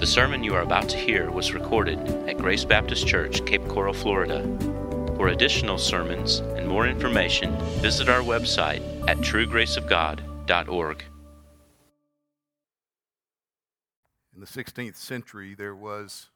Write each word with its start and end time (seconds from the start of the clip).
The 0.00 0.06
sermon 0.06 0.42
you 0.42 0.54
are 0.54 0.62
about 0.62 0.88
to 0.88 0.96
hear 0.96 1.30
was 1.30 1.52
recorded 1.52 1.98
at 2.26 2.38
Grace 2.38 2.64
Baptist 2.64 3.06
Church, 3.06 3.44
Cape 3.44 3.68
Coral, 3.68 3.92
Florida. 3.92 4.42
For 5.18 5.28
additional 5.28 5.76
sermons 5.76 6.38
and 6.38 6.66
more 6.66 6.88
information, 6.88 7.54
visit 7.82 8.08
our 8.08 8.22
website 8.22 8.80
at 9.06 9.18
truegraceofgod.org. 9.18 11.04
In 14.34 14.40
the 14.40 14.46
16th 14.46 14.96
century, 14.96 15.54
there 15.54 15.76
was 15.76 16.30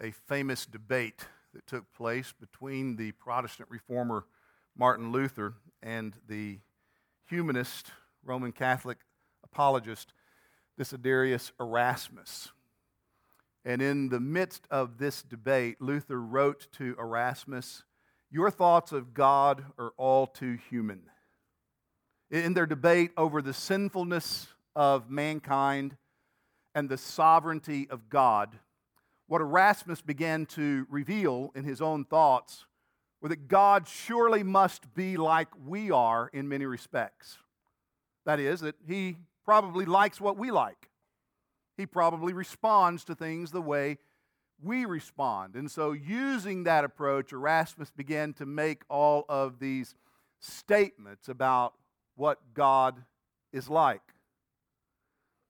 a 0.00 0.10
famous 0.10 0.66
debate 0.66 1.28
that 1.54 1.64
took 1.64 1.92
place 1.92 2.32
between 2.32 2.96
the 2.96 3.12
Protestant 3.12 3.70
reformer 3.70 4.26
Martin 4.76 5.12
Luther 5.12 5.54
and 5.80 6.14
the 6.26 6.58
humanist 7.30 7.92
Roman 8.24 8.50
Catholic 8.50 8.98
apologist 9.44 10.12
Desiderius 10.76 11.52
Erasmus. 11.60 12.50
And 13.66 13.82
in 13.82 14.10
the 14.10 14.20
midst 14.20 14.68
of 14.70 14.96
this 14.96 15.22
debate, 15.22 15.82
Luther 15.82 16.20
wrote 16.20 16.68
to 16.74 16.94
Erasmus, 17.00 17.82
Your 18.30 18.48
thoughts 18.48 18.92
of 18.92 19.12
God 19.12 19.64
are 19.76 19.92
all 19.96 20.28
too 20.28 20.56
human. 20.70 21.02
In 22.30 22.54
their 22.54 22.64
debate 22.64 23.10
over 23.16 23.42
the 23.42 23.52
sinfulness 23.52 24.46
of 24.76 25.10
mankind 25.10 25.96
and 26.76 26.88
the 26.88 26.96
sovereignty 26.96 27.88
of 27.90 28.08
God, 28.08 28.56
what 29.26 29.40
Erasmus 29.40 30.00
began 30.00 30.46
to 30.46 30.86
reveal 30.88 31.50
in 31.56 31.64
his 31.64 31.80
own 31.80 32.04
thoughts 32.04 32.66
were 33.20 33.30
that 33.30 33.48
God 33.48 33.88
surely 33.88 34.44
must 34.44 34.94
be 34.94 35.16
like 35.16 35.48
we 35.66 35.90
are 35.90 36.30
in 36.32 36.48
many 36.48 36.66
respects. 36.66 37.38
That 38.26 38.38
is, 38.38 38.60
that 38.60 38.76
he 38.86 39.16
probably 39.44 39.86
likes 39.86 40.20
what 40.20 40.36
we 40.36 40.52
like 40.52 40.88
he 41.76 41.86
probably 41.86 42.32
responds 42.32 43.04
to 43.04 43.14
things 43.14 43.50
the 43.50 43.60
way 43.60 43.98
we 44.62 44.84
respond. 44.86 45.54
And 45.54 45.70
so, 45.70 45.92
using 45.92 46.64
that 46.64 46.84
approach, 46.84 47.32
Erasmus 47.32 47.90
began 47.90 48.32
to 48.34 48.46
make 48.46 48.82
all 48.88 49.24
of 49.28 49.58
these 49.58 49.94
statements 50.40 51.28
about 51.28 51.74
what 52.14 52.38
God 52.54 53.04
is 53.52 53.68
like. 53.68 54.00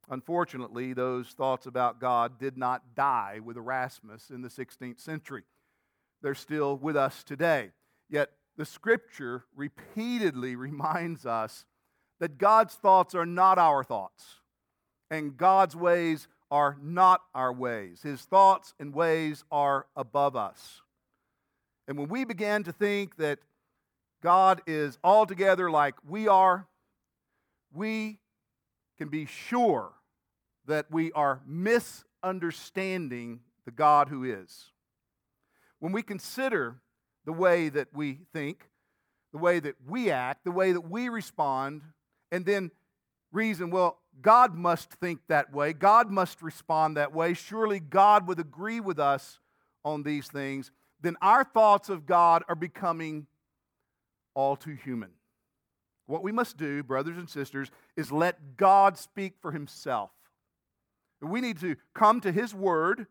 Unfortunately, 0.09 0.93
those 0.93 1.29
thoughts 1.29 1.67
about 1.67 2.01
God 2.01 2.39
did 2.39 2.57
not 2.57 2.95
die 2.95 3.41
with 3.43 3.57
Erasmus 3.57 4.31
in 4.31 4.43
the 4.43 4.49
16th 4.49 5.01
century. 5.01 5.45
They're 6.23 6.35
still 6.35 6.77
with 6.77 6.97
us 6.97 7.23
today. 7.23 7.71
Yet, 8.09 8.31
the 8.57 8.65
scripture 8.65 9.45
repeatedly 9.55 10.57
reminds 10.57 11.27
us 11.27 11.65
that 12.19 12.39
God's 12.39 12.75
thoughts 12.75 13.15
are 13.15 13.27
not 13.27 13.59
our 13.59 13.85
thoughts 13.85 14.41
and 15.11 15.37
God's 15.37 15.77
ways 15.77 16.29
are 16.51 16.77
not 16.83 17.23
our 17.35 17.53
ways. 17.53 18.03
His 18.03 18.23
thoughts 18.23 18.75
and 18.79 18.95
ways 18.95 19.45
are 19.51 19.87
above 19.97 20.37
us. 20.37 20.83
And 21.89 21.99
when 21.99 22.09
we 22.09 22.25
begin 22.25 22.63
to 22.65 22.73
think 22.73 23.17
that 23.17 23.39
God 24.23 24.63
is 24.67 24.99
altogether 25.05 25.71
like 25.71 25.95
we 26.09 26.27
are, 26.29 26.67
we 27.73 28.19
can 28.99 29.09
be 29.09 29.27
sure 29.27 29.93
that 30.67 30.87
we 30.91 31.13
are 31.13 31.41
misunderstanding 31.47 33.41
the 33.65 33.71
God 33.71 34.09
who 34.09 34.25
is. 34.25 34.71
When 35.79 35.93
we 35.93 36.03
consider 36.03 36.77
the 37.25 37.33
way 37.33 37.69
that 37.69 37.89
we 37.93 38.21
think, 38.33 38.71
the 39.33 39.39
way 39.39 39.61
that 39.61 39.77
we 39.87 40.11
act, 40.11 40.45
the 40.45 40.51
way 40.51 40.73
that 40.73 40.89
we 40.89 41.09
respond, 41.09 41.83
and 42.33 42.47
then 42.47 42.71
reason, 43.33 43.71
well, 43.71 43.99
God 44.23 44.55
must 44.55 44.91
think 44.93 45.21
that 45.29 45.53
way. 45.53 45.73
God 45.73 46.11
must 46.11 46.43
respond 46.43 46.97
that 46.97 47.13
way. 47.13 47.35
Surely 47.35 47.81
God 47.81 48.27
would 48.27 48.41
agree 48.41 48.81
with 48.81 48.99
us 48.99 49.41
on 49.85 50.03
these 50.03 50.29
things. 50.29 50.71
Then 51.01 51.17
our 51.21 51.45
thoughts 51.45 51.89
of 51.89 52.07
God 52.07 52.43
are 52.49 52.55
becoming 52.55 53.27
all 54.35 54.57
too 54.57 54.75
human. 54.75 55.11
What 56.07 56.23
we 56.23 56.33
must 56.33 56.57
do, 56.57 56.83
brothers 56.83 57.19
and 57.19 57.29
sisters, 57.29 57.71
is 57.97 58.13
let 58.13 58.57
God 58.57 58.97
speak 58.97 59.35
for 59.41 59.53
himself. 59.53 60.11
We 61.21 61.41
need 61.41 61.61
to 61.61 61.77
come 61.95 62.21
to 62.21 62.33
his 62.33 62.55
word 62.55 63.07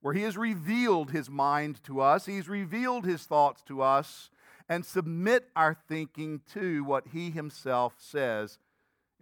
where 0.00 0.14
he 0.14 0.22
has 0.22 0.36
revealed 0.36 1.10
his 1.10 1.28
mind 1.28 1.82
to 1.84 2.00
us, 2.00 2.26
he's 2.26 2.48
revealed 2.48 3.04
his 3.04 3.24
thoughts 3.24 3.62
to 3.64 3.82
us, 3.82 4.30
and 4.68 4.84
submit 4.84 5.48
our 5.56 5.76
thinking 5.88 6.40
to 6.52 6.84
what 6.84 7.08
he 7.12 7.30
himself 7.30 7.94
says 7.98 8.58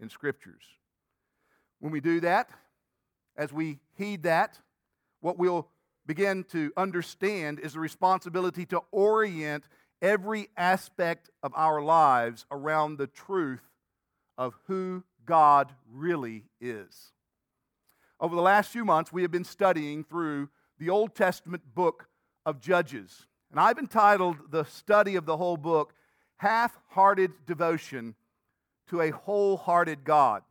in 0.00 0.10
scriptures. 0.10 0.75
When 1.80 1.92
we 1.92 2.00
do 2.00 2.20
that, 2.20 2.48
as 3.36 3.52
we 3.52 3.78
heed 3.94 4.22
that, 4.24 4.58
what 5.20 5.38
we'll 5.38 5.68
begin 6.06 6.44
to 6.44 6.72
understand 6.76 7.58
is 7.58 7.74
the 7.74 7.80
responsibility 7.80 8.64
to 8.66 8.80
orient 8.90 9.64
every 10.00 10.48
aspect 10.56 11.30
of 11.42 11.52
our 11.54 11.82
lives 11.82 12.46
around 12.50 12.96
the 12.96 13.06
truth 13.06 13.68
of 14.38 14.54
who 14.66 15.02
God 15.24 15.72
really 15.90 16.44
is. 16.60 17.12
Over 18.20 18.34
the 18.34 18.42
last 18.42 18.70
few 18.70 18.84
months, 18.84 19.12
we 19.12 19.22
have 19.22 19.30
been 19.30 19.44
studying 19.44 20.04
through 20.04 20.48
the 20.78 20.90
Old 20.90 21.14
Testament 21.14 21.62
book 21.74 22.08
of 22.46 22.60
Judges. 22.60 23.26
And 23.50 23.60
I've 23.60 23.78
entitled 23.78 24.36
the 24.50 24.64
study 24.64 25.16
of 25.16 25.26
the 25.26 25.36
whole 25.36 25.56
book, 25.56 25.92
Half 26.36 26.78
Hearted 26.88 27.32
Devotion 27.46 28.14
to 28.88 29.00
a 29.00 29.10
Wholehearted 29.10 30.04
God. 30.04 30.42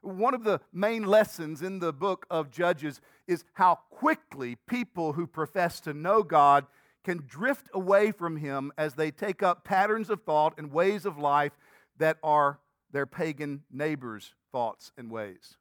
One 0.00 0.34
of 0.34 0.44
the 0.44 0.60
main 0.72 1.04
lessons 1.04 1.62
in 1.62 1.78
the 1.78 1.92
book 1.92 2.26
of 2.30 2.50
Judges 2.50 3.00
is 3.26 3.44
how 3.54 3.76
quickly 3.90 4.56
people 4.68 5.14
who 5.14 5.26
profess 5.26 5.80
to 5.80 5.94
know 5.94 6.22
God 6.22 6.66
can 7.04 7.22
drift 7.26 7.70
away 7.72 8.10
from 8.10 8.36
Him 8.36 8.72
as 8.76 8.94
they 8.94 9.10
take 9.10 9.42
up 9.42 9.64
patterns 9.64 10.10
of 10.10 10.22
thought 10.22 10.54
and 10.58 10.72
ways 10.72 11.06
of 11.06 11.18
life 11.18 11.52
that 11.98 12.18
are 12.22 12.60
their 12.90 13.06
pagan 13.06 13.62
neighbors' 13.70 14.34
thoughts 14.52 14.92
and 14.96 15.10
ways. 15.10 15.56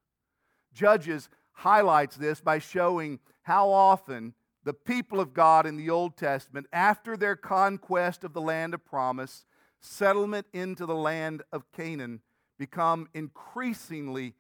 Judges 0.74 1.30
highlights 1.54 2.16
this 2.16 2.42
by 2.42 2.60
showing 2.60 3.20
how 3.44 3.70
often 3.70 4.34
the 4.64 4.74
people 4.74 5.20
of 5.20 5.34
God 5.34 5.66
in 5.66 5.78
the 5.78 5.90
Old 5.90 6.18
Testament, 6.18 6.66
after 6.74 7.16
their 7.16 7.36
conquest 7.36 8.24
of 8.24 8.34
the 8.34 8.42
land 8.42 8.74
of 8.74 8.84
promise, 8.84 9.46
settlement 9.80 10.48
into 10.54 10.86
the 10.86 10.96
land 10.96 11.44
of 11.52 11.72
Canaan, 11.72 12.22
become 12.58 13.08
increasingly 13.14 14.34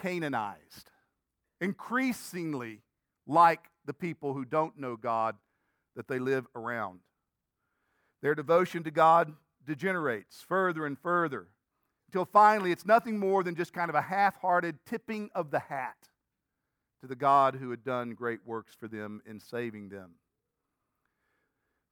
Canaanized, 0.00 0.90
increasingly 1.60 2.80
like 3.26 3.60
the 3.84 3.94
people 3.94 4.34
who 4.34 4.44
don't 4.44 4.78
know 4.78 4.96
God 4.96 5.36
that 5.94 6.08
they 6.08 6.18
live 6.18 6.46
around. 6.54 7.00
Their 8.22 8.34
devotion 8.34 8.82
to 8.84 8.90
God 8.90 9.32
degenerates 9.64 10.42
further 10.42 10.84
and 10.84 10.98
further 10.98 11.46
until 12.08 12.24
finally 12.24 12.72
it's 12.72 12.86
nothing 12.86 13.18
more 13.18 13.42
than 13.42 13.54
just 13.54 13.72
kind 13.72 13.88
of 13.88 13.94
a 13.94 14.02
half 14.02 14.36
hearted 14.40 14.78
tipping 14.86 15.30
of 15.34 15.50
the 15.50 15.60
hat 15.60 15.96
to 17.00 17.06
the 17.06 17.16
God 17.16 17.54
who 17.54 17.70
had 17.70 17.84
done 17.84 18.14
great 18.14 18.40
works 18.44 18.74
for 18.74 18.88
them 18.88 19.22
in 19.26 19.38
saving 19.40 19.88
them. 19.88 20.12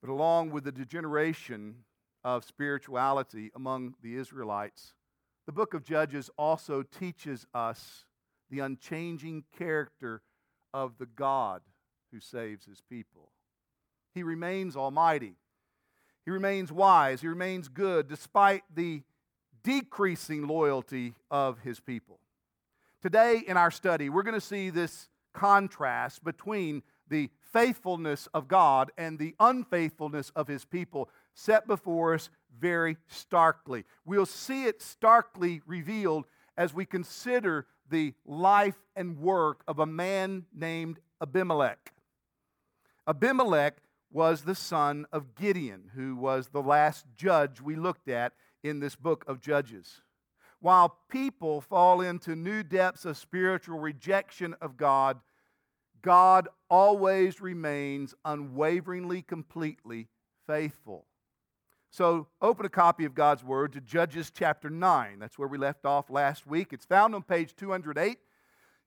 But 0.00 0.10
along 0.10 0.50
with 0.50 0.65
the 0.65 0.72
degeneration 0.72 1.84
of 2.25 2.44
spirituality 2.44 3.50
among 3.54 3.94
the 4.03 4.16
Israelites, 4.16 4.94
the 5.47 5.53
book 5.53 5.75
of 5.75 5.84
Judges 5.84 6.30
also 6.36 6.82
teaches 6.82 7.47
us 7.54 8.04
the 8.50 8.60
unchanging 8.60 9.44
character 9.56 10.22
of 10.72 10.98
the 10.98 11.06
God 11.06 11.62
who 12.12 12.20
saves 12.20 12.64
his 12.66 12.80
people. 12.80 13.32
He 14.14 14.22
remains 14.22 14.76
almighty. 14.76 15.36
He 16.25 16.30
remains 16.30 16.70
wise. 16.70 17.22
He 17.22 17.28
remains 17.28 17.69
good 17.69 18.08
despite 18.08 18.62
the 18.72 19.03
decreasing 19.64 20.47
loyalty 20.47 21.14
of 21.30 21.60
his 21.60 21.80
people. 21.80 22.19
Today, 23.00 23.42
in 23.47 23.56
our 23.56 23.70
study, 23.70 24.09
we're 24.09 24.22
going 24.22 24.34
to 24.34 24.41
see 24.41 24.70
this 24.70 25.09
contrast 25.33 26.22
between 26.22 26.83
the 27.09 27.30
faithfulness 27.41 28.28
of 28.33 28.48
God 28.48 28.92
and 28.97 29.18
the 29.18 29.34
unfaithfulness 29.41 30.30
of 30.36 30.47
his 30.47 30.65
people 30.65 31.09
set 31.34 31.67
before 31.67 32.15
us 32.15 32.31
very 32.59 32.97
starkly. 33.09 33.84
We'll 34.05 34.27
see 34.27 34.65
it 34.65 34.83
starkly 34.83 35.63
revealed 35.67 36.27
as 36.57 36.75
we 36.75 36.84
consider 36.84 37.67
the 37.91 38.15
life 38.25 38.77
and 38.95 39.19
work 39.19 39.63
of 39.67 39.79
a 39.79 39.87
man 39.87 40.45
named 40.55 40.99
Abimelech. 41.21 41.93
Abimelech 43.07 43.79
was 44.11 44.43
the 44.43 44.55
son 44.55 45.07
of 45.13 45.34
Gideon, 45.34 45.91
who 45.95 46.17
was 46.17 46.49
the 46.49 46.63
last 46.63 47.07
judge 47.17 47.61
we 47.61 47.75
looked 47.75 48.09
at 48.09 48.33
in 48.63 48.81
this 48.81 48.95
book 48.95 49.25
of 49.27 49.41
Judges. 49.41 50.03
While 50.61 50.99
people 51.09 51.61
fall 51.61 52.01
into 52.01 52.37
new 52.37 52.63
depths 52.63 53.05
of 53.05 53.17
spiritual 53.17 53.79
rejection 53.79 54.55
of 54.61 54.77
God, 54.77 55.21
God 56.03 56.49
always 56.69 57.41
remains 57.41 58.15
unwaveringly, 58.25 59.23
completely 59.23 60.09
faithful. 60.47 61.07
So 61.92 62.27
open 62.41 62.65
a 62.65 62.71
copy 62.71 63.04
of 63.04 63.15
God's 63.15 63.44
Word 63.44 63.74
to 63.74 63.80
Judges 63.83 64.33
chapter 64.34 64.71
9. 64.71 65.18
That's 65.18 65.39
where 65.39 65.47
we 65.47 65.59
left 65.59 65.84
off 65.84 66.09
last 66.09 66.47
week. 66.47 66.72
It's 66.72 66.86
found 66.86 67.15
on 67.15 67.22
page 67.22 67.54
208. 67.54 68.16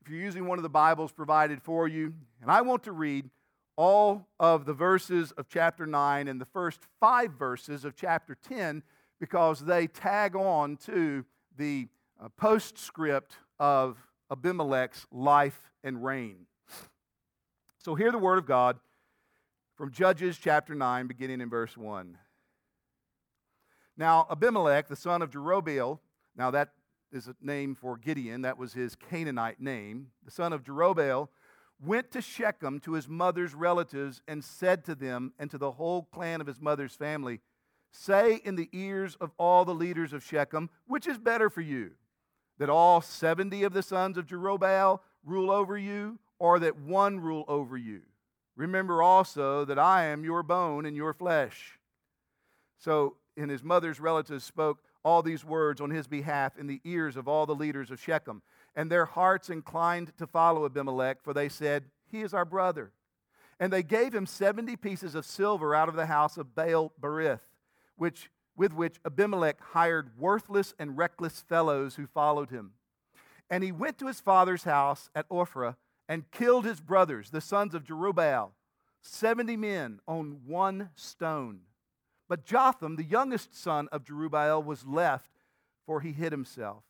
if 0.02 0.10
you're 0.10 0.20
using 0.20 0.48
one 0.48 0.58
of 0.58 0.64
the 0.64 0.70
Bibles 0.70 1.12
provided 1.12 1.62
for 1.62 1.88
you, 1.88 2.16
and 2.42 2.50
I 2.50 2.62
want 2.62 2.82
to 2.86 2.92
read 2.92 3.30
all 3.76 4.28
of 4.40 4.66
the 4.66 4.74
verses 4.74 5.32
of 5.34 5.48
chapter 5.48 5.86
9 5.86 6.28
and 6.28 6.42
the 6.42 6.46
first 6.46 6.80
five 7.00 7.34
verses 7.34 7.86
of 7.86 7.96
chapter 7.96 8.36
10 8.50 8.82
because 9.20 9.60
they 9.60 9.86
tag 9.86 10.36
on 10.36 10.76
to 10.78 11.26
the 11.56 11.88
uh, 12.20 12.30
postscript 12.38 13.36
of 13.60 14.00
Abimelech's 14.32 15.06
life 15.12 15.70
and 15.84 16.04
reign. 16.04 16.48
So, 17.78 17.94
hear 17.94 18.12
the 18.12 18.18
word 18.18 18.40
of 18.40 18.48
God 18.48 18.80
from 19.76 19.92
Judges 19.92 20.40
chapter 20.40 20.74
9, 20.74 21.06
beginning 21.06 21.40
in 21.40 21.52
verse 21.52 21.78
1. 21.78 22.18
Now, 23.98 24.28
Abimelech, 24.30 24.88
the 24.88 24.96
son 24.96 25.22
of 25.22 25.32
Jerubbaal, 25.32 26.00
now 26.36 26.52
that 26.52 26.70
is 27.12 27.28
a 27.28 27.36
name 27.42 27.76
for 27.76 27.98
Gideon, 27.98 28.42
that 28.42 28.58
was 28.58 28.74
his 28.74 28.96
Canaanite 28.96 29.62
name, 29.62 30.08
the 30.24 30.32
son 30.32 30.52
of 30.52 30.64
Jerubbaal, 30.64 31.30
went 31.84 32.12
to 32.12 32.22
Shechem 32.22 32.80
to 32.82 32.94
his 32.94 33.08
mother's 33.08 33.54
relatives 33.54 34.22
and 34.28 34.44
said 34.44 34.84
to 34.86 34.96
them 34.96 35.34
and 35.40 35.50
to 35.52 35.58
the 35.58 35.72
whole 35.72 36.04
clan 36.04 36.42
of 36.42 36.48
his 36.48 36.60
mother's 36.60 36.96
family, 36.96 37.40
Say 37.92 38.42
in 38.44 38.58
the 38.58 38.70
ears 38.74 39.16
of 39.22 39.32
all 39.38 39.64
the 39.64 39.74
leaders 39.74 40.12
of 40.12 40.24
Shechem, 40.24 40.70
which 40.86 41.08
is 41.08 41.18
better 41.18 41.50
for 41.50 41.62
you, 41.62 41.92
that 42.58 42.70
all 42.70 43.00
70 43.00 43.64
of 43.64 43.72
the 43.72 43.84
sons 43.84 44.18
of 44.18 44.26
Jerubbaal 44.26 45.00
rule 45.24 45.50
over 45.50 45.78
you, 45.78 46.20
or 46.38 46.60
that 46.60 46.78
one 46.78 47.22
rule 47.22 47.46
over 47.48 47.78
you? 47.78 48.02
Remember 48.58 49.02
also 49.02 49.64
that 49.64 49.80
I 49.80 50.06
am 50.06 50.26
your 50.26 50.44
bone 50.44 50.86
and 50.86 50.96
your 50.96 51.14
flesh. 51.14 51.80
So, 52.78 53.16
and 53.38 53.52
his 53.52 53.64
mother's 53.64 54.00
relatives 54.00 54.44
spoke 54.44 54.80
all 55.04 55.22
these 55.22 55.46
words 55.46 55.82
on 55.82 55.90
his 55.90 56.08
behalf 56.08 56.58
in 56.58 56.68
the 56.68 56.82
ears 56.84 57.16
of 57.16 57.28
all 57.28 57.46
the 57.46 57.56
leaders 57.56 57.92
of 57.92 58.02
Shechem. 58.02 58.42
And 58.76 58.92
their 58.92 59.06
hearts 59.06 59.50
inclined 59.50 60.18
to 60.18 60.28
follow 60.28 60.66
Abimelech, 60.66 61.24
for 61.24 61.34
they 61.34 61.50
said, 61.50 61.86
He 62.12 62.22
is 62.22 62.34
our 62.34 62.46
brother. 62.46 62.92
And 63.60 63.72
they 63.72 63.84
gave 63.84 64.14
him 64.14 64.26
70 64.26 64.76
pieces 64.78 65.16
of 65.16 65.26
silver 65.26 65.76
out 65.76 65.90
of 65.90 65.96
the 65.96 66.08
house 66.08 66.38
of 66.38 66.56
Baal 66.56 66.92
Berith 67.00 67.40
which, 67.98 68.30
with 68.56 68.74
which 68.74 69.00
Abimelech 69.06 69.60
hired 69.60 70.18
worthless 70.18 70.74
and 70.80 70.98
reckless 70.98 71.42
fellows 71.42 71.96
who 71.96 72.08
followed 72.08 72.50
him. 72.50 72.72
And 73.50 73.64
he 73.64 73.72
went 73.72 73.98
to 74.00 74.08
his 74.08 74.20
father's 74.20 74.64
house 74.64 75.10
at 75.16 75.30
Ophrah 75.30 75.76
and 76.08 76.30
killed 76.32 76.66
his 76.66 76.82
brothers, 76.82 77.30
the 77.30 77.42
sons 77.42 77.74
of 77.74 77.84
Jerubbaal, 77.84 78.52
70 79.02 79.56
men 79.58 80.00
on 80.08 80.42
one 80.46 80.90
stone. 80.96 81.62
But 82.28 82.46
Jotham, 82.46 82.96
the 82.96 83.04
youngest 83.04 83.56
son 83.56 83.88
of 83.92 84.04
Jerubbaal, 84.04 84.64
was 84.64 84.86
left, 84.86 85.30
for 85.86 86.02
he 86.02 86.12
hid 86.12 86.32
himself. 86.32 86.84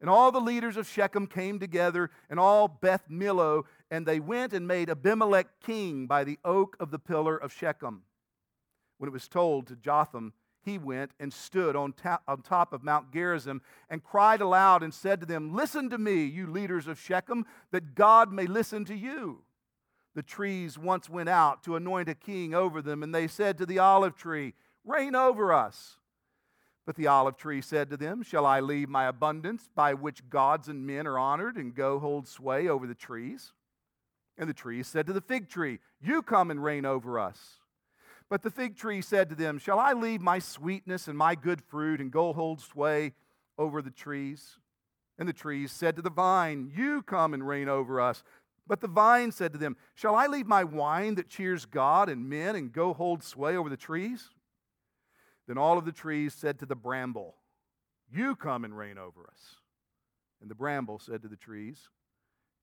And 0.00 0.10
all 0.10 0.32
the 0.32 0.40
leaders 0.40 0.76
of 0.76 0.88
Shechem 0.88 1.26
came 1.26 1.58
together, 1.58 2.10
and 2.28 2.38
all 2.38 2.68
Beth 2.68 3.04
Millo, 3.08 3.64
and 3.90 4.04
they 4.04 4.20
went 4.20 4.52
and 4.52 4.66
made 4.66 4.90
Abimelech 4.90 5.60
king 5.60 6.06
by 6.06 6.24
the 6.24 6.38
oak 6.44 6.76
of 6.80 6.90
the 6.90 6.98
pillar 6.98 7.36
of 7.36 7.52
Shechem. 7.52 8.02
When 8.98 9.08
it 9.08 9.12
was 9.12 9.28
told 9.28 9.68
to 9.68 9.76
Jotham 9.76 10.32
he 10.64 10.78
went 10.78 11.12
and 11.18 11.32
stood 11.32 11.74
on, 11.74 11.92
ta- 11.92 12.20
on 12.28 12.42
top 12.42 12.72
of 12.72 12.84
Mount 12.84 13.12
Gerizim 13.12 13.62
and 13.90 14.02
cried 14.02 14.40
aloud 14.40 14.82
and 14.82 14.94
said 14.94 15.20
to 15.20 15.26
them, 15.26 15.54
Listen 15.54 15.90
to 15.90 15.98
me, 15.98 16.24
you 16.24 16.46
leaders 16.46 16.86
of 16.86 17.00
Shechem, 17.00 17.46
that 17.72 17.94
God 17.94 18.32
may 18.32 18.46
listen 18.46 18.84
to 18.86 18.94
you. 18.94 19.42
The 20.14 20.22
trees 20.22 20.78
once 20.78 21.08
went 21.08 21.28
out 21.28 21.62
to 21.64 21.76
anoint 21.76 22.08
a 22.08 22.14
king 22.14 22.54
over 22.54 22.82
them, 22.82 23.02
and 23.02 23.14
they 23.14 23.26
said 23.26 23.58
to 23.58 23.66
the 23.66 23.78
olive 23.78 24.14
tree, 24.14 24.54
Reign 24.84 25.14
over 25.14 25.52
us. 25.52 25.96
But 26.84 26.96
the 26.96 27.06
olive 27.06 27.36
tree 27.36 27.60
said 27.60 27.90
to 27.90 27.96
them, 27.96 28.22
Shall 28.22 28.44
I 28.44 28.60
leave 28.60 28.88
my 28.88 29.06
abundance 29.06 29.68
by 29.74 29.94
which 29.94 30.28
gods 30.28 30.68
and 30.68 30.86
men 30.86 31.06
are 31.06 31.18
honored 31.18 31.56
and 31.56 31.74
go 31.74 31.98
hold 32.00 32.26
sway 32.26 32.68
over 32.68 32.86
the 32.86 32.94
trees? 32.94 33.52
And 34.36 34.48
the 34.48 34.54
trees 34.54 34.88
said 34.88 35.06
to 35.06 35.12
the 35.12 35.20
fig 35.20 35.48
tree, 35.48 35.78
You 36.00 36.22
come 36.22 36.50
and 36.50 36.62
reign 36.62 36.84
over 36.84 37.18
us. 37.18 37.60
But 38.28 38.42
the 38.42 38.50
fig 38.50 38.76
tree 38.76 39.02
said 39.02 39.28
to 39.28 39.34
them, 39.34 39.58
Shall 39.58 39.78
I 39.78 39.92
leave 39.92 40.20
my 40.20 40.38
sweetness 40.38 41.06
and 41.06 41.16
my 41.16 41.34
good 41.34 41.62
fruit 41.62 42.00
and 42.00 42.10
go 42.10 42.32
hold 42.32 42.60
sway 42.60 43.12
over 43.58 43.82
the 43.82 43.90
trees? 43.90 44.58
And 45.18 45.28
the 45.28 45.34
trees 45.34 45.70
said 45.70 45.94
to 45.96 46.02
the 46.02 46.10
vine, 46.10 46.72
You 46.74 47.02
come 47.02 47.34
and 47.34 47.46
reign 47.46 47.68
over 47.68 48.00
us. 48.00 48.24
But 48.66 48.80
the 48.80 48.88
vine 48.88 49.32
said 49.32 49.52
to 49.52 49.58
them, 49.58 49.76
Shall 49.94 50.14
I 50.14 50.26
leave 50.26 50.46
my 50.46 50.64
wine 50.64 51.14
that 51.16 51.28
cheers 51.28 51.66
God 51.66 52.08
and 52.08 52.28
men 52.28 52.56
and 52.56 52.72
go 52.72 52.94
hold 52.94 53.22
sway 53.22 53.56
over 53.56 53.68
the 53.68 53.76
trees? 53.76 54.30
Then 55.46 55.58
all 55.58 55.78
of 55.78 55.84
the 55.84 55.92
trees 55.92 56.34
said 56.34 56.58
to 56.58 56.66
the 56.66 56.76
bramble, 56.76 57.36
You 58.10 58.36
come 58.36 58.64
and 58.64 58.76
reign 58.76 58.98
over 58.98 59.22
us. 59.30 59.56
And 60.40 60.50
the 60.50 60.54
bramble 60.54 60.98
said 60.98 61.22
to 61.22 61.28
the 61.28 61.36
trees, 61.36 61.88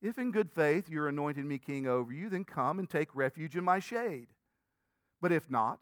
If 0.01 0.17
in 0.17 0.31
good 0.31 0.51
faith 0.51 0.89
you're 0.89 1.07
anointing 1.07 1.47
me 1.47 1.57
king 1.57 1.87
over 1.87 2.11
you, 2.11 2.29
then 2.29 2.45
come 2.45 2.79
and 2.79 2.89
take 2.89 3.15
refuge 3.15 3.55
in 3.55 3.63
my 3.63 3.79
shade. 3.79 4.27
But 5.21 5.31
if 5.31 5.49
not, 5.49 5.79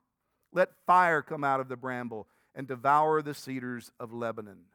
let 0.53 0.69
fire 0.85 1.21
come 1.21 1.43
out 1.43 1.59
of 1.59 1.69
the 1.69 1.75
bramble 1.75 2.27
and 2.55 2.67
devour 2.67 3.21
the 3.21 3.33
cedars 3.33 3.91
of 3.99 4.13
Lebanon. 4.13 4.65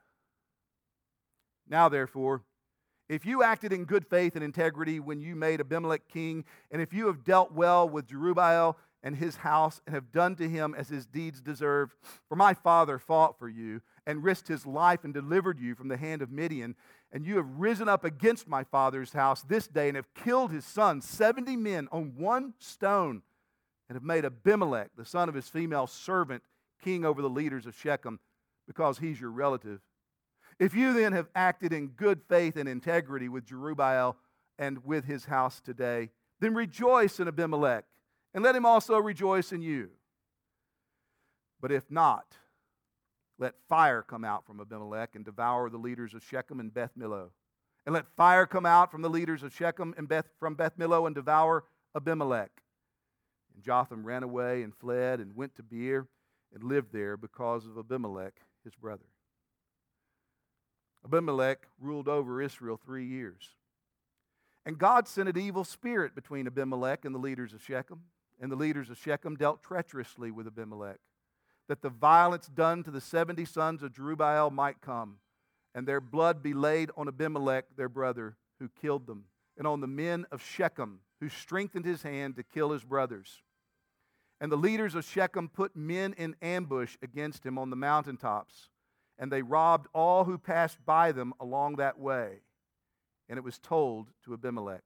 Now, 1.69 1.89
therefore, 1.89 2.43
if 3.09 3.27
you 3.27 3.43
acted 3.43 3.73
in 3.73 3.85
good 3.85 4.07
faith 4.07 4.37
and 4.37 4.45
integrity 4.45 5.01
when 5.01 5.21
you 5.21 5.35
made 5.35 5.61
Abimelech 5.61 6.09
king, 6.09 6.45
and 6.71 6.81
if 6.81 6.93
you 6.93 7.07
have 7.09 7.25
dealt 7.25 7.53
well 7.53 7.89
with 7.89 8.09
Jerubbaal 8.09 8.77
and 9.03 9.17
his 9.17 9.37
house 9.37 9.81
and 9.87 9.95
have 9.95 10.13
done 10.13 10.37
to 10.37 10.49
him 10.49 10.75
as 10.77 10.89
his 10.89 11.07
deeds 11.07 11.41
deserve, 11.41 11.97
for 12.29 12.37
my 12.37 12.55
father 12.55 12.99
fought 12.99 13.39
for 13.39 13.49
you 13.49 13.81
and 14.07 14.25
risked 14.25 14.49
his 14.49 14.67
life 14.67 15.05
and 15.05 15.13
delivered 15.13 15.59
you 15.59 15.75
from 15.75 15.89
the 15.89 15.97
hand 15.97 16.23
of 16.23 16.31
Midian, 16.31 16.77
and 17.13 17.27
you 17.27 17.37
have 17.37 17.59
risen 17.59 17.89
up 17.89 18.05
against 18.05 18.49
my 18.49 18.65
father's 18.65 19.13
house 19.13 19.43
this 19.43 19.67
day 19.67 19.89
and 19.89 19.97
have 19.97 20.15
killed 20.15 20.51
his 20.51 20.65
sons, 20.65 21.05
70 21.05 21.57
men 21.57 21.89
on 21.93 22.15
one 22.17 22.55
stone 22.59 23.23
and 23.89 23.97
have 23.97 24.05
made 24.05 24.25
Abimelech, 24.25 24.91
the 24.97 25.05
son 25.05 25.29
of 25.29 25.35
his 25.35 25.49
female 25.49 25.87
servant, 25.87 26.43
king 26.83 27.05
over 27.05 27.21
the 27.21 27.29
leaders 27.29 27.67
of 27.67 27.77
Shechem 27.77 28.21
because 28.67 28.99
he's 28.99 29.21
your 29.21 29.31
relative. 29.31 29.81
If 30.59 30.75
you 30.75 30.93
then 30.93 31.13
have 31.13 31.29
acted 31.35 31.73
in 31.73 31.89
good 31.89 32.23
faith 32.29 32.57
and 32.57 32.69
integrity 32.69 33.29
with 33.29 33.47
Jerubbaal 33.47 34.15
and 34.59 34.85
with 34.85 35.05
his 35.05 35.25
house 35.25 35.61
today, 35.61 36.11
then 36.41 36.55
rejoice 36.55 37.21
in 37.21 37.29
Abimelech 37.29 37.85
and 38.35 38.43
let 38.43 38.57
him 38.57 38.67
also 38.67 38.99
rejoice 38.99 39.53
in 39.53 39.63
you. 39.63 39.91
But 41.61 41.73
if 41.73 41.91
not, 41.91 42.27
let 43.39 43.55
fire 43.69 44.03
come 44.03 44.25
out 44.25 44.47
from 44.47 44.61
Abimelech 44.61 45.15
and 45.15 45.25
devour 45.25 45.69
the 45.69 45.79
leaders 45.79 46.15
of 46.15 46.25
Shechem 46.25 46.61
and 46.61 46.73
Beth 46.73 46.93
Millo. 46.99 47.31
And 47.85 47.93
let 47.93 48.07
fire 48.17 48.47
come 48.47 48.67
out 48.67 48.93
from 48.93 49.03
the 49.03 49.11
leaders 49.11 49.43
of 49.43 49.55
Shechem 49.55 49.95
and 49.97 50.09
Beth, 50.09 50.29
from 50.39 50.55
Beth 50.55 50.79
Millo 50.79 51.07
and 51.07 51.15
devour 51.15 51.65
Abimelech. 51.97 52.63
And 53.55 53.65
Jotham 53.65 54.05
ran 54.05 54.23
away 54.23 54.63
and 54.63 54.75
fled 54.75 55.19
and 55.21 55.35
went 55.35 55.57
to 55.57 55.63
Beer 55.63 56.07
and 56.55 56.63
lived 56.63 56.93
there 56.93 57.17
because 57.17 57.67
of 57.67 57.77
Abimelech, 57.77 58.35
his 58.65 58.75
brother. 58.75 59.07
Abimelech 61.05 61.67
ruled 61.81 62.09
over 62.09 62.41
Israel 62.41 62.77
three 62.77 63.07
years. 63.07 63.51
And 64.65 64.79
God 64.79 65.09
sent 65.09 65.29
an 65.29 65.39
evil 65.39 65.65
spirit 65.65 66.15
between 66.15 66.47
Abimelech 66.47 67.05
and 67.05 67.15
the 67.15 67.19
leaders 67.19 67.53
of 67.53 67.63
Shechem. 67.63 68.03
And 68.43 68.51
the 68.51 68.57
leaders 68.57 68.91
of 68.91 68.99
Shechem 68.99 69.37
dealt 69.37 69.63
treacherously 69.63 70.33
with 70.33 70.49
Abimelech, 70.49 70.99
that 71.69 71.81
the 71.81 71.89
violence 71.89 72.49
done 72.49 72.83
to 72.83 72.91
the 72.91 73.01
70 73.01 73.45
sons 73.45 73.85
of 73.85 73.93
Jerubbaal 73.93 74.51
might 74.51 74.81
come, 74.81 75.19
and 75.75 75.87
their 75.87 76.01
blood 76.01 76.43
be 76.43 76.53
laid 76.53 76.91
on 76.97 77.07
Abimelech, 77.07 77.67
their 77.77 77.89
brother, 77.89 78.37
who 78.59 78.69
killed 78.69 79.07
them, 79.07 79.27
and 79.57 79.67
on 79.67 79.81
the 79.81 79.87
men 79.87 80.27
of 80.33 80.43
Shechem, 80.43 80.99
who 81.21 81.29
strengthened 81.29 81.85
his 81.85 82.03
hand 82.03 82.35
to 82.35 82.43
kill 82.43 82.73
his 82.73 82.83
brothers. 82.83 83.43
And 84.41 84.51
the 84.51 84.57
leaders 84.57 84.97
of 84.97 85.05
Shechem 85.05 85.49
put 85.49 85.77
men 85.77 86.13
in 86.15 86.35
ambush 86.43 86.97
against 87.01 87.47
him 87.47 87.59
on 87.59 87.71
the 87.71 87.77
mountaintops, 87.77 88.71
and 89.19 89.31
they 89.31 89.43
robbed 89.43 89.87
all 89.95 90.25
who 90.25 90.37
passed 90.37 90.85
by 90.85 91.13
them 91.13 91.33
along 91.39 91.77
that 91.77 91.97
way. 91.97 92.41
And 93.29 93.39
it 93.39 93.45
was 93.45 93.61
told 93.61 94.09
to 94.25 94.35
Abimelech. 94.35 94.83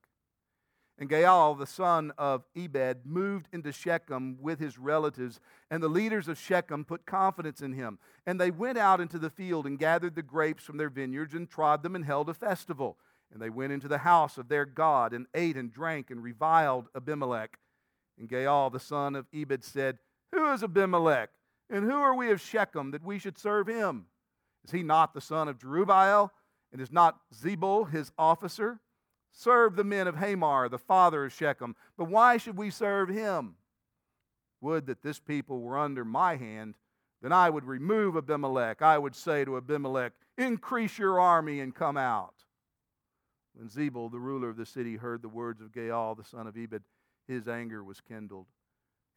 And 0.99 1.11
Gaal, 1.11 1.59
the 1.59 1.67
son 1.67 2.13
of 2.17 2.45
Ebed, 2.57 3.05
moved 3.05 3.49
into 3.53 3.71
Shechem 3.71 4.39
with 4.41 4.59
his 4.59 4.79
relatives, 4.79 5.41
and 5.71 5.83
the 5.83 5.89
leaders 5.89 6.27
of 6.27 6.39
Shechem 6.39 6.87
put 6.87 7.05
confidence 7.05 7.61
in 7.61 7.75
him. 7.75 7.99
And 8.27 8.41
they 8.41 8.51
went 8.51 8.79
out 8.79 9.01
into 9.01 9.19
the 9.19 9.29
field 9.29 9.67
and 9.67 9.79
gathered 9.79 10.15
the 10.15 10.23
grapes 10.23 10.65
from 10.65 10.79
their 10.79 10.89
vineyards 10.89 11.35
and 11.35 11.51
trod 11.51 11.83
them 11.83 11.95
and 11.95 12.05
held 12.05 12.31
a 12.31 12.35
festival. 12.35 12.97
And 13.31 13.43
they 13.43 13.51
went 13.51 13.73
into 13.73 13.89
the 13.89 13.99
house 13.99 14.39
of 14.39 14.49
their 14.49 14.65
God 14.65 15.13
and 15.13 15.27
ate 15.35 15.57
and 15.57 15.71
drank 15.71 16.11
and 16.11 16.23
reviled 16.23 16.89
Abimelech. 16.95 17.59
And 18.19 18.29
Gaal, 18.29 18.73
the 18.73 18.81
son 18.81 19.17
of 19.17 19.27
Ebed, 19.35 19.65
said, 19.65 19.99
Who 20.33 20.51
is 20.53 20.63
Abimelech? 20.63 21.29
And 21.69 21.85
who 21.85 21.97
are 21.97 22.15
we 22.15 22.31
of 22.31 22.41
Shechem 22.41 22.93
that 22.93 23.05
we 23.05 23.19
should 23.19 23.37
serve 23.37 23.67
him? 23.67 24.07
Is 24.65 24.71
he 24.71 24.83
not 24.83 25.13
the 25.13 25.21
son 25.21 25.49
of 25.49 25.59
Jerubbaal? 25.59 26.31
And 26.73 26.81
is 26.81 26.93
not 26.93 27.21
Zebul 27.35 27.91
his 27.91 28.13
officer? 28.19 28.81
Serve 29.39 29.77
the 29.77 29.85
men 29.85 30.09
of 30.09 30.17
Hamor, 30.17 30.71
the 30.71 30.79
father 30.79 31.27
of 31.27 31.33
Shechem. 31.33 31.77
But 31.99 32.09
why 32.09 32.39
should 32.39 32.57
we 32.57 32.71
serve 32.71 33.11
him? 33.11 33.57
Would 34.63 34.87
that 34.87 35.03
this 35.03 35.19
people 35.19 35.61
were 35.61 35.77
under 35.77 36.07
my 36.07 36.37
hand, 36.37 36.75
then 37.21 37.33
I 37.33 37.51
would 37.51 37.65
remove 37.65 38.17
Abimelech. 38.17 38.81
I 38.81 38.97
would 38.97 39.15
say 39.15 39.45
to 39.45 39.59
Abimelech, 39.59 40.15
Increase 40.39 40.99
your 40.99 41.21
army 41.21 41.61
and 41.61 41.75
come 41.75 41.99
out. 41.99 42.33
When 43.55 43.69
Zebul, 43.69 44.11
the 44.11 44.19
ruler 44.19 44.49
of 44.49 44.57
the 44.57 44.65
city, 44.65 44.97
heard 44.97 45.21
the 45.21 45.29
words 45.29 45.61
of 45.61 45.71
Gaal, 45.71 46.17
the 46.17 46.25
son 46.25 46.47
of 46.47 46.57
Ebed, 46.57 46.85
his 47.29 47.47
anger 47.47 47.85
was 47.85 48.01
kindled. 48.01 48.47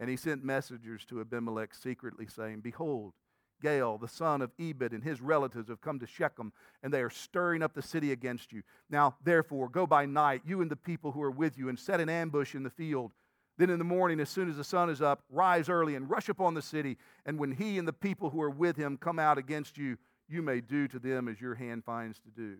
And 0.01 0.09
he 0.09 0.17
sent 0.17 0.43
messengers 0.43 1.05
to 1.05 1.21
Abimelech 1.21 1.73
secretly, 1.73 2.27
saying, 2.27 2.59
Behold, 2.59 3.13
Gaal, 3.61 3.99
the 3.99 4.07
son 4.07 4.41
of 4.41 4.51
Ebed, 4.59 4.93
and 4.93 5.03
his 5.03 5.21
relatives 5.21 5.69
have 5.69 5.81
come 5.81 5.99
to 5.99 6.07
Shechem, 6.07 6.53
and 6.83 6.93
they 6.93 7.01
are 7.01 7.09
stirring 7.09 7.61
up 7.61 7.73
the 7.73 7.81
city 7.81 8.11
against 8.11 8.51
you. 8.51 8.63
Now, 8.89 9.15
therefore, 9.23 9.69
go 9.69 9.85
by 9.85 10.05
night, 10.05 10.41
you 10.45 10.61
and 10.61 10.71
the 10.71 10.75
people 10.75 11.11
who 11.11 11.21
are 11.21 11.31
with 11.31 11.57
you, 11.57 11.69
and 11.69 11.77
set 11.77 11.99
an 11.99 12.09
ambush 12.09 12.55
in 12.55 12.63
the 12.63 12.69
field. 12.69 13.11
Then 13.57 13.69
in 13.69 13.77
the 13.77 13.85
morning, 13.85 14.21
as 14.21 14.29
soon 14.29 14.49
as 14.49 14.55
the 14.55 14.63
sun 14.63 14.89
is 14.89 15.01
up, 15.01 15.23
rise 15.29 15.67
early 15.67 15.95
and 15.95 16.09
rush 16.09 16.29
upon 16.29 16.53
the 16.53 16.61
city. 16.61 16.97
And 17.25 17.37
when 17.37 17.51
he 17.51 17.77
and 17.77 17.85
the 17.85 17.93
people 17.93 18.29
who 18.29 18.41
are 18.41 18.49
with 18.49 18.77
him 18.77 18.97
come 18.97 19.19
out 19.19 19.37
against 19.37 19.77
you, 19.77 19.97
you 20.29 20.41
may 20.41 20.61
do 20.61 20.87
to 20.87 20.97
them 20.97 21.27
as 21.27 21.41
your 21.41 21.55
hand 21.55 21.83
finds 21.83 22.19
to 22.19 22.29
do. 22.29 22.55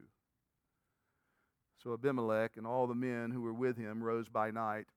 So 1.81 1.93
Abimelech 1.93 2.57
and 2.57 2.67
all 2.67 2.85
the 2.85 2.95
men 2.95 3.31
who 3.31 3.41
were 3.41 3.53
with 3.53 3.77
him 3.77 4.03
rose 4.03 4.27
by 4.27 4.51
night 4.51 4.87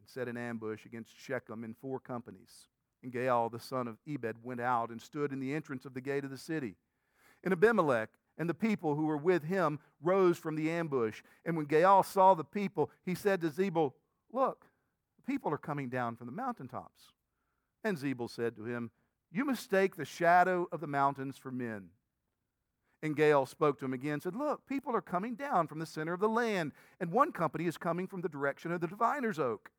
and 0.00 0.08
set 0.08 0.26
an 0.26 0.36
ambush 0.36 0.86
against 0.86 1.16
Shechem 1.16 1.62
in 1.62 1.74
four 1.74 2.00
companies. 2.00 2.68
And 3.04 3.12
Gaal, 3.12 3.52
the 3.52 3.60
son 3.60 3.86
of 3.86 3.98
Ebed, 4.08 4.36
went 4.42 4.62
out 4.62 4.88
and 4.88 5.00
stood 5.00 5.30
in 5.30 5.38
the 5.38 5.54
entrance 5.54 5.84
of 5.84 5.92
the 5.92 6.00
gate 6.00 6.24
of 6.24 6.30
the 6.30 6.38
city. 6.38 6.74
And 7.44 7.52
Abimelech 7.52 8.08
and 8.38 8.48
the 8.48 8.54
people 8.54 8.94
who 8.94 9.04
were 9.04 9.18
with 9.18 9.44
him 9.44 9.78
rose 10.02 10.38
from 10.38 10.56
the 10.56 10.70
ambush. 10.70 11.22
And 11.44 11.54
when 11.54 11.66
Gaal 11.66 12.04
saw 12.04 12.32
the 12.32 12.44
people, 12.44 12.90
he 13.04 13.14
said 13.14 13.42
to 13.42 13.50
Zebul, 13.50 13.92
Look, 14.32 14.66
the 15.18 15.30
people 15.30 15.52
are 15.52 15.58
coming 15.58 15.90
down 15.90 16.16
from 16.16 16.26
the 16.26 16.32
mountaintops. 16.32 17.12
And 17.84 17.98
Zebul 17.98 18.30
said 18.30 18.56
to 18.56 18.64
him, 18.64 18.90
You 19.30 19.44
mistake 19.44 19.96
the 19.96 20.06
shadow 20.06 20.66
of 20.72 20.80
the 20.80 20.86
mountains 20.86 21.36
for 21.36 21.50
men. 21.50 21.90
And 23.02 23.14
Gaal 23.14 23.46
spoke 23.46 23.78
to 23.80 23.84
him 23.84 23.92
again 23.92 24.22
said, 24.22 24.34
Look, 24.34 24.66
people 24.66 24.96
are 24.96 25.02
coming 25.02 25.34
down 25.34 25.66
from 25.66 25.78
the 25.78 25.84
center 25.84 26.14
of 26.14 26.20
the 26.20 26.28
land, 26.28 26.72
and 26.98 27.12
one 27.12 27.32
company 27.32 27.66
is 27.66 27.76
coming 27.76 28.06
from 28.06 28.22
the 28.22 28.30
direction 28.30 28.72
of 28.72 28.80
the 28.80 28.88
diviner's 28.88 29.38
oak. 29.38 29.70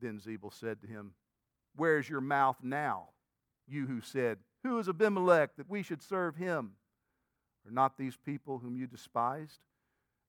Then 0.00 0.18
Zebul 0.18 0.52
said 0.52 0.80
to 0.80 0.88
him, 0.88 1.12
Where's 1.76 2.08
your 2.08 2.20
mouth 2.20 2.56
now? 2.62 3.10
You 3.66 3.86
who 3.86 4.00
said, 4.00 4.38
Who 4.64 4.78
is 4.78 4.88
Abimelech 4.88 5.56
that 5.56 5.68
we 5.68 5.82
should 5.82 6.02
serve 6.02 6.36
him? 6.36 6.72
Are 7.66 7.72
not 7.72 7.96
these 7.96 8.16
people 8.16 8.58
whom 8.58 8.76
you 8.76 8.86
despised? 8.86 9.60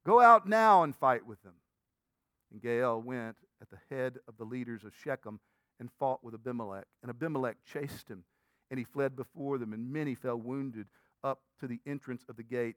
Go 0.05 0.19
out 0.19 0.47
now 0.47 0.83
and 0.83 0.95
fight 0.95 1.25
with 1.25 1.41
them. 1.43 1.55
And 2.51 2.61
Gaal 2.61 3.03
went 3.03 3.37
at 3.61 3.69
the 3.69 3.79
head 3.89 4.17
of 4.27 4.37
the 4.37 4.43
leaders 4.43 4.83
of 4.83 4.93
Shechem 4.95 5.39
and 5.79 5.89
fought 5.99 6.23
with 6.23 6.33
Abimelech. 6.33 6.85
And 7.01 7.09
Abimelech 7.09 7.57
chased 7.65 8.09
him, 8.09 8.23
and 8.69 8.77
he 8.77 8.83
fled 8.83 9.15
before 9.15 9.57
them, 9.57 9.73
and 9.73 9.91
many 9.91 10.15
fell 10.15 10.37
wounded 10.37 10.87
up 11.23 11.41
to 11.59 11.67
the 11.67 11.79
entrance 11.85 12.23
of 12.27 12.35
the 12.35 12.43
gate. 12.43 12.75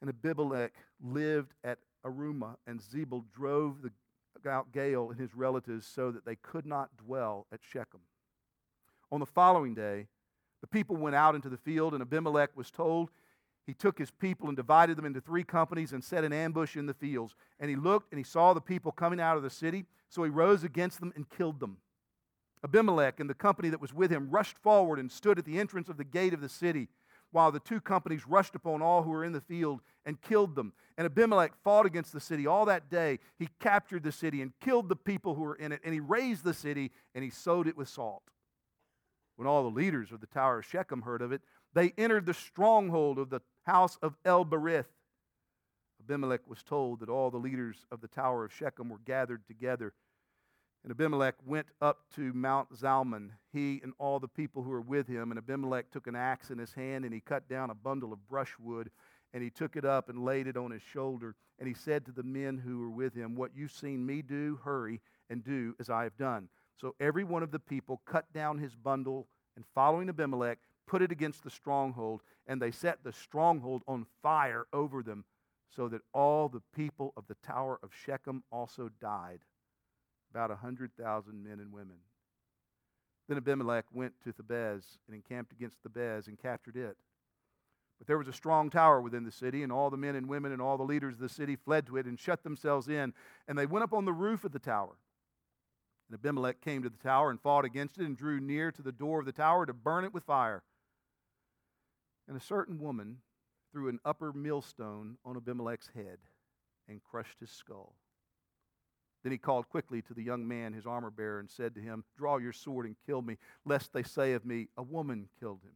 And 0.00 0.08
Abimelech 0.08 0.72
lived 1.02 1.54
at 1.64 1.78
Arumah, 2.04 2.56
and 2.66 2.80
Zebul 2.80 3.24
drove 3.34 3.82
the, 3.82 3.90
out 4.46 4.72
Gaal 4.72 5.10
and 5.10 5.20
his 5.20 5.34
relatives 5.34 5.86
so 5.86 6.10
that 6.10 6.24
they 6.24 6.36
could 6.36 6.64
not 6.64 6.96
dwell 6.96 7.46
at 7.52 7.60
Shechem. 7.62 8.00
On 9.10 9.20
the 9.20 9.26
following 9.26 9.74
day, 9.74 10.06
the 10.60 10.66
people 10.66 10.96
went 10.96 11.16
out 11.16 11.34
into 11.34 11.48
the 11.48 11.56
field, 11.56 11.92
and 11.92 12.02
Abimelech 12.02 12.56
was 12.56 12.70
told. 12.70 13.10
He 13.66 13.74
took 13.74 13.98
his 13.98 14.10
people 14.10 14.48
and 14.48 14.56
divided 14.56 14.96
them 14.96 15.04
into 15.04 15.20
three 15.20 15.44
companies 15.44 15.92
and 15.92 16.02
set 16.02 16.24
an 16.24 16.32
ambush 16.32 16.76
in 16.76 16.86
the 16.86 16.94
fields. 16.94 17.34
And 17.60 17.68
he 17.68 17.76
looked 17.76 18.12
and 18.12 18.18
he 18.18 18.24
saw 18.24 18.54
the 18.54 18.60
people 18.60 18.92
coming 18.92 19.20
out 19.20 19.36
of 19.36 19.42
the 19.42 19.50
city, 19.50 19.84
so 20.08 20.24
he 20.24 20.30
rose 20.30 20.64
against 20.64 21.00
them 21.00 21.12
and 21.14 21.28
killed 21.28 21.60
them. 21.60 21.76
Abimelech 22.64 23.20
and 23.20 23.30
the 23.30 23.34
company 23.34 23.68
that 23.68 23.80
was 23.80 23.92
with 23.92 24.10
him 24.10 24.30
rushed 24.30 24.58
forward 24.58 24.98
and 24.98 25.12
stood 25.12 25.38
at 25.38 25.44
the 25.44 25.60
entrance 25.60 25.88
of 25.88 25.96
the 25.96 26.04
gate 26.04 26.34
of 26.34 26.40
the 26.40 26.48
city 26.48 26.88
while 27.30 27.52
the 27.52 27.60
two 27.60 27.80
companies 27.80 28.26
rushed 28.26 28.54
upon 28.54 28.82
all 28.82 29.02
who 29.02 29.10
were 29.10 29.24
in 29.24 29.32
the 29.32 29.40
field 29.40 29.80
and 30.06 30.20
killed 30.20 30.54
them. 30.54 30.72
And 30.96 31.04
Abimelech 31.04 31.52
fought 31.62 31.86
against 31.86 32.12
the 32.12 32.20
city 32.20 32.46
all 32.46 32.64
that 32.66 32.90
day. 32.90 33.18
He 33.38 33.48
captured 33.60 34.02
the 34.02 34.12
city 34.12 34.42
and 34.42 34.52
killed 34.60 34.88
the 34.88 34.96
people 34.96 35.34
who 35.34 35.42
were 35.42 35.54
in 35.54 35.72
it, 35.72 35.80
and 35.84 35.92
he 35.92 36.00
razed 36.00 36.44
the 36.44 36.54
city 36.54 36.90
and 37.14 37.22
he 37.22 37.30
sowed 37.30 37.68
it 37.68 37.76
with 37.76 37.88
salt. 37.88 38.22
When 39.36 39.46
all 39.46 39.62
the 39.62 39.76
leaders 39.76 40.10
of 40.10 40.20
the 40.20 40.26
tower 40.26 40.58
of 40.58 40.66
Shechem 40.66 41.02
heard 41.02 41.22
of 41.22 41.30
it, 41.30 41.42
they 41.74 41.92
entered 41.96 42.26
the 42.26 42.34
stronghold 42.34 43.18
of 43.18 43.30
the 43.30 43.40
house 43.66 43.98
of 44.02 44.16
El 44.24 44.44
Berith. 44.44 44.86
Abimelech 46.00 46.40
was 46.46 46.62
told 46.62 47.00
that 47.00 47.08
all 47.08 47.30
the 47.30 47.36
leaders 47.36 47.86
of 47.92 48.00
the 48.00 48.08
tower 48.08 48.44
of 48.44 48.52
Shechem 48.52 48.88
were 48.88 49.00
gathered 49.04 49.46
together 49.46 49.92
and 50.82 50.92
Abimelech 50.92 51.34
went 51.44 51.66
up 51.80 52.04
to 52.14 52.32
Mount 52.32 52.72
Zalmon, 52.74 53.30
he 53.52 53.80
and 53.82 53.92
all 53.98 54.20
the 54.20 54.28
people 54.28 54.62
who 54.62 54.70
were 54.70 54.80
with 54.80 55.08
him. 55.08 55.30
And 55.30 55.38
Abimelech 55.38 55.90
took 55.90 56.06
an 56.06 56.14
axe 56.14 56.50
in 56.50 56.58
his 56.58 56.72
hand 56.72 57.04
and 57.04 57.12
he 57.12 57.20
cut 57.20 57.48
down 57.48 57.70
a 57.70 57.74
bundle 57.74 58.12
of 58.12 58.28
brushwood 58.28 58.90
and 59.34 59.42
he 59.42 59.50
took 59.50 59.76
it 59.76 59.84
up 59.84 60.08
and 60.08 60.24
laid 60.24 60.46
it 60.46 60.56
on 60.56 60.70
his 60.70 60.82
shoulder. 60.82 61.34
And 61.58 61.68
he 61.68 61.74
said 61.74 62.06
to 62.06 62.12
the 62.12 62.22
men 62.22 62.56
who 62.58 62.78
were 62.78 62.90
with 62.90 63.14
him, 63.14 63.34
What 63.34 63.50
you've 63.54 63.72
seen 63.72 64.06
me 64.06 64.22
do, 64.22 64.60
hurry 64.62 65.00
and 65.28 65.44
do 65.44 65.74
as 65.80 65.90
I 65.90 66.04
have 66.04 66.16
done. 66.16 66.48
So 66.76 66.94
every 67.00 67.24
one 67.24 67.42
of 67.42 67.50
the 67.50 67.58
people 67.58 68.00
cut 68.06 68.32
down 68.32 68.58
his 68.58 68.76
bundle 68.76 69.26
and 69.56 69.64
following 69.74 70.08
Abimelech, 70.08 70.58
put 70.86 71.02
it 71.02 71.10
against 71.10 71.42
the 71.42 71.50
stronghold, 71.50 72.22
and 72.46 72.62
they 72.62 72.70
set 72.70 73.02
the 73.02 73.12
stronghold 73.12 73.82
on 73.88 74.06
fire 74.22 74.66
over 74.72 75.02
them, 75.02 75.24
so 75.68 75.88
that 75.88 76.02
all 76.14 76.48
the 76.48 76.62
people 76.74 77.12
of 77.16 77.26
the 77.26 77.36
tower 77.44 77.80
of 77.82 77.90
Shechem 77.92 78.44
also 78.52 78.90
died 79.00 79.40
about 80.30 80.50
100,000 80.50 81.42
men 81.42 81.60
and 81.60 81.72
women. 81.72 81.96
Then 83.28 83.36
Abimelech 83.36 83.84
went 83.92 84.14
to 84.24 84.32
Thebez 84.32 84.84
and 85.06 85.14
encamped 85.14 85.52
against 85.52 85.82
Thebez 85.82 86.28
and 86.28 86.38
captured 86.38 86.76
it. 86.76 86.96
But 87.98 88.06
there 88.06 88.18
was 88.18 88.28
a 88.28 88.32
strong 88.32 88.70
tower 88.70 89.00
within 89.00 89.24
the 89.24 89.32
city, 89.32 89.62
and 89.62 89.72
all 89.72 89.90
the 89.90 89.96
men 89.96 90.14
and 90.14 90.28
women 90.28 90.52
and 90.52 90.62
all 90.62 90.76
the 90.76 90.84
leaders 90.84 91.14
of 91.14 91.20
the 91.20 91.28
city 91.28 91.56
fled 91.56 91.86
to 91.86 91.96
it 91.96 92.06
and 92.06 92.18
shut 92.18 92.44
themselves 92.44 92.88
in. 92.88 93.12
And 93.48 93.58
they 93.58 93.66
went 93.66 93.82
up 93.82 93.92
on 93.92 94.04
the 94.04 94.12
roof 94.12 94.44
of 94.44 94.52
the 94.52 94.58
tower. 94.58 94.96
And 96.08 96.18
Abimelech 96.18 96.60
came 96.60 96.82
to 96.82 96.88
the 96.88 96.96
tower 96.96 97.28
and 97.30 97.40
fought 97.40 97.64
against 97.64 97.98
it 97.98 98.04
and 98.04 98.16
drew 98.16 98.40
near 98.40 98.70
to 98.72 98.82
the 98.82 98.92
door 98.92 99.20
of 99.20 99.26
the 99.26 99.32
tower 99.32 99.66
to 99.66 99.74
burn 99.74 100.04
it 100.04 100.14
with 100.14 100.24
fire. 100.24 100.62
And 102.26 102.36
a 102.36 102.40
certain 102.40 102.78
woman 102.78 103.18
threw 103.72 103.88
an 103.88 103.98
upper 104.04 104.32
millstone 104.32 105.18
on 105.24 105.36
Abimelech's 105.36 105.90
head 105.94 106.18
and 106.88 107.02
crushed 107.02 107.40
his 107.40 107.50
skull. 107.50 107.94
Then 109.22 109.32
he 109.32 109.38
called 109.38 109.68
quickly 109.68 110.00
to 110.02 110.14
the 110.14 110.22
young 110.22 110.46
man, 110.46 110.72
his 110.72 110.86
armor 110.86 111.10
bearer, 111.10 111.40
and 111.40 111.50
said 111.50 111.74
to 111.74 111.80
him, 111.80 112.04
Draw 112.16 112.38
your 112.38 112.52
sword 112.52 112.86
and 112.86 112.96
kill 113.06 113.22
me, 113.22 113.36
lest 113.64 113.92
they 113.92 114.02
say 114.02 114.32
of 114.32 114.44
me, 114.44 114.68
A 114.76 114.82
woman 114.82 115.28
killed 115.40 115.60
him. 115.64 115.74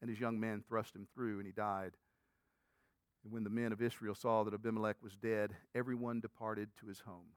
And 0.00 0.10
his 0.10 0.20
young 0.20 0.38
man 0.38 0.62
thrust 0.68 0.94
him 0.94 1.06
through, 1.14 1.38
and 1.38 1.46
he 1.46 1.52
died. 1.52 1.92
And 3.24 3.32
when 3.32 3.44
the 3.44 3.50
men 3.50 3.72
of 3.72 3.82
Israel 3.82 4.14
saw 4.14 4.44
that 4.44 4.54
Abimelech 4.54 4.96
was 5.02 5.16
dead, 5.16 5.56
everyone 5.74 6.20
departed 6.20 6.68
to 6.80 6.86
his 6.86 7.00
home. 7.00 7.32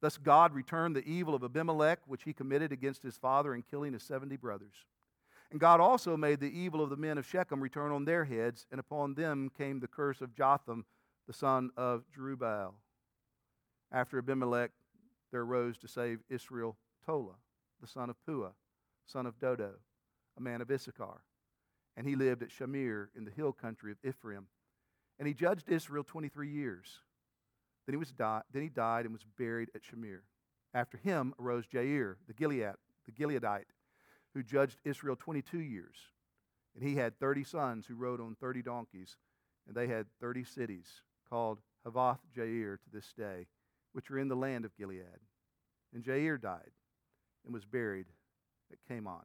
Thus 0.00 0.18
God 0.18 0.52
returned 0.52 0.94
the 0.94 1.08
evil 1.08 1.34
of 1.34 1.42
Abimelech, 1.42 2.00
which 2.06 2.24
he 2.24 2.32
committed 2.32 2.72
against 2.72 3.02
his 3.02 3.16
father 3.16 3.54
in 3.54 3.62
killing 3.62 3.94
his 3.94 4.02
seventy 4.02 4.36
brothers. 4.36 4.84
And 5.50 5.60
God 5.60 5.80
also 5.80 6.16
made 6.16 6.40
the 6.40 6.58
evil 6.58 6.82
of 6.82 6.90
the 6.90 6.96
men 6.96 7.18
of 7.18 7.26
Shechem 7.26 7.62
return 7.62 7.92
on 7.92 8.04
their 8.04 8.24
heads, 8.24 8.66
and 8.70 8.80
upon 8.80 9.14
them 9.14 9.50
came 9.56 9.80
the 9.80 9.86
curse 9.86 10.20
of 10.20 10.34
Jotham, 10.34 10.84
the 11.26 11.32
son 11.32 11.70
of 11.76 12.04
Jerubbaal. 12.16 12.74
After 13.92 14.18
Abimelech, 14.18 14.72
there 15.30 15.42
arose 15.42 15.78
to 15.78 15.88
save 15.88 16.20
Israel 16.28 16.76
Tola, 17.04 17.34
the 17.80 17.86
son 17.86 18.10
of 18.10 18.16
Pua, 18.28 18.52
son 19.06 19.26
of 19.26 19.38
Dodo, 19.38 19.74
a 20.36 20.40
man 20.40 20.60
of 20.60 20.70
Issachar. 20.70 21.22
And 21.96 22.06
he 22.06 22.16
lived 22.16 22.42
at 22.42 22.50
Shamir 22.50 23.08
in 23.16 23.24
the 23.24 23.30
hill 23.30 23.52
country 23.52 23.92
of 23.92 23.98
Ephraim. 24.04 24.46
And 25.18 25.26
he 25.26 25.34
judged 25.34 25.68
Israel 25.68 26.04
23 26.04 26.48
years. 26.48 27.00
Then 27.86 27.94
he, 27.94 27.98
was 27.98 28.12
di- 28.12 28.42
then 28.52 28.62
he 28.62 28.68
died 28.68 29.06
and 29.06 29.14
was 29.14 29.24
buried 29.38 29.70
at 29.74 29.82
Shamir. 29.82 30.20
After 30.74 30.98
him 30.98 31.32
arose 31.40 31.66
Jair, 31.66 32.16
the 32.26 32.34
Gilead, 32.34 32.74
the 33.06 33.12
Gileadite, 33.12 33.70
who 34.34 34.42
judged 34.42 34.78
Israel 34.84 35.16
22 35.16 35.58
years. 35.58 35.96
And 36.74 36.86
he 36.86 36.96
had 36.96 37.18
30 37.18 37.44
sons 37.44 37.86
who 37.86 37.94
rode 37.94 38.20
on 38.20 38.36
30 38.38 38.62
donkeys, 38.62 39.16
and 39.66 39.74
they 39.74 39.86
had 39.86 40.06
30 40.20 40.44
cities 40.44 41.02
called 41.30 41.60
Havoth 41.86 42.18
Jair 42.36 42.76
to 42.76 42.90
this 42.92 43.14
day 43.16 43.46
which 43.96 44.10
are 44.10 44.18
in 44.18 44.28
the 44.28 44.36
land 44.36 44.66
of 44.66 44.76
Gilead. 44.76 45.00
And 45.94 46.04
Jair 46.04 46.38
died 46.38 46.70
and 47.46 47.54
was 47.54 47.64
buried 47.64 48.04
at 48.70 48.76
Kamon. 48.90 49.24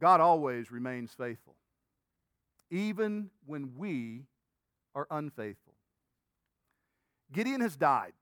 God 0.00 0.20
always 0.20 0.70
remains 0.70 1.10
faithful, 1.18 1.56
even 2.70 3.28
when 3.44 3.72
we 3.76 4.22
are 4.94 5.08
unfaithful. 5.10 5.74
Gideon 7.32 7.60
has 7.60 7.74
died. 7.74 8.12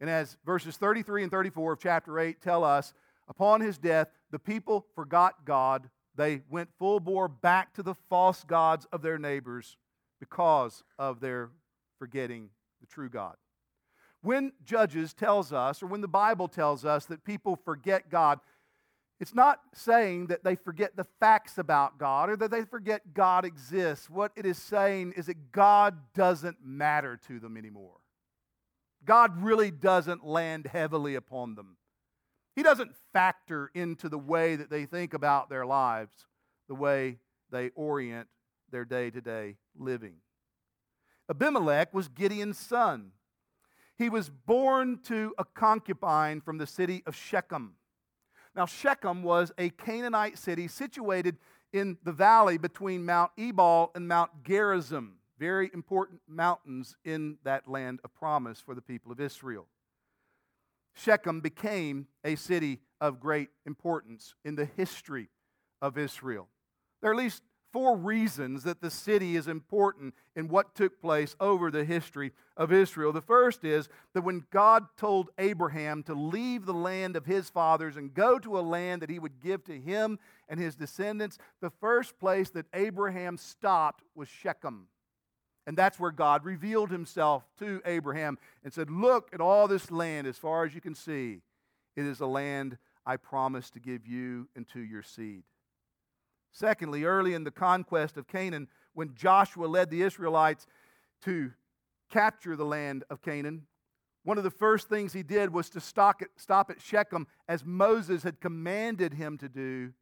And 0.00 0.08
as 0.08 0.38
verses 0.46 0.78
33 0.78 1.24
and 1.24 1.30
34 1.30 1.74
of 1.74 1.78
chapter 1.78 2.18
8 2.18 2.40
tell 2.40 2.64
us, 2.64 2.94
upon 3.28 3.60
his 3.60 3.76
death, 3.76 4.08
the 4.30 4.38
people 4.38 4.86
forgot 4.94 5.44
God. 5.44 5.90
They 6.14 6.40
went 6.48 6.70
full 6.78 7.00
bore 7.00 7.28
back 7.28 7.74
to 7.74 7.82
the 7.82 7.96
false 8.08 8.44
gods 8.44 8.86
of 8.92 9.02
their 9.02 9.18
neighbors 9.18 9.76
because 10.20 10.82
of 10.98 11.20
their 11.20 11.50
forgetting 11.98 12.48
the 12.82 12.86
true 12.86 13.08
God. 13.08 13.36
When 14.20 14.52
Judges 14.62 15.14
tells 15.14 15.52
us, 15.52 15.82
or 15.82 15.86
when 15.86 16.02
the 16.02 16.08
Bible 16.08 16.46
tells 16.48 16.84
us 16.84 17.06
that 17.06 17.24
people 17.24 17.56
forget 17.56 18.10
God, 18.10 18.38
It's 19.22 19.36
not 19.36 19.60
saying 19.72 20.26
that 20.26 20.42
they 20.42 20.56
forget 20.56 20.96
the 20.96 21.06
facts 21.20 21.56
about 21.56 21.96
God 21.96 22.28
or 22.28 22.36
that 22.38 22.50
they 22.50 22.64
forget 22.64 23.14
God 23.14 23.44
exists. 23.44 24.10
What 24.10 24.32
it 24.34 24.44
is 24.44 24.58
saying 24.58 25.12
is 25.16 25.26
that 25.26 25.52
God 25.52 25.96
doesn't 26.12 26.56
matter 26.64 27.20
to 27.28 27.38
them 27.38 27.56
anymore. 27.56 28.00
God 29.04 29.40
really 29.40 29.70
doesn't 29.70 30.26
land 30.26 30.66
heavily 30.66 31.14
upon 31.14 31.54
them. 31.54 31.76
He 32.56 32.64
doesn't 32.64 32.96
factor 33.12 33.70
into 33.74 34.08
the 34.08 34.18
way 34.18 34.56
that 34.56 34.70
they 34.70 34.86
think 34.86 35.14
about 35.14 35.48
their 35.48 35.66
lives, 35.66 36.26
the 36.66 36.74
way 36.74 37.18
they 37.52 37.70
orient 37.76 38.26
their 38.72 38.84
day 38.84 39.08
to 39.10 39.20
day 39.20 39.54
living. 39.78 40.14
Abimelech 41.28 41.92
was 41.94 42.08
Gideon's 42.08 42.58
son. 42.58 43.12
He 43.96 44.08
was 44.08 44.30
born 44.30 44.98
to 45.04 45.34
a 45.38 45.44
concubine 45.44 46.40
from 46.40 46.58
the 46.58 46.66
city 46.66 47.02
of 47.06 47.14
Shechem. 47.14 47.74
Now, 48.54 48.66
Shechem 48.66 49.22
was 49.22 49.52
a 49.56 49.70
Canaanite 49.70 50.38
city 50.38 50.68
situated 50.68 51.38
in 51.72 51.96
the 52.02 52.12
valley 52.12 52.58
between 52.58 53.06
Mount 53.06 53.30
Ebal 53.38 53.92
and 53.94 54.06
Mount 54.06 54.30
Gerizim, 54.44 55.14
very 55.38 55.70
important 55.72 56.20
mountains 56.28 56.96
in 57.04 57.38
that 57.44 57.66
land 57.66 58.00
of 58.04 58.14
promise 58.14 58.60
for 58.60 58.74
the 58.74 58.82
people 58.82 59.10
of 59.10 59.20
Israel. 59.20 59.66
Shechem 60.94 61.40
became 61.40 62.08
a 62.24 62.34
city 62.34 62.80
of 63.00 63.20
great 63.20 63.48
importance 63.64 64.34
in 64.44 64.56
the 64.56 64.66
history 64.66 65.30
of 65.80 65.96
Israel. 65.96 66.48
There 67.00 67.10
are 67.10 67.14
at 67.14 67.18
least 67.18 67.42
four 67.72 67.96
reasons 67.96 68.64
that 68.64 68.80
the 68.80 68.90
city 68.90 69.34
is 69.36 69.48
important 69.48 70.14
in 70.36 70.48
what 70.48 70.74
took 70.74 71.00
place 71.00 71.34
over 71.40 71.70
the 71.70 71.84
history 71.84 72.32
of 72.56 72.72
Israel. 72.72 73.12
The 73.12 73.20
first 73.20 73.64
is 73.64 73.88
that 74.14 74.22
when 74.22 74.44
God 74.50 74.84
told 74.96 75.30
Abraham 75.38 76.02
to 76.04 76.14
leave 76.14 76.66
the 76.66 76.74
land 76.74 77.16
of 77.16 77.24
his 77.24 77.48
fathers 77.48 77.96
and 77.96 78.12
go 78.12 78.38
to 78.38 78.58
a 78.58 78.60
land 78.60 79.02
that 79.02 79.10
he 79.10 79.18
would 79.18 79.40
give 79.40 79.64
to 79.64 79.78
him 79.78 80.18
and 80.48 80.60
his 80.60 80.76
descendants, 80.76 81.38
the 81.60 81.70
first 81.70 82.18
place 82.18 82.50
that 82.50 82.66
Abraham 82.74 83.38
stopped 83.38 84.04
was 84.14 84.28
Shechem. 84.28 84.86
And 85.66 85.76
that's 85.76 85.98
where 85.98 86.10
God 86.10 86.44
revealed 86.44 86.90
himself 86.90 87.44
to 87.60 87.80
Abraham 87.84 88.36
and 88.64 88.72
said, 88.72 88.90
Look 88.90 89.30
at 89.32 89.40
all 89.40 89.68
this 89.68 89.90
land 89.90 90.26
as 90.26 90.36
far 90.36 90.64
as 90.64 90.74
you 90.74 90.80
can 90.80 90.94
see. 90.94 91.40
It 91.96 92.04
is 92.04 92.20
a 92.20 92.26
land 92.26 92.78
I 93.06 93.16
promised 93.16 93.74
to 93.74 93.80
give 93.80 94.06
you 94.06 94.48
and 94.56 94.68
to 94.70 94.80
your 94.80 95.02
seed. 95.02 95.44
Secondly, 96.52 97.04
early 97.04 97.34
in 97.34 97.44
the 97.44 97.50
conquest 97.50 98.16
of 98.16 98.28
Canaan, 98.28 98.68
when 98.92 99.14
Joshua 99.14 99.66
led 99.66 99.90
the 99.90 100.02
Israelites 100.02 100.66
to 101.24 101.50
capture 102.10 102.56
the 102.56 102.64
land 102.64 103.04
of 103.10 103.22
Canaan, 103.22 103.66
one 104.24 104.38
of 104.38 104.44
the 104.44 104.50
first 104.50 104.88
things 104.88 105.12
he 105.12 105.22
did 105.22 105.52
was 105.52 105.70
to 105.70 105.80
stop 105.80 106.22
at, 106.22 106.80
Shechem 106.80 107.26
as 107.48 107.64
Moses 107.64 108.22
had 108.22 108.40
commanded 108.40 109.14
him 109.14 109.38
to 109.38 109.48
do 109.48 109.92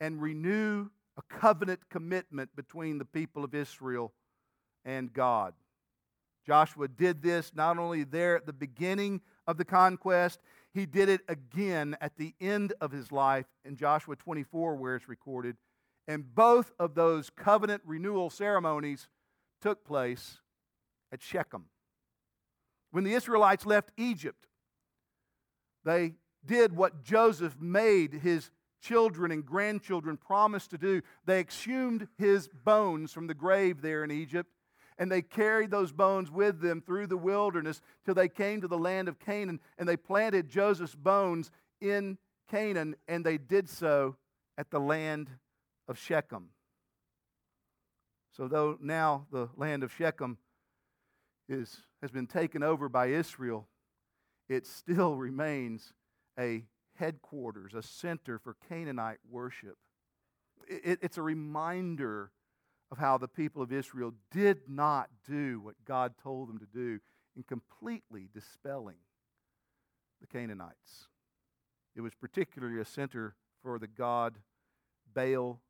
and 0.00 0.20
renew 0.20 0.88
a 1.16 1.22
covenant 1.22 1.80
commitment 1.88 2.56
between 2.56 2.98
the 2.98 3.04
people 3.04 3.44
of 3.44 3.54
Israel 3.54 4.12
and 4.84 5.12
God. 5.12 5.54
Joshua 6.44 6.88
did 6.88 7.22
this 7.22 7.52
not 7.54 7.78
only 7.78 8.04
there 8.04 8.36
at 8.36 8.46
the 8.46 8.52
beginning 8.52 9.20
of 9.46 9.56
the 9.56 9.64
conquest, 9.64 10.40
he 10.72 10.84
did 10.84 11.08
it 11.08 11.20
again 11.28 11.96
at 12.00 12.16
the 12.16 12.34
end 12.40 12.72
of 12.80 12.90
his 12.90 13.12
life 13.12 13.46
in 13.64 13.76
Joshua 13.76 14.16
24, 14.16 14.74
where 14.74 14.96
it's 14.96 15.08
recorded 15.08 15.56
and 16.06 16.34
both 16.34 16.72
of 16.78 16.94
those 16.94 17.30
covenant 17.30 17.82
renewal 17.84 18.30
ceremonies 18.30 19.08
took 19.60 19.84
place 19.84 20.38
at 21.12 21.22
Shechem. 21.22 21.66
When 22.90 23.04
the 23.04 23.14
Israelites 23.14 23.66
left 23.66 23.90
Egypt, 23.96 24.46
they 25.84 26.14
did 26.44 26.76
what 26.76 27.02
Joseph 27.02 27.56
made 27.60 28.12
his 28.12 28.50
children 28.80 29.30
and 29.30 29.44
grandchildren 29.44 30.16
promise 30.16 30.66
to 30.68 30.78
do. 30.78 31.00
They 31.24 31.40
exhumed 31.40 32.06
his 32.18 32.48
bones 32.48 33.12
from 33.12 33.26
the 33.26 33.34
grave 33.34 33.80
there 33.80 34.04
in 34.04 34.10
Egypt, 34.10 34.50
and 34.98 35.10
they 35.10 35.22
carried 35.22 35.70
those 35.70 35.90
bones 35.90 36.30
with 36.30 36.60
them 36.60 36.82
through 36.82 37.06
the 37.06 37.16
wilderness 37.16 37.80
till 38.04 38.14
they 38.14 38.28
came 38.28 38.60
to 38.60 38.68
the 38.68 38.78
land 38.78 39.08
of 39.08 39.18
Canaan, 39.18 39.60
and 39.78 39.88
they 39.88 39.96
planted 39.96 40.48
Joseph's 40.48 40.94
bones 40.94 41.50
in 41.80 42.18
Canaan, 42.50 42.94
and 43.08 43.24
they 43.24 43.38
did 43.38 43.68
so 43.68 44.16
at 44.58 44.70
the 44.70 44.80
land 44.80 45.30
of 45.88 45.98
Shechem. 45.98 46.50
So, 48.36 48.48
though 48.48 48.78
now 48.80 49.26
the 49.30 49.48
land 49.56 49.82
of 49.82 49.92
Shechem 49.92 50.38
is, 51.48 51.82
has 52.02 52.10
been 52.10 52.26
taken 52.26 52.62
over 52.62 52.88
by 52.88 53.06
Israel, 53.06 53.68
it 54.48 54.66
still 54.66 55.14
remains 55.16 55.92
a 56.38 56.64
headquarters, 56.96 57.74
a 57.74 57.82
center 57.82 58.38
for 58.38 58.56
Canaanite 58.68 59.18
worship. 59.28 59.76
It, 60.68 60.98
it's 61.02 61.18
a 61.18 61.22
reminder 61.22 62.30
of 62.90 62.98
how 62.98 63.18
the 63.18 63.28
people 63.28 63.62
of 63.62 63.72
Israel 63.72 64.12
did 64.30 64.60
not 64.68 65.10
do 65.28 65.60
what 65.60 65.74
God 65.84 66.14
told 66.22 66.48
them 66.48 66.58
to 66.58 66.66
do 66.66 67.00
in 67.36 67.42
completely 67.42 68.28
dispelling 68.32 68.96
the 70.20 70.26
Canaanites. 70.26 71.08
It 71.96 72.00
was 72.00 72.14
particularly 72.14 72.80
a 72.80 72.84
center 72.84 73.34
for 73.62 73.78
the 73.78 73.86
god 73.86 74.38
Baal 75.12 75.60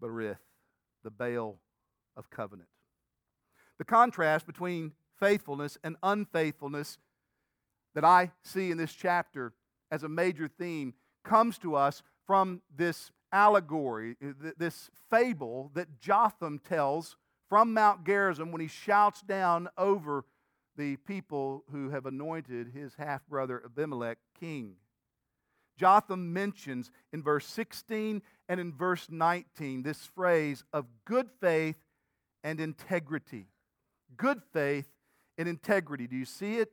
Berith, 0.00 0.38
the 1.04 1.10
Baal 1.10 1.58
of 2.16 2.30
covenant. 2.30 2.68
The 3.78 3.84
contrast 3.84 4.46
between 4.46 4.92
faithfulness 5.18 5.78
and 5.82 5.96
unfaithfulness 6.02 6.98
that 7.94 8.04
I 8.04 8.32
see 8.44 8.70
in 8.70 8.78
this 8.78 8.92
chapter 8.92 9.52
as 9.90 10.02
a 10.02 10.08
major 10.08 10.48
theme 10.48 10.94
comes 11.24 11.58
to 11.58 11.74
us 11.74 12.02
from 12.26 12.62
this 12.74 13.10
allegory, 13.32 14.16
uh, 14.24 14.50
this 14.56 14.90
fable 15.10 15.70
that 15.74 16.00
Jotham 16.00 16.58
tells 16.58 17.16
from 17.48 17.74
Mount 17.74 18.04
Gerizim 18.04 18.52
when 18.52 18.60
he 18.60 18.68
shouts 18.68 19.22
down 19.22 19.68
over 19.76 20.24
the 20.76 20.96
people 20.96 21.64
who 21.72 21.90
have 21.90 22.06
anointed 22.06 22.68
his 22.72 22.94
half 22.94 23.26
brother 23.26 23.60
Abimelech 23.64 24.18
king. 24.38 24.76
Jotham 25.80 26.34
mentions 26.34 26.90
in 27.10 27.22
verse 27.22 27.46
16 27.46 28.20
and 28.50 28.60
in 28.60 28.70
verse 28.70 29.06
19 29.08 29.82
this 29.82 30.04
phrase 30.04 30.62
of 30.74 30.84
good 31.06 31.30
faith 31.40 31.76
and 32.44 32.60
integrity. 32.60 33.46
Good 34.14 34.42
faith 34.52 34.92
and 35.38 35.48
integrity. 35.48 36.06
Do 36.06 36.16
you 36.16 36.26
see 36.26 36.56
it? 36.56 36.70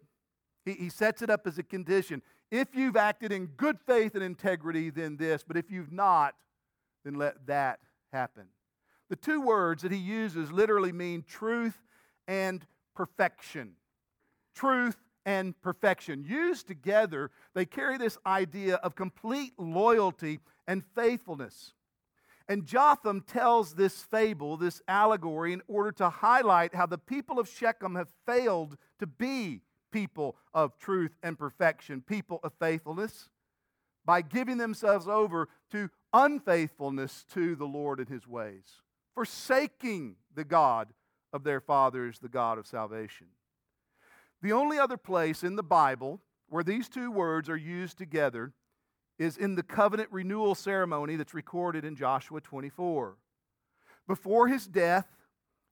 He, 0.65 0.73
he 0.73 0.89
sets 0.89 1.21
it 1.21 1.29
up 1.29 1.47
as 1.47 1.57
a 1.57 1.63
condition. 1.63 2.21
If 2.51 2.75
you've 2.75 2.97
acted 2.97 3.31
in 3.31 3.45
good 3.45 3.77
faith 3.79 4.13
and 4.13 4.23
integrity, 4.23 4.89
then 4.89 5.15
this, 5.15 5.41
but 5.41 5.55
if 5.55 5.71
you've 5.71 5.93
not, 5.93 6.35
then 7.05 7.13
let 7.13 7.47
that 7.47 7.79
happen. 8.11 8.47
The 9.09 9.15
two 9.15 9.39
words 9.39 9.83
that 9.83 9.91
he 9.93 9.97
uses 9.97 10.51
literally 10.51 10.91
mean 10.91 11.23
truth 11.25 11.81
and 12.27 12.65
perfection. 12.93 13.75
Truth 14.53 14.97
and 15.27 15.61
perfection. 15.61 16.23
Used 16.25 16.67
together, 16.67 17.31
they 17.53 17.65
carry 17.65 17.97
this 17.97 18.17
idea 18.25 18.75
of 18.75 18.95
complete 18.95 19.51
loyalty 19.59 20.39
and 20.65 20.83
faithfulness. 20.95 21.73
And 22.47 22.65
Jotham 22.65 23.19
tells 23.19 23.75
this 23.75 24.03
fable, 24.03 24.55
this 24.55 24.81
allegory, 24.87 25.51
in 25.51 25.61
order 25.67 25.91
to 25.91 26.09
highlight 26.09 26.73
how 26.73 26.85
the 26.85 26.97
people 26.97 27.39
of 27.39 27.49
Shechem 27.49 27.95
have 27.95 28.07
failed 28.25 28.77
to 28.99 29.05
be 29.05 29.63
people 29.91 30.37
of 30.53 30.79
truth 30.79 31.11
and 31.21 31.37
perfection, 31.37 32.01
people 32.01 32.39
of 32.41 32.53
faithfulness, 32.57 33.27
by 34.05 34.21
giving 34.21 34.57
themselves 34.57 35.09
over 35.09 35.49
to 35.71 35.89
unfaithfulness 36.13 37.25
to 37.33 37.57
the 37.57 37.65
Lord 37.65 37.99
and 37.99 38.07
his 38.07 38.25
ways, 38.25 38.81
forsaking 39.13 40.15
the 40.33 40.45
God 40.45 40.93
of 41.33 41.43
their 41.43 41.59
fathers, 41.59 42.19
the 42.19 42.29
God 42.29 42.57
of 42.57 42.65
salvation. 42.65 43.27
The 44.41 44.53
only 44.53 44.77
other 44.77 44.97
place 44.97 45.43
in 45.43 45.55
the 45.55 45.63
Bible 45.63 46.21
where 46.49 46.63
these 46.63 46.87
two 46.87 47.11
words 47.11 47.49
are 47.49 47.57
used 47.57 47.97
together 47.97 48.53
is 49.19 49.37
in 49.37 49.55
the 49.55 49.63
covenant 49.63 50.09
renewal 50.11 50.55
ceremony 50.55 51.15
that's 51.15 51.33
recorded 51.33 51.83
in 51.83 51.95
Joshua 51.95 52.39
24. 52.39 53.17
Before 54.07 54.47
his 54.47 54.67
death, 54.67 55.07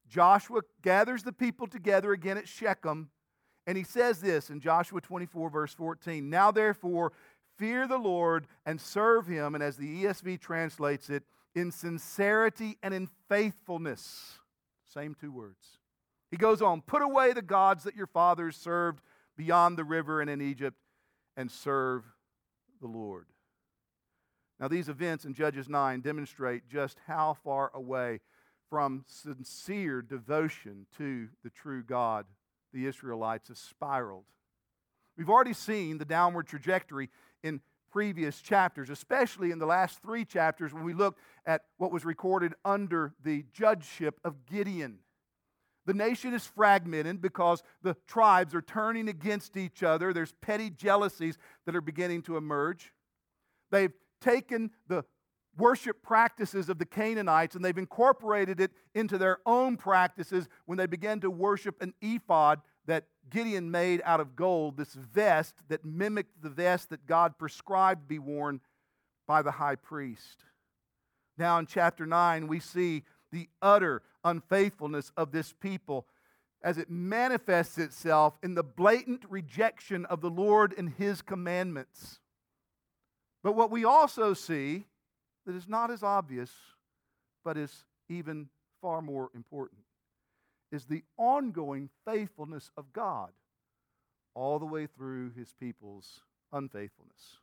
Joshua 0.08 0.62
gathers 0.82 1.22
the 1.22 1.32
people 1.32 1.66
together 1.66 2.12
again 2.12 2.38
at 2.38 2.48
Shechem, 2.48 3.10
and 3.66 3.78
he 3.78 3.84
says 3.84 4.20
this 4.20 4.50
in 4.50 4.60
Joshua 4.60 5.00
24, 5.00 5.50
verse 5.50 5.74
14 5.74 6.28
Now 6.28 6.50
therefore, 6.50 7.12
fear 7.56 7.88
the 7.88 7.98
Lord 7.98 8.46
and 8.64 8.80
serve 8.80 9.26
him, 9.26 9.54
and 9.54 9.62
as 9.62 9.76
the 9.76 10.04
ESV 10.04 10.40
translates 10.40 11.08
it, 11.08 11.24
in 11.54 11.72
sincerity 11.72 12.76
and 12.82 12.92
in 12.92 13.08
faithfulness. 13.28 14.38
Same 14.84 15.14
two 15.14 15.32
words. 15.32 15.78
He 16.30 16.36
goes 16.36 16.60
on, 16.60 16.82
put 16.82 17.02
away 17.02 17.32
the 17.32 17.42
gods 17.42 17.84
that 17.84 17.96
your 17.96 18.06
fathers 18.06 18.56
served 18.56 19.00
beyond 19.36 19.76
the 19.76 19.84
river 19.84 20.20
and 20.20 20.28
in 20.28 20.40
Egypt, 20.40 20.76
and 21.36 21.50
serve 21.50 22.04
the 22.80 22.88
Lord. 22.88 23.26
Now, 24.58 24.68
these 24.68 24.88
events 24.88 25.24
in 25.24 25.34
Judges 25.34 25.68
9 25.68 26.00
demonstrate 26.00 26.66
just 26.66 26.98
how 27.06 27.36
far 27.44 27.70
away 27.74 28.20
from 28.70 29.04
sincere 29.06 30.02
devotion 30.02 30.86
to 30.96 31.28
the 31.44 31.50
true 31.50 31.82
God 31.82 32.26
the 32.72 32.86
Israelites 32.86 33.48
have 33.48 33.58
spiraled. 33.58 34.24
We've 35.16 35.30
already 35.30 35.52
seen 35.52 35.98
the 35.98 36.04
downward 36.04 36.46
trajectory 36.46 37.10
in 37.42 37.60
previous 37.90 38.40
chapters, 38.40 38.90
especially 38.90 39.50
in 39.50 39.58
the 39.58 39.66
last 39.66 40.02
three 40.02 40.24
chapters 40.24 40.74
when 40.74 40.84
we 40.84 40.92
look 40.92 41.16
at 41.46 41.62
what 41.78 41.92
was 41.92 42.04
recorded 42.04 42.54
under 42.64 43.14
the 43.22 43.44
judgeship 43.52 44.20
of 44.24 44.44
Gideon. 44.46 44.98
The 45.86 45.94
nation 45.94 46.34
is 46.34 46.44
fragmented 46.44 47.22
because 47.22 47.62
the 47.82 47.96
tribes 48.06 48.54
are 48.54 48.62
turning 48.62 49.08
against 49.08 49.56
each 49.56 49.82
other. 49.82 50.12
There's 50.12 50.32
petty 50.40 50.68
jealousies 50.68 51.38
that 51.64 51.76
are 51.76 51.80
beginning 51.80 52.22
to 52.22 52.36
emerge. 52.36 52.92
They've 53.70 53.92
taken 54.20 54.70
the 54.88 55.04
worship 55.56 56.02
practices 56.02 56.68
of 56.68 56.78
the 56.78 56.84
Canaanites 56.84 57.54
and 57.54 57.64
they've 57.64 57.78
incorporated 57.78 58.60
it 58.60 58.72
into 58.94 59.16
their 59.16 59.38
own 59.46 59.76
practices 59.76 60.48
when 60.66 60.76
they 60.76 60.86
began 60.86 61.20
to 61.20 61.30
worship 61.30 61.80
an 61.80 61.94
ephod 62.02 62.60
that 62.86 63.04
Gideon 63.30 63.70
made 63.70 64.02
out 64.04 64.20
of 64.20 64.36
gold, 64.36 64.76
this 64.76 64.94
vest 64.94 65.54
that 65.68 65.84
mimicked 65.84 66.42
the 66.42 66.50
vest 66.50 66.90
that 66.90 67.06
God 67.06 67.38
prescribed 67.38 68.02
to 68.02 68.06
be 68.06 68.18
worn 68.18 68.60
by 69.26 69.42
the 69.42 69.52
high 69.52 69.76
priest. 69.76 70.44
Now, 71.38 71.58
in 71.58 71.66
chapter 71.66 72.06
9, 72.06 72.46
we 72.46 72.60
see 72.60 73.04
the 73.32 73.48
utter 73.60 74.02
unfaithfulness 74.26 75.12
of 75.16 75.32
this 75.32 75.52
people 75.52 76.06
as 76.62 76.78
it 76.78 76.90
manifests 76.90 77.78
itself 77.78 78.36
in 78.42 78.54
the 78.54 78.62
blatant 78.62 79.22
rejection 79.28 80.04
of 80.06 80.20
the 80.20 80.30
Lord 80.30 80.74
and 80.76 80.90
his 80.90 81.22
commandments. 81.22 82.18
But 83.42 83.52
what 83.52 83.70
we 83.70 83.84
also 83.84 84.34
see 84.34 84.86
that 85.46 85.54
is 85.54 85.68
not 85.68 85.90
as 85.90 86.02
obvious, 86.02 86.50
but 87.44 87.56
is 87.56 87.84
even 88.08 88.48
far 88.82 89.00
more 89.00 89.30
important, 89.34 89.82
is 90.72 90.86
the 90.86 91.04
ongoing 91.16 91.88
faithfulness 92.04 92.70
of 92.76 92.92
God 92.92 93.30
all 94.34 94.58
the 94.58 94.66
way 94.66 94.86
through 94.86 95.30
his 95.36 95.54
people's 95.58 96.20
unfaithfulness. 96.52 97.38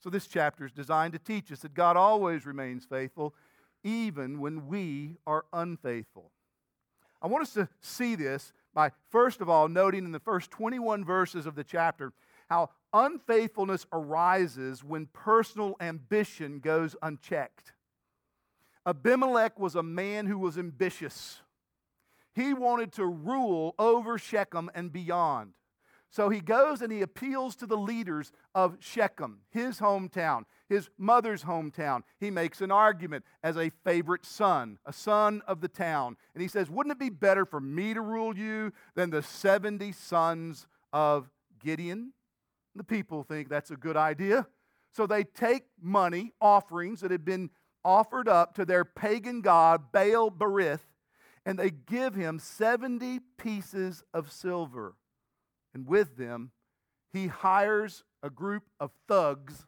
So, 0.00 0.10
this 0.10 0.28
chapter 0.28 0.64
is 0.64 0.72
designed 0.72 1.12
to 1.14 1.18
teach 1.18 1.50
us 1.50 1.60
that 1.60 1.74
God 1.74 1.96
always 1.96 2.46
remains 2.46 2.84
faithful, 2.84 3.34
even 3.84 4.40
when 4.40 4.66
we 4.68 5.16
are 5.26 5.44
unfaithful. 5.52 6.30
I 7.20 7.26
want 7.26 7.42
us 7.42 7.52
to 7.54 7.68
see 7.80 8.14
this 8.14 8.52
by, 8.74 8.92
first 9.10 9.40
of 9.40 9.48
all, 9.48 9.68
noting 9.68 10.04
in 10.04 10.12
the 10.12 10.20
first 10.20 10.50
21 10.50 11.04
verses 11.04 11.46
of 11.46 11.54
the 11.54 11.64
chapter 11.64 12.12
how 12.48 12.70
unfaithfulness 12.92 13.86
arises 13.92 14.82
when 14.82 15.06
personal 15.06 15.76
ambition 15.80 16.60
goes 16.60 16.96
unchecked. 17.02 17.72
Abimelech 18.86 19.58
was 19.58 19.74
a 19.74 19.82
man 19.82 20.26
who 20.26 20.38
was 20.38 20.56
ambitious. 20.56 21.42
He 22.34 22.54
wanted 22.54 22.92
to 22.92 23.04
rule 23.04 23.74
over 23.78 24.16
Shechem 24.16 24.70
and 24.74 24.92
beyond. 24.92 25.52
So 26.10 26.30
he 26.30 26.40
goes 26.40 26.80
and 26.80 26.90
he 26.90 27.02
appeals 27.02 27.54
to 27.56 27.66
the 27.66 27.76
leaders 27.76 28.32
of 28.54 28.78
Shechem, 28.80 29.40
his 29.50 29.78
hometown, 29.78 30.44
his 30.68 30.88
mother's 30.96 31.44
hometown. 31.44 32.02
He 32.18 32.30
makes 32.30 32.62
an 32.62 32.70
argument 32.70 33.24
as 33.42 33.56
a 33.56 33.70
favorite 33.84 34.24
son, 34.24 34.78
a 34.86 34.92
son 34.92 35.42
of 35.46 35.60
the 35.60 35.68
town. 35.68 36.16
And 36.34 36.40
he 36.40 36.48
says, 36.48 36.70
Wouldn't 36.70 36.92
it 36.94 36.98
be 36.98 37.10
better 37.10 37.44
for 37.44 37.60
me 37.60 37.92
to 37.92 38.00
rule 38.00 38.36
you 38.36 38.72
than 38.94 39.10
the 39.10 39.22
70 39.22 39.92
sons 39.92 40.66
of 40.92 41.30
Gideon? 41.62 42.12
The 42.74 42.84
people 42.84 43.22
think 43.22 43.48
that's 43.48 43.70
a 43.70 43.76
good 43.76 43.96
idea. 43.96 44.46
So 44.92 45.06
they 45.06 45.24
take 45.24 45.64
money, 45.80 46.32
offerings 46.40 47.00
that 47.02 47.10
had 47.10 47.24
been 47.24 47.50
offered 47.84 48.28
up 48.28 48.54
to 48.54 48.64
their 48.64 48.84
pagan 48.84 49.42
god, 49.42 49.92
Baal 49.92 50.30
Berith, 50.30 50.80
and 51.44 51.58
they 51.58 51.70
give 51.70 52.14
him 52.14 52.38
70 52.38 53.20
pieces 53.36 54.02
of 54.12 54.32
silver. 54.32 54.94
And 55.74 55.86
with 55.86 56.16
them, 56.16 56.52
he 57.12 57.26
hires 57.26 58.04
a 58.22 58.30
group 58.30 58.64
of 58.80 58.90
thugs 59.06 59.66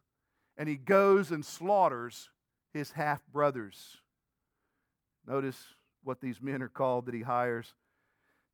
and 0.56 0.68
he 0.68 0.76
goes 0.76 1.30
and 1.30 1.44
slaughters 1.44 2.30
his 2.72 2.92
half 2.92 3.20
brothers. 3.32 3.98
Notice 5.26 5.74
what 6.02 6.20
these 6.20 6.40
men 6.40 6.62
are 6.62 6.68
called 6.68 7.06
that 7.06 7.14
he 7.14 7.22
hires. 7.22 7.74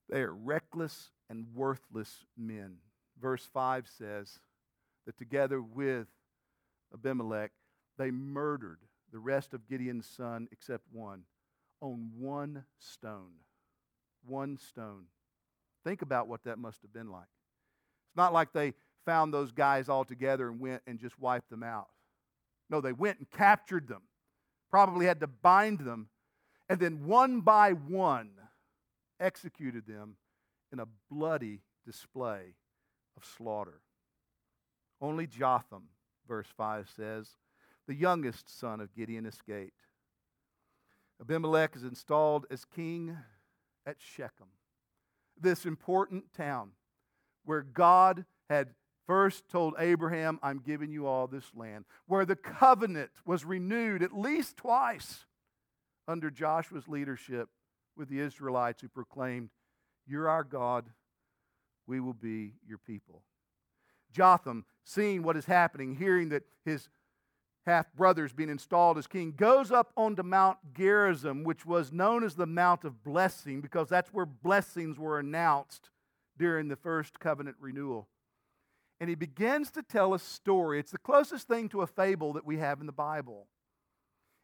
They 0.09 0.23
are 0.23 0.33
reckless 0.33 1.11
and 1.29 1.47
worthless 1.55 2.25
men. 2.37 2.77
Verse 3.21 3.49
5 3.53 3.87
says, 3.89 4.39
that 5.07 5.17
together 5.17 5.63
with 5.63 6.09
Abimelech, 6.93 7.53
they 7.97 8.11
murdered 8.11 8.81
the 9.13 9.19
rest 9.19 9.55
of 9.55 9.69
Gideon's 9.69 10.07
son 10.07 10.49
except 10.53 10.85
one 10.93 11.23
on 11.81 12.11
one 12.19 12.65
stone. 12.79 13.33
One 14.25 14.59
stone. 14.59 15.05
Think 15.85 16.03
about 16.03 16.27
what 16.27 16.45
that 16.45 16.59
must 16.59 16.83
have 16.83 16.93
been 16.93 17.11
like. 17.11 17.29
It's 18.17 18.23
not 18.23 18.33
like 18.33 18.55
they 18.55 18.73
found 19.05 19.35
those 19.35 19.53
guys 19.53 19.91
all 19.91 20.07
together 20.07 20.49
and 20.49 20.59
went 20.59 20.81
and 20.87 20.99
just 20.99 21.21
wiped 21.21 21.51
them 21.51 21.63
out. 21.63 21.89
No, 22.71 22.81
they 22.81 22.95
went 22.95 23.19
and 23.19 23.31
captured 23.31 23.89
them, 23.89 24.05
probably 24.71 25.05
had 25.05 25.21
to 25.21 25.27
bind 25.27 25.81
them, 25.81 26.09
and 26.71 26.81
then 26.81 27.05
one 27.05 27.43
by 27.43 27.73
one 27.73 28.31
executed 29.21 29.87
them 29.87 30.17
in 30.73 30.81
a 30.81 30.87
bloody 31.11 31.61
display 31.85 32.55
of 33.19 33.25
slaughter. 33.37 33.83
Only 34.99 35.27
Jotham, 35.27 35.89
verse 36.27 36.49
5 36.57 36.89
says, 36.97 37.37
the 37.87 37.95
youngest 37.95 38.59
son 38.59 38.81
of 38.81 38.95
Gideon 38.95 39.27
escaped. 39.27 39.83
Abimelech 41.21 41.77
is 41.77 41.85
installed 41.85 42.47
as 42.51 42.65
king 42.65 43.15
at 43.85 43.97
Shechem, 43.99 44.49
this 45.39 45.67
important 45.67 46.33
town 46.33 46.71
where 47.47 47.63
God 47.63 48.27
had 48.51 48.75
first 49.07 49.49
told 49.49 49.75
Abraham, 49.79 50.39
I'm 50.43 50.59
giving 50.59 50.91
you 50.91 51.07
all 51.07 51.27
this 51.27 51.51
land, 51.55 51.85
where 52.07 52.27
the 52.27 52.37
covenant 52.37 53.11
was 53.25 53.45
renewed 53.45 54.03
at 54.03 54.17
least 54.17 54.57
twice 54.57 55.25
under 56.09 56.31
Joshua's 56.31 56.89
leadership 56.89 57.49
with 57.97 58.09
the 58.09 58.21
Israelites 58.21 58.83
who 58.83 58.89
proclaimed, 58.89 59.51
You're 60.07 60.29
our 60.29 60.45
God, 60.45 60.87
we 61.87 62.01
will 62.01 62.15
be 62.15 62.55
your 62.67 62.79
people. 62.79 63.23
Jotham, 64.13 64.65
seeing 64.85 65.23
what 65.23 65.37
is 65.37 65.47
happening, 65.47 65.95
hearing 65.95 66.31
that 66.31 66.43
his 66.65 66.89
half 67.65 67.93
brother 67.95 68.25
is 68.25 68.33
being 68.33 68.49
installed 68.49 68.99
as 68.99 69.07
king, 69.07 69.35
goes 69.37 69.71
up 69.71 69.93
onto 69.97 70.23
Mount 70.23 70.59
Gerizim, 70.73 71.45
which 71.45 71.67
was 71.67 71.93
known 71.93 72.23
as 72.25 72.35
the 72.35 72.47
Mount 72.47 72.85
of 72.85 73.03
Blessing, 73.03 73.61
because 73.61 73.89
that's 73.89 74.13
where 74.13 74.27
blessings 74.27 74.99
were 74.99 75.19
announced 75.19 75.91
during 76.39 76.69
the 76.69 76.77
first 76.77 77.19
covenant 77.21 77.57
renewal. 77.61 78.09
And 79.01 79.09
he 79.09 79.15
begins 79.15 79.71
to 79.73 79.83
tell 79.83 80.15
a 80.15 80.19
story. 80.19 80.79
It's 80.79 80.93
the 80.93 80.99
closest 80.99 81.49
thing 81.49 81.69
to 81.71 81.83
a 81.83 81.87
fable 81.87 82.33
that 82.35 82.47
we 82.47 82.59
have 82.59 82.81
in 82.81 82.87
the 82.87 82.93
Bible. 82.93 83.47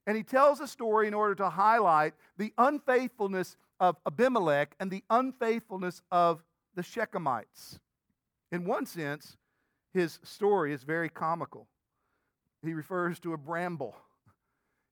And 0.06 0.16
he 0.16 0.22
tells 0.22 0.60
a 0.60 0.66
story 0.66 1.06
in 1.06 1.14
order 1.14 1.34
to 1.36 1.50
highlight 1.50 2.14
the 2.36 2.52
unfaithfulness 2.58 3.56
of 3.80 3.96
Abimelech 4.06 4.74
and 4.80 4.90
the 4.90 5.04
unfaithfulness 5.08 6.02
of 6.10 6.42
the 6.74 6.82
Shechemites. 6.82 7.78
In 8.50 8.64
one 8.64 8.84
sense, 8.84 9.36
his 9.94 10.18
story 10.22 10.72
is 10.72 10.82
very 10.82 11.08
comical. 11.08 11.68
He 12.62 12.74
refers 12.74 13.18
to 13.20 13.32
a 13.32 13.38
bramble. 13.38 13.96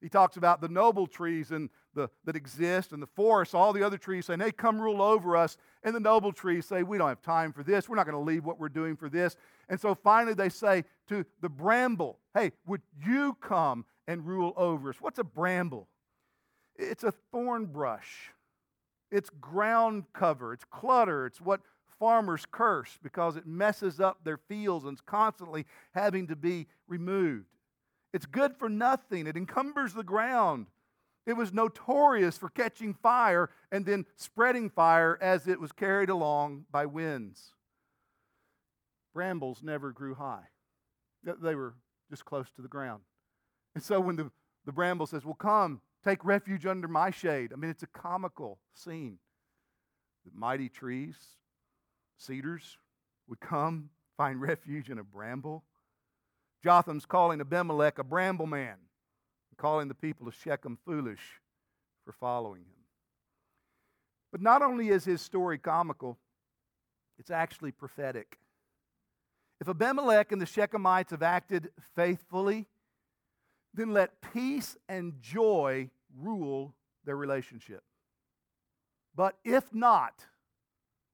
He 0.00 0.08
talks 0.08 0.36
about 0.36 0.60
the 0.60 0.68
noble 0.68 1.06
trees 1.06 1.50
and 1.50 1.70
the, 1.94 2.08
that 2.24 2.36
exist 2.36 2.92
and 2.92 3.02
the 3.02 3.06
forests, 3.06 3.54
all 3.54 3.72
the 3.72 3.82
other 3.82 3.98
trees 3.98 4.26
saying, 4.26 4.40
hey, 4.40 4.52
come 4.52 4.80
rule 4.80 5.02
over 5.02 5.36
us. 5.36 5.56
And 5.82 5.94
the 5.94 6.00
noble 6.00 6.32
trees 6.32 6.66
say, 6.66 6.82
we 6.82 6.98
don't 6.98 7.08
have 7.08 7.22
time 7.22 7.52
for 7.52 7.62
this. 7.62 7.88
We're 7.88 7.96
not 7.96 8.06
going 8.06 8.16
to 8.16 8.24
leave 8.24 8.44
what 8.44 8.58
we're 8.58 8.68
doing 8.68 8.96
for 8.96 9.08
this. 9.08 9.36
And 9.68 9.80
so 9.80 9.94
finally 9.94 10.34
they 10.34 10.48
say 10.48 10.84
to 11.08 11.24
the 11.40 11.48
bramble, 11.48 12.18
hey, 12.34 12.52
would 12.66 12.82
you 13.04 13.36
come 13.40 13.84
and 14.06 14.26
rule 14.26 14.52
over 14.56 14.90
us? 14.90 14.96
What's 15.00 15.18
a 15.18 15.24
bramble? 15.24 15.88
It's 16.76 17.04
a 17.04 17.12
thorn 17.32 17.66
brush. 17.66 18.32
It's 19.10 19.30
ground 19.40 20.04
cover. 20.12 20.52
It's 20.52 20.64
clutter. 20.64 21.26
It's 21.26 21.40
what 21.40 21.60
farmers 22.00 22.46
curse 22.50 22.98
because 23.02 23.36
it 23.36 23.46
messes 23.46 24.00
up 24.00 24.24
their 24.24 24.38
fields 24.38 24.86
and 24.86 24.96
is 24.96 25.02
constantly 25.02 25.66
having 25.94 26.26
to 26.28 26.34
be 26.34 26.66
removed. 26.88 27.46
It's 28.12 28.26
good 28.26 28.56
for 28.56 28.68
nothing, 28.68 29.28
it 29.28 29.36
encumbers 29.36 29.92
the 29.92 30.02
ground. 30.02 30.66
It 31.26 31.34
was 31.34 31.52
notorious 31.52 32.38
for 32.38 32.48
catching 32.48 32.94
fire 32.94 33.50
and 33.70 33.84
then 33.84 34.06
spreading 34.16 34.70
fire 34.70 35.18
as 35.20 35.46
it 35.46 35.60
was 35.60 35.72
carried 35.72 36.08
along 36.08 36.64
by 36.70 36.86
winds. 36.86 37.52
Brambles 39.12 39.62
never 39.62 39.92
grew 39.92 40.14
high, 40.14 40.48
they 41.24 41.54
were 41.54 41.74
just 42.08 42.24
close 42.24 42.50
to 42.56 42.62
the 42.62 42.68
ground. 42.68 43.02
And 43.74 43.84
so 43.84 44.00
when 44.00 44.16
the, 44.16 44.30
the 44.64 44.72
bramble 44.72 45.06
says, 45.06 45.24
Well, 45.24 45.34
come, 45.34 45.80
take 46.04 46.24
refuge 46.24 46.66
under 46.66 46.88
my 46.88 47.10
shade, 47.10 47.52
I 47.52 47.56
mean, 47.56 47.70
it's 47.70 47.82
a 47.82 47.88
comical 47.88 48.58
scene. 48.74 49.18
The 50.24 50.32
mighty 50.34 50.68
trees 50.68 51.16
cedars 52.20 52.78
would 53.28 53.40
come, 53.40 53.90
find 54.16 54.40
refuge 54.40 54.90
in 54.90 54.98
a 54.98 55.04
bramble. 55.04 55.64
Jotham's 56.62 57.06
calling 57.06 57.40
Abimelech 57.40 57.98
a 57.98 58.04
bramble 58.04 58.46
man, 58.46 58.76
calling 59.60 59.88
the 59.88 59.94
people 59.94 60.26
of 60.26 60.34
Shechem 60.34 60.78
foolish 60.86 61.40
for 62.04 62.12
following 62.12 62.62
him. 62.62 62.84
But 64.32 64.40
not 64.40 64.62
only 64.62 64.88
is 64.88 65.04
his 65.04 65.20
story 65.20 65.58
comical, 65.58 66.18
it's 67.18 67.30
actually 67.30 67.72
prophetic. 67.72 68.38
If 69.60 69.68
Abimelech 69.68 70.32
and 70.32 70.40
the 70.40 70.46
Shechemites 70.46 71.10
have 71.10 71.22
acted 71.22 71.70
faithfully, 71.94 72.66
then 73.74 73.92
let 73.92 74.22
peace 74.32 74.76
and 74.88 75.20
joy 75.20 75.90
rule 76.18 76.74
their 77.04 77.16
relationship. 77.16 77.82
But 79.14 79.36
if 79.44 79.74
not, 79.74 80.24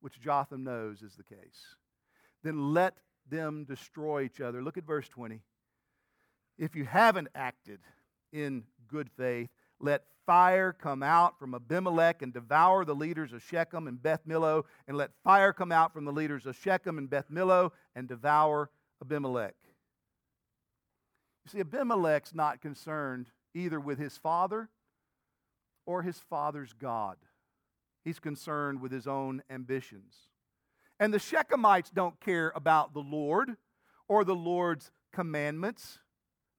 which 0.01 0.21
Jotham 0.21 0.63
knows 0.63 1.03
is 1.03 1.17
the 1.17 1.25
case, 1.25 1.75
then 2.45 2.73
let 2.73 2.97
them 3.29 3.65
destroy 3.65 4.23
each 4.23 4.41
other. 4.41 4.63
Look 4.63 4.79
at 4.79 4.87
verse 4.87 5.09
20. 5.09 5.43
If 6.59 6.77
you 6.77 6.85
haven't 6.85 7.29
acted 7.35 7.81
in 8.37 8.65
good 8.89 9.11
faith, 9.17 9.49
let 9.81 10.05
fire 10.27 10.73
come 10.73 11.03
out 11.03 11.39
from 11.39 11.55
Abimelech 11.55 12.23
and 12.23 12.33
devour 12.33 12.85
the 12.85 12.95
leaders 12.95 13.33
of 13.33 13.43
Shechem 13.43 13.87
and 13.87 14.03
Beth 14.03 14.23
Millo, 14.29 14.65
and 14.87 14.97
let 14.97 15.11
fire 15.25 15.53
come 15.53 15.73
out 15.73 15.93
from 15.93 16.05
the 16.05 16.13
leaders 16.13 16.47
of 16.47 16.57
Shechem 16.57 16.99
and 16.99 17.09
Beth 17.09 17.31
Millo 17.31 17.71
and 17.95 18.09
devour 18.09 18.71
Abimelech. 19.01 19.55
You 21.45 21.51
see, 21.51 21.61
Abimelech's 21.61 22.35
not 22.35 22.61
concerned 22.61 23.31
either 23.55 23.79
with 23.79 23.99
his 23.99 24.19
father 24.19 24.69
or 25.87 26.03
his 26.03 26.19
father's 26.29 26.73
God. 26.73 27.17
He's 28.05 28.19
concerned 28.19 28.81
with 28.81 28.93
his 28.93 29.07
own 29.07 29.43
ambitions. 29.49 30.15
And 30.99 31.13
the 31.13 31.19
Shechemites 31.19 31.93
don't 31.93 32.21
care 32.21 32.53
about 32.55 32.95
the 32.95 33.01
Lord 33.01 33.57
or 34.09 34.25
the 34.25 34.35
Lord's 34.35 34.91
commandments. 35.13 35.99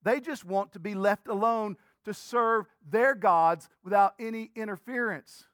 They 0.03 0.19
just 0.19 0.45
want 0.45 0.73
to 0.73 0.79
be 0.79 0.95
left 0.95 1.27
alone 1.27 1.77
to 2.05 2.13
serve 2.13 2.65
their 2.89 3.13
gods 3.15 3.69
without 3.83 4.13
any 4.19 4.51
interference. 4.55 5.45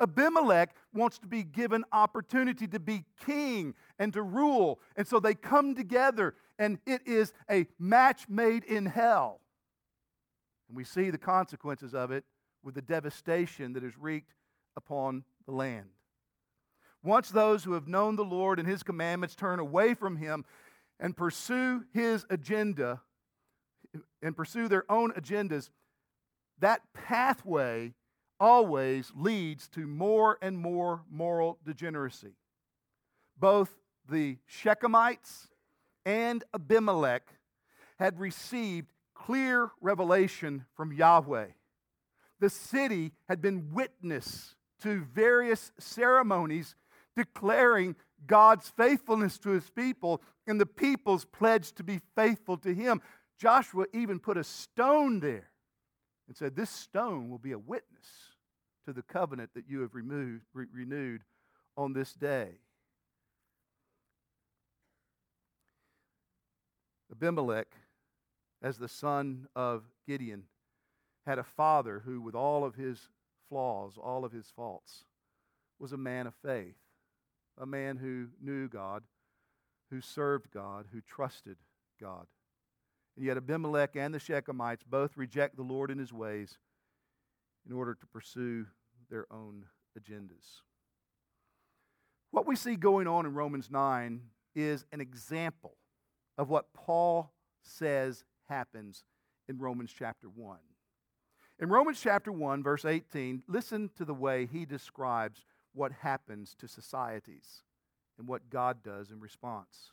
Abimelech 0.00 0.74
wants 0.92 1.18
to 1.20 1.28
be 1.28 1.44
given 1.44 1.84
opportunity 1.92 2.66
to 2.66 2.80
be 2.80 3.04
king 3.24 3.74
and 3.98 4.12
to 4.12 4.22
rule. 4.22 4.80
And 4.96 5.06
so 5.06 5.20
they 5.20 5.34
come 5.34 5.74
together, 5.74 6.34
and 6.58 6.78
it 6.86 7.06
is 7.06 7.32
a 7.48 7.66
match 7.78 8.28
made 8.28 8.64
in 8.64 8.86
hell. 8.86 9.40
And 10.68 10.76
we 10.76 10.84
see 10.84 11.10
the 11.10 11.18
consequences 11.18 11.94
of 11.94 12.10
it 12.10 12.24
with 12.64 12.74
the 12.74 12.82
devastation 12.82 13.74
that 13.74 13.84
is 13.84 13.96
wreaked 13.96 14.34
upon 14.76 15.24
the 15.46 15.52
land. 15.52 15.90
Once 17.04 17.30
those 17.30 17.64
who 17.64 17.72
have 17.72 17.88
known 17.88 18.16
the 18.16 18.24
Lord 18.24 18.58
and 18.58 18.68
his 18.68 18.82
commandments 18.82 19.34
turn 19.34 19.58
away 19.58 19.94
from 19.94 20.16
him 20.16 20.44
and 20.98 21.16
pursue 21.16 21.84
his 21.92 22.24
agenda 22.30 23.00
and 24.22 24.36
pursue 24.36 24.68
their 24.68 24.90
own 24.90 25.12
agendas, 25.12 25.70
that 26.58 26.82
pathway 26.94 27.94
always 28.38 29.12
leads 29.14 29.68
to 29.68 29.86
more 29.86 30.38
and 30.42 30.58
more 30.58 31.02
moral 31.10 31.58
degeneracy. 31.64 32.34
Both 33.38 33.70
the 34.08 34.38
Shechemites 34.50 35.48
and 36.04 36.42
Abimelech 36.52 37.28
had 37.98 38.18
received 38.18 38.92
clear 39.14 39.70
revelation 39.80 40.64
from 40.74 40.92
Yahweh. 40.92 41.46
The 42.40 42.50
city 42.50 43.12
had 43.28 43.40
been 43.40 43.72
witness 43.72 44.56
to 44.82 45.04
various 45.14 45.70
ceremonies 45.78 46.74
declaring 47.16 47.94
God's 48.26 48.68
faithfulness 48.70 49.38
to 49.38 49.50
his 49.50 49.70
people 49.70 50.22
and 50.46 50.60
the 50.60 50.66
people's 50.66 51.24
pledge 51.24 51.72
to 51.74 51.84
be 51.84 52.00
faithful 52.16 52.56
to 52.58 52.74
him. 52.74 53.00
Joshua 53.42 53.86
even 53.92 54.20
put 54.20 54.36
a 54.36 54.44
stone 54.44 55.18
there 55.18 55.50
and 56.28 56.36
said, 56.36 56.54
This 56.54 56.70
stone 56.70 57.28
will 57.28 57.40
be 57.40 57.50
a 57.50 57.58
witness 57.58 58.06
to 58.86 58.92
the 58.92 59.02
covenant 59.02 59.50
that 59.54 59.68
you 59.68 59.80
have 59.80 59.96
removed, 59.96 60.44
re- 60.54 60.66
renewed 60.72 61.22
on 61.76 61.92
this 61.92 62.12
day. 62.12 62.50
Abimelech, 67.10 67.66
as 68.62 68.78
the 68.78 68.86
son 68.86 69.48
of 69.56 69.82
Gideon, 70.06 70.44
had 71.26 71.40
a 71.40 71.42
father 71.42 72.00
who, 72.04 72.20
with 72.20 72.36
all 72.36 72.64
of 72.64 72.76
his 72.76 73.08
flaws, 73.48 73.94
all 74.00 74.24
of 74.24 74.30
his 74.30 74.52
faults, 74.54 75.02
was 75.80 75.92
a 75.92 75.96
man 75.96 76.28
of 76.28 76.34
faith, 76.44 76.76
a 77.60 77.66
man 77.66 77.96
who 77.96 78.28
knew 78.40 78.68
God, 78.68 79.02
who 79.90 80.00
served 80.00 80.52
God, 80.52 80.86
who 80.92 81.00
trusted 81.00 81.56
God. 82.00 82.28
And 83.16 83.24
yet 83.26 83.36
Abimelech 83.36 83.96
and 83.96 84.14
the 84.14 84.18
Shechemites 84.18 84.80
both 84.88 85.16
reject 85.16 85.56
the 85.56 85.62
Lord 85.62 85.90
and 85.90 86.00
his 86.00 86.12
ways 86.12 86.58
in 87.68 87.72
order 87.74 87.94
to 87.94 88.06
pursue 88.06 88.66
their 89.10 89.26
own 89.32 89.66
agendas. 89.98 90.62
What 92.30 92.46
we 92.46 92.56
see 92.56 92.76
going 92.76 93.06
on 93.06 93.26
in 93.26 93.34
Romans 93.34 93.70
9 93.70 94.22
is 94.54 94.86
an 94.92 95.00
example 95.00 95.76
of 96.38 96.48
what 96.48 96.72
Paul 96.72 97.30
says 97.62 98.24
happens 98.48 99.04
in 99.48 99.58
Romans 99.58 99.92
chapter 99.96 100.28
1. 100.28 100.58
In 101.60 101.68
Romans 101.68 102.00
chapter 102.00 102.32
1, 102.32 102.62
verse 102.62 102.84
18, 102.84 103.42
listen 103.46 103.90
to 103.96 104.04
the 104.04 104.14
way 104.14 104.46
he 104.46 104.64
describes 104.64 105.44
what 105.74 105.92
happens 105.92 106.54
to 106.58 106.66
societies 106.66 107.62
and 108.18 108.26
what 108.26 108.50
God 108.50 108.82
does 108.82 109.10
in 109.10 109.20
response. 109.20 109.92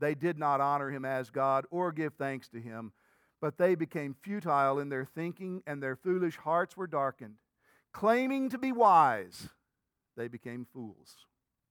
they 0.00 0.14
did 0.14 0.38
not 0.38 0.60
honor 0.60 0.90
him 0.90 1.04
as 1.04 1.30
God 1.30 1.66
or 1.70 1.92
give 1.92 2.14
thanks 2.14 2.48
to 2.48 2.60
him, 2.60 2.92
but 3.40 3.58
they 3.58 3.74
became 3.74 4.14
futile 4.14 4.78
in 4.78 4.88
their 4.88 5.04
thinking, 5.04 5.62
and 5.66 5.82
their 5.82 5.96
foolish 5.96 6.36
hearts 6.36 6.76
were 6.76 6.86
darkened. 6.86 7.36
Claiming 7.92 8.48
to 8.50 8.58
be 8.58 8.72
wise, 8.72 9.48
they 10.16 10.28
became 10.28 10.66
fools 10.72 11.26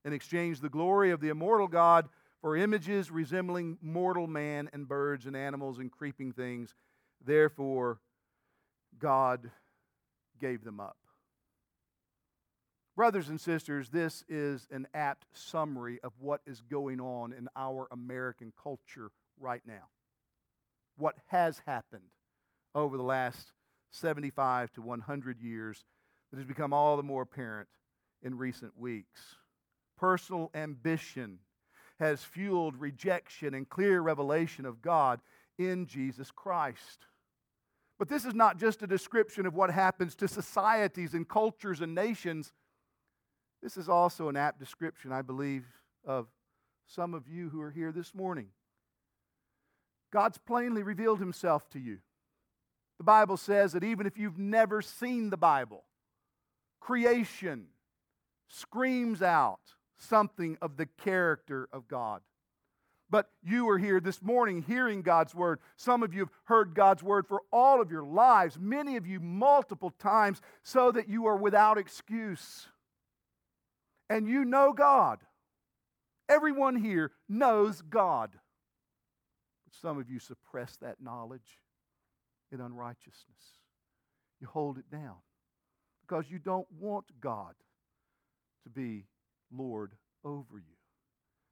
and 0.05 0.13
exchanged 0.13 0.61
the 0.61 0.69
glory 0.69 1.11
of 1.11 1.19
the 1.19 1.29
immortal 1.29 1.67
God 1.67 2.07
for 2.41 2.55
images 2.55 3.11
resembling 3.11 3.77
mortal 3.81 4.27
man 4.27 4.69
and 4.71 4.87
birds 4.87 5.25
and 5.25 5.35
animals 5.35 5.79
and 5.79 5.91
creeping 5.91 6.31
things. 6.31 6.73
Therefore, 7.25 7.99
God 8.99 9.51
gave 10.39 10.63
them 10.63 10.79
up. 10.79 10.97
Brothers 12.97 13.29
and 13.29 13.39
sisters, 13.39 13.89
this 13.89 14.23
is 14.27 14.67
an 14.71 14.87
apt 14.95 15.27
summary 15.31 15.99
of 16.03 16.13
what 16.19 16.41
is 16.47 16.61
going 16.61 16.99
on 16.99 17.31
in 17.31 17.47
our 17.55 17.87
American 17.91 18.51
culture 18.59 19.11
right 19.39 19.61
now. 19.67 19.89
What 20.97 21.13
has 21.27 21.61
happened 21.67 22.09
over 22.73 22.97
the 22.97 23.03
last 23.03 23.53
75 23.91 24.73
to 24.73 24.81
100 24.81 25.39
years 25.39 25.85
that 26.31 26.37
has 26.37 26.47
become 26.47 26.73
all 26.73 26.97
the 26.97 27.03
more 27.03 27.21
apparent 27.21 27.67
in 28.23 28.35
recent 28.35 28.75
weeks. 28.75 29.35
Personal 29.99 30.49
ambition 30.55 31.37
has 31.99 32.23
fueled 32.23 32.81
rejection 32.81 33.53
and 33.53 33.69
clear 33.69 34.01
revelation 34.01 34.65
of 34.65 34.81
God 34.81 35.19
in 35.59 35.85
Jesus 35.85 36.31
Christ. 36.31 37.05
But 37.99 38.09
this 38.09 38.25
is 38.25 38.33
not 38.33 38.57
just 38.57 38.81
a 38.81 38.87
description 38.87 39.45
of 39.45 39.53
what 39.53 39.69
happens 39.69 40.15
to 40.15 40.27
societies 40.27 41.13
and 41.13 41.29
cultures 41.29 41.81
and 41.81 41.93
nations 41.93 42.53
this 43.61 43.77
is 43.77 43.89
also 43.89 44.29
an 44.29 44.37
apt 44.37 44.59
description, 44.59 45.11
I 45.11 45.21
believe, 45.21 45.65
of 46.05 46.27
some 46.85 47.13
of 47.13 47.27
you 47.27 47.49
who 47.49 47.61
are 47.61 47.71
here 47.71 47.91
this 47.91 48.13
morning. 48.13 48.47
God's 50.11 50.37
plainly 50.37 50.83
revealed 50.83 51.19
himself 51.19 51.69
to 51.71 51.79
you. 51.79 51.97
The 52.97 53.03
Bible 53.03 53.37
says 53.37 53.73
that 53.73 53.83
even 53.83 54.07
if 54.07 54.17
you've 54.17 54.39
never 54.39 54.81
seen 54.81 55.29
the 55.29 55.37
Bible, 55.37 55.83
creation 56.79 57.67
screams 58.47 59.21
out 59.21 59.59
something 59.97 60.57
of 60.61 60.77
the 60.77 60.85
character 60.85 61.67
of 61.73 61.87
God. 61.87 62.21
But 63.09 63.29
you 63.43 63.69
are 63.69 63.77
here 63.77 63.99
this 63.99 64.21
morning 64.21 64.63
hearing 64.67 65.01
God's 65.01 65.33
word. 65.33 65.59
Some 65.75 66.03
of 66.03 66.13
you 66.13 66.21
have 66.21 66.31
heard 66.45 66.73
God's 66.73 67.03
word 67.03 67.25
for 67.27 67.41
all 67.51 67.81
of 67.81 67.91
your 67.91 68.03
lives, 68.03 68.57
many 68.59 68.97
of 68.97 69.07
you 69.07 69.19
multiple 69.19 69.91
times, 69.91 70.41
so 70.63 70.91
that 70.91 71.07
you 71.07 71.25
are 71.25 71.37
without 71.37 71.77
excuse 71.77 72.67
and 74.09 74.27
you 74.27 74.45
know 74.45 74.73
God. 74.73 75.19
Everyone 76.29 76.75
here 76.75 77.11
knows 77.29 77.81
God. 77.81 78.31
But 79.65 79.73
some 79.81 79.97
of 79.97 80.09
you 80.09 80.19
suppress 80.19 80.77
that 80.77 81.01
knowledge 81.01 81.59
in 82.51 82.61
unrighteousness. 82.61 83.59
You 84.39 84.47
hold 84.47 84.77
it 84.77 84.89
down 84.91 85.15
because 86.01 86.29
you 86.29 86.39
don't 86.39 86.67
want 86.79 87.05
God 87.19 87.53
to 88.63 88.69
be 88.69 89.05
Lord 89.51 89.93
over 90.23 90.57
you. 90.57 90.75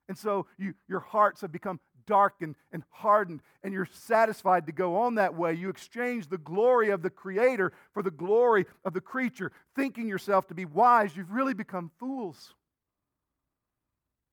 And 0.07 0.17
so 0.17 0.45
you, 0.57 0.73
your 0.87 0.99
hearts 0.99 1.41
have 1.41 1.51
become 1.51 1.79
darkened 2.07 2.55
and 2.71 2.83
hardened, 2.89 3.41
and 3.63 3.73
you're 3.73 3.89
satisfied 3.91 4.65
to 4.65 4.71
go 4.71 4.97
on 4.97 5.15
that 5.15 5.35
way. 5.35 5.53
You 5.53 5.69
exchange 5.69 6.27
the 6.27 6.37
glory 6.37 6.89
of 6.89 7.01
the 7.01 7.09
Creator 7.09 7.73
for 7.93 8.03
the 8.03 8.11
glory 8.11 8.65
of 8.83 8.93
the 8.93 9.01
creature, 9.01 9.51
thinking 9.75 10.07
yourself 10.07 10.47
to 10.47 10.53
be 10.53 10.65
wise. 10.65 11.15
You've 11.15 11.31
really 11.31 11.53
become 11.53 11.91
fools. 11.99 12.53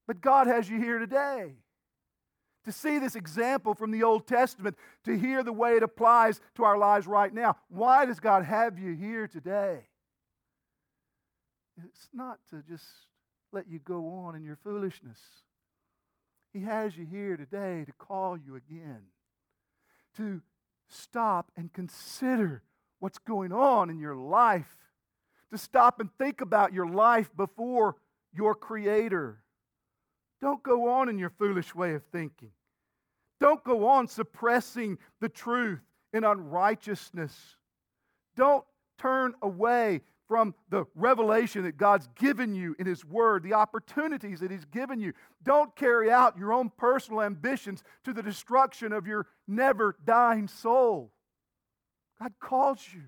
But 0.07 0.21
God 0.21 0.47
has 0.47 0.69
you 0.69 0.79
here 0.79 0.99
today 0.99 1.55
to 2.65 2.73
see 2.73 2.99
this 2.99 3.17
example 3.17 3.75
from 3.75 3.91
the 3.91 4.03
Old 4.03 4.27
Testament, 4.27 4.77
to 5.05 5.19
hear 5.19 5.43
the 5.43 5.53
way 5.53 5.77
it 5.77 5.83
applies 5.83 6.41
to 6.55 6.65
our 6.65 6.79
lives 6.79 7.07
right 7.07 7.33
now. 7.33 7.57
Why 7.69 8.07
does 8.07 8.21
God 8.21 8.45
have 8.45 8.79
you 8.79 8.95
here 8.95 9.27
today? 9.27 9.81
It's 11.85 12.09
not 12.13 12.39
to 12.51 12.63
just 12.69 12.85
let 13.53 13.69
you 13.69 13.79
go 13.79 14.09
on 14.11 14.37
in 14.37 14.45
your 14.45 14.57
foolishness. 14.57 15.19
He 16.53 16.61
has 16.61 16.97
you 16.97 17.07
here 17.07 17.37
today 17.37 17.85
to 17.87 17.93
call 17.93 18.37
you 18.37 18.57
again, 18.57 19.03
to 20.17 20.43
stop 20.89 21.51
and 21.57 21.73
consider 21.73 22.63
what's 22.99 23.19
going 23.19 23.53
on 23.53 23.89
in 23.89 23.99
your 23.99 24.15
life, 24.15 24.77
to 25.51 25.59
stop 25.59 25.99
and 25.99 26.11
think 26.19 26.41
about 26.41 26.73
your 26.73 26.87
life 26.87 27.31
before 27.37 27.97
your 28.35 28.55
Creator. 28.55 29.39
Don't 30.41 30.63
go 30.63 30.89
on 30.91 31.09
in 31.09 31.19
your 31.19 31.31
foolish 31.31 31.75
way 31.75 31.95
of 31.95 32.03
thinking. 32.13 32.51
Don't 33.41 33.65
go 33.65 33.89
on 33.89 34.07
suppressing 34.07 34.99
the 35.21 35.29
truth 35.29 35.81
in 36.13 36.25
unrighteousness. 36.25 37.57
Don't 38.37 38.65
turn 38.99 39.35
away 39.43 40.03
from 40.33 40.55
the 40.71 40.87
revelation 40.95 41.65
that 41.65 41.77
God's 41.77 42.09
given 42.19 42.55
you 42.55 42.75
in 42.79 42.87
His 42.87 43.05
Word, 43.05 43.43
the 43.43 43.53
opportunities 43.53 44.41
that 44.41 44.51
He's 44.51 44.65
given 44.65 44.99
you. 44.99 45.13
Don't 45.43 45.77
carry 45.77 46.11
out 46.11 46.39
your 46.39 46.55
own 46.55 46.73
personal 46.79 47.21
ambitions 47.21 47.85
to 48.05 48.15
the 48.15 48.23
destruction 48.23 48.95
of 48.95 49.07
your 49.07 49.27
never 49.47 49.95
dying 50.07 50.49
soul. 50.49 51.13
God 52.19 52.33
calls 52.41 52.81
you 52.95 53.03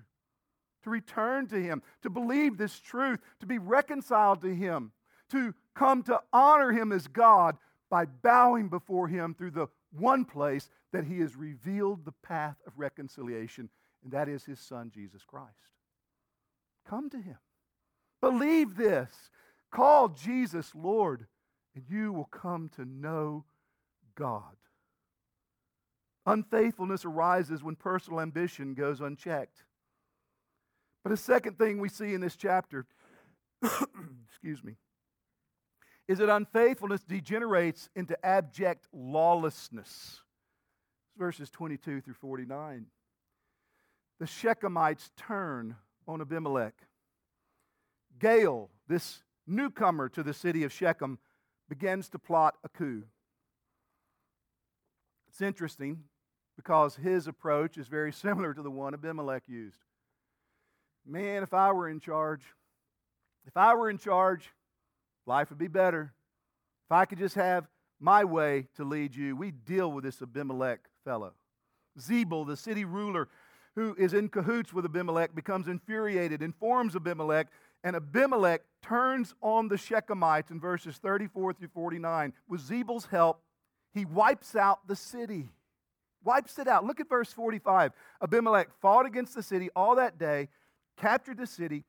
to 0.83 0.91
return 0.91 1.47
to 1.47 1.59
Him, 1.59 1.81
to 2.03 2.11
believe 2.11 2.59
this 2.59 2.79
truth, 2.79 3.19
to 3.39 3.47
be 3.47 3.57
reconciled 3.57 4.41
to 4.41 4.53
Him, 4.53 4.91
to 5.31 5.55
come 5.73 6.03
to 6.03 6.21
honor 6.31 6.71
Him 6.71 6.91
as 6.91 7.07
God 7.07 7.57
by 7.89 8.05
bowing 8.05 8.69
before 8.69 9.07
Him 9.07 9.33
through 9.33 9.49
the 9.49 9.65
one 9.97 10.25
place 10.25 10.69
that 10.93 11.05
He 11.05 11.21
has 11.21 11.35
revealed 11.35 12.05
the 12.05 12.13
path 12.21 12.57
of 12.67 12.73
reconciliation, 12.77 13.67
and 14.03 14.11
that 14.11 14.29
is 14.29 14.45
His 14.45 14.59
Son, 14.59 14.91
Jesus 14.93 15.23
Christ. 15.23 15.74
Come 16.87 17.09
to 17.09 17.17
Him. 17.17 17.37
Believe 18.21 18.75
this. 18.75 19.11
Call 19.71 20.09
Jesus 20.09 20.71
Lord, 20.73 21.25
and 21.75 21.83
you 21.89 22.13
will 22.13 22.25
come 22.25 22.69
to 22.75 22.85
know 22.85 23.45
God. 24.15 24.55
Unfaithfulness 26.25 27.05
arises 27.05 27.63
when 27.63 27.75
personal 27.75 28.21
ambition 28.21 28.73
goes 28.73 29.01
unchecked. 29.01 29.63
But 31.03 31.11
a 31.11 31.17
second 31.17 31.59
thing 31.59 31.79
we 31.79 31.89
see 31.89 32.13
in 32.13 32.21
this 32.21 32.35
chapter, 32.35 32.87
excuse 34.27 34.63
me, 34.63 34.77
is 36.07 36.17
that 36.17 36.29
unfaithfulness 36.29 37.03
degenerates 37.03 37.89
into 37.95 38.23
abject 38.25 38.87
lawlessness. 38.91 40.21
Verses 41.17 41.49
22 41.49 42.01
through 42.01 42.13
49. 42.15 42.87
The 44.19 44.25
Shechemites 44.25 45.11
turn 45.15 45.75
on 46.07 46.21
Abimelech. 46.21 46.75
Gaal, 48.19 48.69
this 48.87 49.21
newcomer 49.47 50.09
to 50.09 50.23
the 50.23 50.33
city 50.33 50.63
of 50.63 50.71
Shechem, 50.71 51.19
begins 51.67 52.09
to 52.09 52.19
plot 52.19 52.55
a 52.63 52.69
coup. 52.69 53.03
It's 55.27 55.41
interesting 55.41 56.03
because 56.55 56.95
his 56.95 57.27
approach 57.27 57.77
is 57.77 57.87
very 57.87 58.11
similar 58.13 58.53
to 58.53 58.61
the 58.61 58.71
one 58.71 58.93
Abimelech 58.93 59.43
used. 59.47 59.79
Man, 61.05 61.43
if 61.43 61.53
I 61.53 61.71
were 61.71 61.89
in 61.89 61.99
charge, 61.99 62.41
if 63.45 63.57
I 63.57 63.75
were 63.75 63.89
in 63.89 63.97
charge, 63.97 64.51
Life 65.25 65.49
would 65.49 65.59
be 65.59 65.67
better. 65.67 66.13
If 66.87 66.91
I 66.91 67.05
could 67.05 67.17
just 67.17 67.35
have 67.35 67.67
my 67.99 68.23
way 68.23 68.67
to 68.75 68.83
lead 68.83 69.15
you, 69.15 69.35
we 69.35 69.51
deal 69.51 69.91
with 69.91 70.03
this 70.03 70.21
Abimelech 70.21 70.81
fellow. 71.03 71.33
Zebul, 71.99 72.45
the 72.45 72.57
city 72.57 72.85
ruler 72.85 73.27
who 73.75 73.95
is 73.97 74.13
in 74.13 74.29
cahoots 74.29 74.73
with 74.73 74.85
Abimelech, 74.85 75.35
becomes 75.35 75.67
infuriated, 75.67 76.41
informs 76.41 76.95
Abimelech, 76.95 77.47
and 77.83 77.95
Abimelech 77.95 78.61
turns 78.81 79.35
on 79.41 79.67
the 79.67 79.75
Shechemites 79.75 80.49
in 80.49 80.59
verses 80.59 80.97
34 80.97 81.53
through 81.53 81.67
49. 81.67 82.33
With 82.47 82.61
Zebul's 82.61 83.05
help, 83.05 83.41
he 83.93 84.05
wipes 84.05 84.55
out 84.55 84.87
the 84.87 84.95
city. 84.95 85.49
Wipes 86.23 86.57
it 86.57 86.67
out. 86.67 86.85
Look 86.85 86.99
at 86.99 87.09
verse 87.09 87.31
45. 87.31 87.91
Abimelech 88.23 88.69
fought 88.81 89.05
against 89.05 89.35
the 89.35 89.43
city 89.43 89.69
all 89.75 89.95
that 89.95 90.17
day, 90.17 90.49
captured 90.97 91.37
the 91.37 91.45
city, 91.45 91.83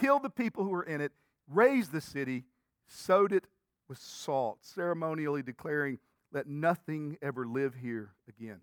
killed 0.00 0.22
the 0.22 0.30
people 0.30 0.64
who 0.64 0.70
were 0.70 0.82
in 0.82 1.00
it, 1.00 1.12
razed 1.48 1.92
the 1.92 2.00
city, 2.00 2.44
sowed 2.86 3.32
it 3.32 3.44
with 3.88 3.98
salt, 3.98 4.58
ceremonially 4.62 5.42
declaring, 5.42 5.98
Let 6.32 6.46
nothing 6.46 7.18
ever 7.20 7.46
live 7.46 7.74
here 7.74 8.12
again. 8.28 8.60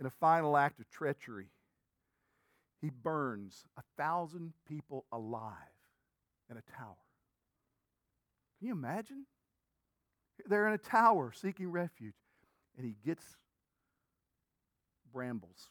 In 0.00 0.06
a 0.06 0.10
final 0.10 0.56
act 0.56 0.78
of 0.78 0.88
treachery, 0.90 1.50
he 2.80 2.90
burns 2.90 3.64
a 3.76 3.82
thousand 3.96 4.52
people 4.66 5.04
alive 5.10 5.52
in 6.50 6.56
a 6.56 6.62
tower. 6.76 6.96
Can 8.58 8.68
you 8.68 8.74
imagine? 8.74 9.26
They're 10.46 10.68
in 10.68 10.74
a 10.74 10.78
tower 10.78 11.32
seeking 11.34 11.70
refuge, 11.70 12.14
and 12.76 12.86
he 12.86 12.94
gets 13.04 13.24
brambles 15.12 15.68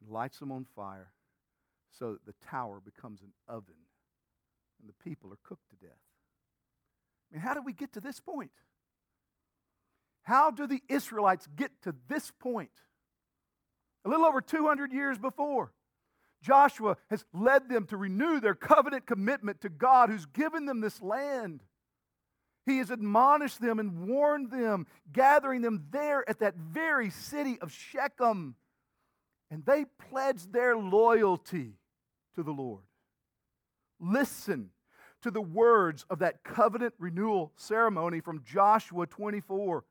and 0.00 0.10
lights 0.10 0.38
them 0.38 0.50
on 0.50 0.66
fire 0.74 1.12
so 1.98 2.12
that 2.12 2.24
the 2.26 2.46
tower 2.48 2.80
becomes 2.84 3.20
an 3.20 3.32
oven 3.48 3.74
and 4.80 4.88
the 4.88 5.10
people 5.10 5.32
are 5.32 5.38
cooked 5.42 5.68
to 5.70 5.76
death. 5.76 5.92
I 7.30 7.36
mean, 7.36 7.42
how 7.42 7.54
did 7.54 7.64
we 7.64 7.72
get 7.72 7.92
to 7.94 8.00
this 8.00 8.20
point? 8.20 8.50
How 10.22 10.50
do 10.50 10.66
the 10.66 10.82
Israelites 10.88 11.46
get 11.54 11.70
to 11.82 11.94
this 12.08 12.30
point? 12.30 12.70
A 14.04 14.08
little 14.08 14.26
over 14.26 14.40
200 14.40 14.92
years 14.92 15.18
before, 15.18 15.72
Joshua 16.42 16.96
has 17.08 17.24
led 17.32 17.68
them 17.68 17.86
to 17.86 17.96
renew 17.96 18.38
their 18.38 18.54
covenant 18.54 19.06
commitment 19.06 19.62
to 19.62 19.70
God 19.70 20.10
who's 20.10 20.26
given 20.26 20.66
them 20.66 20.80
this 20.80 21.00
land. 21.00 21.62
He 22.66 22.78
has 22.78 22.90
admonished 22.90 23.60
them 23.60 23.78
and 23.78 24.06
warned 24.06 24.50
them, 24.50 24.86
gathering 25.12 25.62
them 25.62 25.84
there 25.90 26.28
at 26.28 26.40
that 26.40 26.56
very 26.56 27.10
city 27.10 27.58
of 27.60 27.72
Shechem. 27.72 28.56
And 29.50 29.64
they 29.64 29.84
pledged 30.10 30.52
their 30.52 30.76
loyalty 30.76 31.74
to 32.34 32.42
the 32.42 32.52
Lord. 32.52 32.82
Listen 34.00 34.70
to 35.22 35.30
the 35.30 35.40
words 35.40 36.04
of 36.10 36.18
that 36.18 36.44
covenant 36.44 36.94
renewal 36.98 37.52
ceremony 37.56 38.20
from 38.20 38.42
Joshua 38.44 39.06
24. 39.06 39.84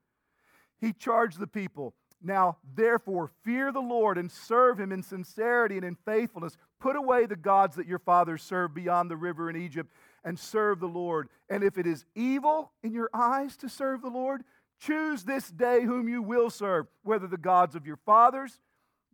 He 0.80 0.94
charged 0.94 1.40
the 1.40 1.48
people, 1.48 1.96
Now 2.24 2.58
therefore 2.76 3.30
fear 3.44 3.72
the 3.72 3.82
Lord 3.82 4.18
and 4.18 4.32
serve 4.32 4.80
him 4.80 4.94
in 4.94 5.04
sincerity 5.04 5.76
and 5.76 5.86
in 5.86 5.96
faithfulness. 5.96 6.58
Put 6.80 6.96
away 6.96 7.26
the 7.26 7.36
gods 7.36 7.76
that 7.76 7.88
your 7.88 8.00
fathers 8.00 8.42
served 8.42 8.74
beyond 8.74 9.12
the 9.12 9.18
river 9.18 9.50
in 9.50 9.58
Egypt 9.58 9.92
and 10.24 10.40
serve 10.40 10.80
the 10.80 10.88
Lord. 10.88 11.28
And 11.50 11.64
if 11.64 11.78
it 11.78 11.86
is 11.86 12.06
evil 12.16 12.72
in 12.82 12.94
your 12.94 13.10
eyes 13.14 13.58
to 13.58 13.68
serve 13.68 14.02
the 14.02 14.10
Lord, 14.10 14.44
choose 14.80 15.24
this 15.24 15.50
day 15.52 15.84
whom 15.84 16.08
you 16.08 16.22
will 16.22 16.50
serve, 16.50 16.88
whether 17.04 17.28
the 17.28 17.38
gods 17.38 17.76
of 17.76 17.86
your 17.86 17.98
fathers, 17.98 18.60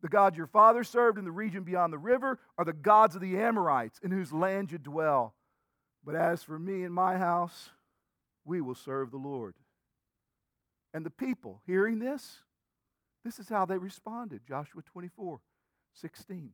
the 0.02 0.08
gods 0.08 0.38
your 0.38 0.48
fathers 0.48 0.88
served 0.88 1.18
in 1.18 1.26
the 1.26 1.32
region 1.32 1.64
beyond 1.64 1.92
the 1.92 1.98
river, 1.98 2.40
or 2.58 2.64
the 2.64 2.74
gods 2.74 3.16
of 3.16 3.22
the 3.22 3.38
Amorites 3.38 4.00
in 4.04 4.12
whose 4.12 4.32
land 4.32 4.72
you 4.72 4.78
dwell. 4.78 5.34
But 6.06 6.16
as 6.16 6.44
for 6.44 6.58
me 6.60 6.84
and 6.84 6.94
my 6.94 7.18
house, 7.18 7.72
we 8.46 8.62
will 8.62 8.76
serve 8.76 9.12
the 9.12 9.18
Lord. 9.18 9.56
And 10.94 11.06
the 11.06 11.12
people, 11.12 11.62
hearing 11.66 12.00
this, 12.00 12.40
this 13.24 13.40
is 13.40 13.50
how 13.50 13.66
they 13.66 13.78
responded 13.78 14.42
Joshua 14.48 14.82
24 14.82 15.40
16. 15.94 16.52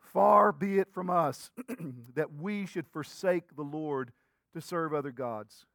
Far 0.00 0.52
be 0.52 0.78
it 0.78 0.92
from 0.92 1.10
us 1.10 1.50
that 2.14 2.34
we 2.34 2.66
should 2.66 2.86
forsake 2.86 3.54
the 3.54 3.62
Lord 3.62 4.12
to 4.54 4.60
serve 4.60 4.92
other 4.94 5.12
gods. 5.12 5.66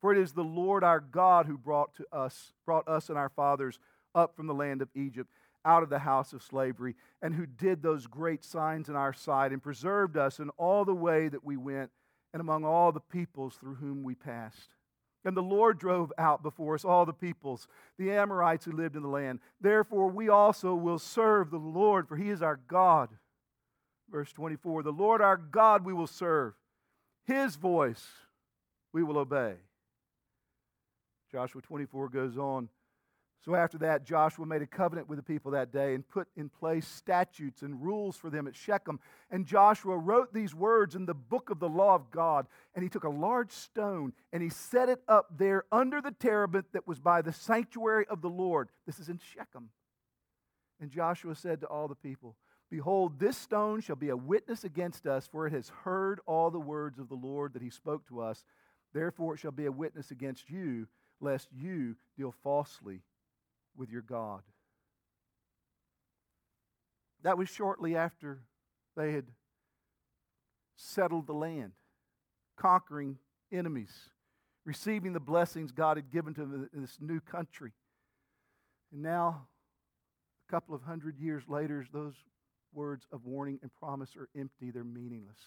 For 0.00 0.12
it 0.12 0.18
is 0.18 0.32
the 0.32 0.44
Lord 0.44 0.84
our 0.84 1.00
God 1.00 1.46
who 1.46 1.56
brought 1.56 1.94
to 1.94 2.06
us, 2.12 2.52
brought 2.64 2.86
us 2.88 3.08
and 3.08 3.16
our 3.16 3.28
fathers 3.28 3.78
up 4.14 4.36
from 4.36 4.46
the 4.46 4.54
land 4.54 4.82
of 4.82 4.88
Egypt 4.94 5.30
out 5.64 5.82
of 5.82 5.90
the 5.90 5.98
house 5.98 6.32
of 6.32 6.42
slavery, 6.42 6.94
and 7.20 7.34
who 7.34 7.44
did 7.44 7.82
those 7.82 8.06
great 8.06 8.44
signs 8.44 8.88
in 8.88 8.94
our 8.94 9.12
sight 9.12 9.50
and 9.50 9.60
preserved 9.62 10.16
us 10.16 10.38
in 10.38 10.48
all 10.50 10.84
the 10.84 10.94
way 10.94 11.28
that 11.28 11.44
we 11.44 11.56
went 11.56 11.90
and 12.32 12.40
among 12.40 12.64
all 12.64 12.92
the 12.92 13.00
peoples 13.00 13.56
through 13.56 13.74
whom 13.74 14.04
we 14.04 14.14
passed. 14.14 14.75
And 15.26 15.36
the 15.36 15.42
Lord 15.42 15.80
drove 15.80 16.12
out 16.18 16.44
before 16.44 16.76
us 16.76 16.84
all 16.84 17.04
the 17.04 17.12
peoples, 17.12 17.66
the 17.98 18.12
Amorites 18.12 18.64
who 18.64 18.70
lived 18.70 18.94
in 18.94 19.02
the 19.02 19.08
land. 19.08 19.40
Therefore, 19.60 20.06
we 20.06 20.28
also 20.28 20.76
will 20.76 21.00
serve 21.00 21.50
the 21.50 21.58
Lord, 21.58 22.06
for 22.06 22.16
he 22.16 22.30
is 22.30 22.42
our 22.42 22.60
God. 22.68 23.08
Verse 24.08 24.32
24 24.32 24.84
The 24.84 24.92
Lord 24.92 25.20
our 25.20 25.36
God 25.36 25.84
we 25.84 25.92
will 25.92 26.06
serve, 26.06 26.54
his 27.24 27.56
voice 27.56 28.06
we 28.92 29.02
will 29.02 29.18
obey. 29.18 29.54
Joshua 31.32 31.60
24 31.60 32.08
goes 32.08 32.38
on. 32.38 32.68
So 33.46 33.54
after 33.54 33.78
that, 33.78 34.04
Joshua 34.04 34.44
made 34.44 34.62
a 34.62 34.66
covenant 34.66 35.08
with 35.08 35.18
the 35.18 35.22
people 35.22 35.52
that 35.52 35.72
day 35.72 35.94
and 35.94 36.06
put 36.08 36.26
in 36.36 36.48
place 36.48 36.84
statutes 36.84 37.62
and 37.62 37.80
rules 37.80 38.16
for 38.16 38.28
them 38.28 38.48
at 38.48 38.56
Shechem. 38.56 38.98
And 39.30 39.46
Joshua 39.46 39.96
wrote 39.96 40.34
these 40.34 40.52
words 40.52 40.96
in 40.96 41.06
the 41.06 41.14
book 41.14 41.48
of 41.48 41.60
the 41.60 41.68
law 41.68 41.94
of 41.94 42.10
God. 42.10 42.48
And 42.74 42.82
he 42.82 42.88
took 42.88 43.04
a 43.04 43.08
large 43.08 43.52
stone 43.52 44.14
and 44.32 44.42
he 44.42 44.48
set 44.48 44.88
it 44.88 44.98
up 45.06 45.38
there 45.38 45.64
under 45.70 46.00
the 46.00 46.10
terebinth 46.10 46.72
that 46.72 46.88
was 46.88 46.98
by 46.98 47.22
the 47.22 47.32
sanctuary 47.32 48.04
of 48.10 48.20
the 48.20 48.28
Lord. 48.28 48.68
This 48.84 48.98
is 48.98 49.08
in 49.08 49.20
Shechem. 49.20 49.70
And 50.80 50.90
Joshua 50.90 51.36
said 51.36 51.60
to 51.60 51.68
all 51.68 51.86
the 51.86 51.94
people, 51.94 52.34
Behold, 52.68 53.20
this 53.20 53.36
stone 53.36 53.80
shall 53.80 53.94
be 53.94 54.08
a 54.08 54.16
witness 54.16 54.64
against 54.64 55.06
us, 55.06 55.28
for 55.30 55.46
it 55.46 55.52
has 55.52 55.70
heard 55.84 56.18
all 56.26 56.50
the 56.50 56.58
words 56.58 56.98
of 56.98 57.08
the 57.08 57.14
Lord 57.14 57.52
that 57.52 57.62
he 57.62 57.70
spoke 57.70 58.08
to 58.08 58.20
us. 58.20 58.44
Therefore, 58.92 59.34
it 59.34 59.38
shall 59.38 59.52
be 59.52 59.66
a 59.66 59.72
witness 59.72 60.10
against 60.10 60.50
you, 60.50 60.88
lest 61.20 61.46
you 61.52 61.94
deal 62.16 62.34
falsely 62.42 63.02
with 63.76 63.90
your 63.90 64.02
God. 64.02 64.42
That 67.22 67.38
was 67.38 67.48
shortly 67.48 67.96
after 67.96 68.42
they 68.96 69.12
had 69.12 69.26
settled 70.76 71.26
the 71.26 71.32
land, 71.32 71.72
conquering 72.56 73.18
enemies, 73.52 74.10
receiving 74.64 75.12
the 75.12 75.20
blessings 75.20 75.72
God 75.72 75.96
had 75.96 76.10
given 76.10 76.34
to 76.34 76.40
them 76.40 76.70
in 76.72 76.82
this 76.82 76.98
new 77.00 77.20
country. 77.20 77.72
And 78.92 79.02
now, 79.02 79.48
a 80.48 80.52
couple 80.52 80.74
of 80.74 80.82
hundred 80.82 81.18
years 81.18 81.44
later, 81.48 81.84
those 81.92 82.14
words 82.72 83.06
of 83.10 83.24
warning 83.24 83.58
and 83.62 83.72
promise 83.74 84.16
are 84.16 84.28
empty, 84.38 84.70
they're 84.70 84.84
meaningless. 84.84 85.40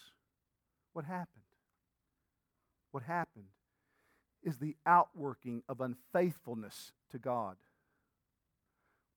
What 0.92 1.04
happened? 1.04 1.44
What 2.90 3.04
happened 3.04 3.46
is 4.42 4.58
the 4.58 4.76
outworking 4.84 5.62
of 5.68 5.80
unfaithfulness 5.80 6.92
to 7.12 7.18
God 7.18 7.56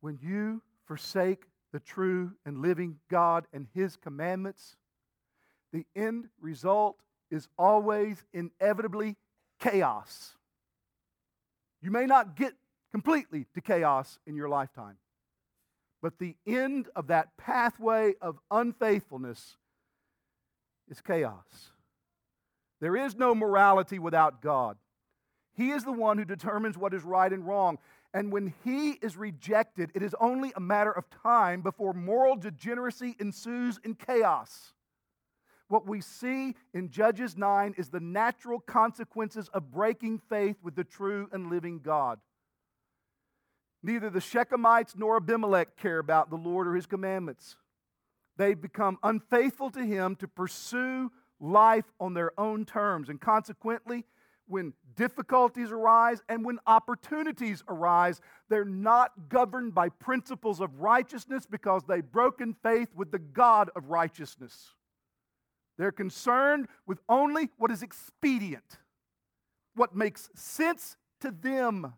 when 0.04 0.20
you 0.22 0.62
forsake 0.86 1.46
the 1.72 1.80
true 1.80 2.34
and 2.46 2.58
living 2.58 2.98
God 3.10 3.48
and 3.54 3.68
His 3.74 3.96
commandments, 3.96 4.76
the 5.72 5.86
end 5.96 6.28
result 6.42 6.98
is 7.32 7.48
always 7.58 8.26
inevitably 8.34 9.16
chaos. 9.62 10.34
You 11.82 11.90
may 11.90 12.06
not 12.06 12.36
get 12.36 12.54
completely 12.92 13.46
to 13.54 13.62
chaos 13.62 14.20
in 14.28 14.36
your 14.36 14.50
lifetime, 14.50 14.98
but 16.02 16.20
the 16.20 16.36
end 16.46 16.90
of 16.98 17.08
that 17.08 17.38
pathway 17.38 18.16
of 18.22 18.40
unfaithfulness 18.52 19.56
is 20.90 21.00
chaos. 21.00 21.72
There 22.82 22.98
is 22.98 23.16
no 23.16 23.34
morality 23.34 24.00
without 24.00 24.42
God. 24.42 24.76
He 25.56 25.70
is 25.70 25.86
the 25.86 25.94
one 25.94 26.18
who 26.18 26.26
determines 26.26 26.78
what 26.78 26.94
is 26.94 27.04
right 27.04 27.32
and 27.32 27.48
wrong. 27.48 27.78
And 28.14 28.32
when 28.32 28.54
he 28.64 28.92
is 28.92 29.18
rejected, 29.18 29.92
it 29.96 30.04
is 30.04 30.16
only 30.20 30.54
a 30.56 30.60
matter 30.60 30.92
of 30.92 31.10
time 31.10 31.62
before 31.62 31.94
moral 31.94 32.36
degeneracy 32.36 33.16
ensues 33.20 33.80
in 33.84 33.96
chaos. 33.96 34.74
What 35.68 35.88
we 35.88 36.02
see 36.02 36.56
in 36.74 36.92
Judges 36.92 37.36
9 37.36 37.74
is 37.78 37.90
the 37.90 38.00
natural 38.00 38.60
consequences 38.60 39.50
of 39.50 39.72
breaking 39.72 40.20
faith 40.30 40.58
with 40.62 40.76
the 40.76 40.84
true 40.84 41.28
and 41.32 41.50
living 41.50 41.80
God. 41.80 42.20
Neither 43.82 44.12
the 44.12 44.20
Shechemites 44.20 44.96
nor 44.96 45.18
Abimelech 45.18 45.76
care 45.76 45.98
about 45.98 46.30
the 46.30 46.36
Lord 46.36 46.68
or 46.68 46.76
his 46.76 46.86
commandments. 46.86 47.58
They 48.38 48.54
become 48.54 49.00
unfaithful 49.02 49.72
to 49.72 49.84
him 49.84 50.16
to 50.18 50.28
pursue 50.28 51.12
life 51.40 51.92
on 52.00 52.14
their 52.14 52.40
own 52.40 52.66
terms, 52.66 53.10
and 53.10 53.20
consequently, 53.20 54.06
when 54.48 54.74
difficulties 54.96 55.72
arise 55.72 56.22
and 56.30 56.46
when 56.46 56.60
opportunities 56.68 57.64
arise, 57.68 58.22
they're 58.50 58.66
not 58.66 59.30
governed 59.30 59.74
by 59.74 59.90
principles 59.90 60.60
of 60.60 60.82
righteousness 60.82 61.46
because 61.50 61.84
they've 61.88 62.12
broken 62.12 62.56
faith 62.62 62.90
with 62.96 63.12
the 63.12 63.20
God 63.20 63.70
of 63.76 63.90
righteousness. 63.90 64.72
They're 65.78 65.92
concerned 65.92 66.68
with 66.86 67.00
only 67.10 67.50
what 67.58 67.72
is 67.72 67.82
expedient, 67.82 68.80
what 69.76 69.96
makes 69.96 70.30
sense 70.36 70.98
to 71.22 71.32
them. 71.32 71.94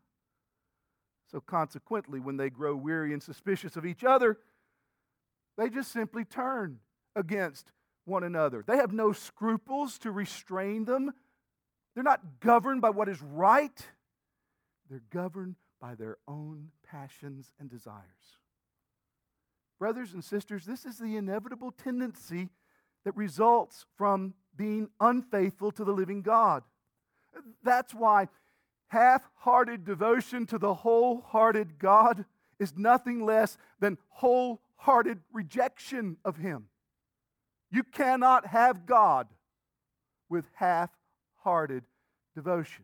So, 1.31 1.41
consequently, 1.41 2.19
when 2.19 2.37
they 2.37 2.49
grow 2.49 2.75
weary 2.75 3.11
and 3.11 3.21
suspicious 3.21 3.75
of 3.75 3.85
each 3.85 4.03
other, 4.03 4.37
they 5.57 5.69
just 5.69 5.91
simply 5.91 6.23
turn 6.23 6.79
against 7.15 7.71
one 8.05 8.23
another. 8.23 8.63
They 8.65 8.77
have 8.77 8.93
no 8.93 9.11
scruples 9.11 9.97
to 9.99 10.11
restrain 10.11 10.85
them 10.85 11.11
they're 11.95 12.03
not 12.03 12.41
governed 12.41 12.81
by 12.81 12.89
what 12.89 13.09
is 13.09 13.21
right, 13.21 13.87
they're 14.89 15.01
governed 15.09 15.55
by 15.81 15.95
their 15.95 16.17
own 16.27 16.69
passions 16.83 17.53
and 17.59 17.69
desires. 17.69 18.03
Brothers 19.79 20.13
and 20.13 20.23
sisters, 20.23 20.65
this 20.65 20.85
is 20.85 20.97
the 20.97 21.15
inevitable 21.15 21.71
tendency 21.71 22.49
that 23.05 23.15
results 23.15 23.85
from 23.97 24.33
being 24.55 24.89
unfaithful 24.99 25.71
to 25.71 25.83
the 25.83 25.91
living 25.91 26.21
God. 26.21 26.63
That's 27.63 27.93
why 27.93 28.27
half 28.87 29.29
hearted 29.35 29.85
devotion 29.85 30.45
to 30.47 30.57
the 30.57 30.73
wholehearted 30.73 31.77
God 31.79 32.25
is 32.59 32.73
nothing 32.77 33.25
less 33.25 33.57
than 33.79 33.97
wholehearted 34.09 35.19
rejection 35.33 36.17
of 36.23 36.37
Him. 36.37 36.67
You 37.71 37.83
cannot 37.83 38.47
have 38.47 38.85
God 38.85 39.27
with 40.29 40.45
half 40.53 40.89
hearted 41.45 41.83
devotion. 42.33 42.83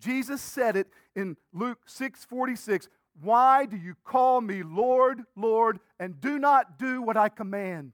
Jesus 0.00 0.42
said 0.42 0.76
it 0.76 0.88
in 1.14 1.36
Luke 1.52 1.78
6 1.86 2.24
46. 2.24 2.88
Why 3.22 3.64
do 3.66 3.76
you 3.76 3.94
call 4.02 4.40
me 4.40 4.64
Lord, 4.64 5.22
Lord, 5.36 5.78
and 6.00 6.20
do 6.20 6.38
not 6.40 6.78
do 6.78 7.00
what 7.00 7.16
I 7.16 7.28
command? 7.28 7.92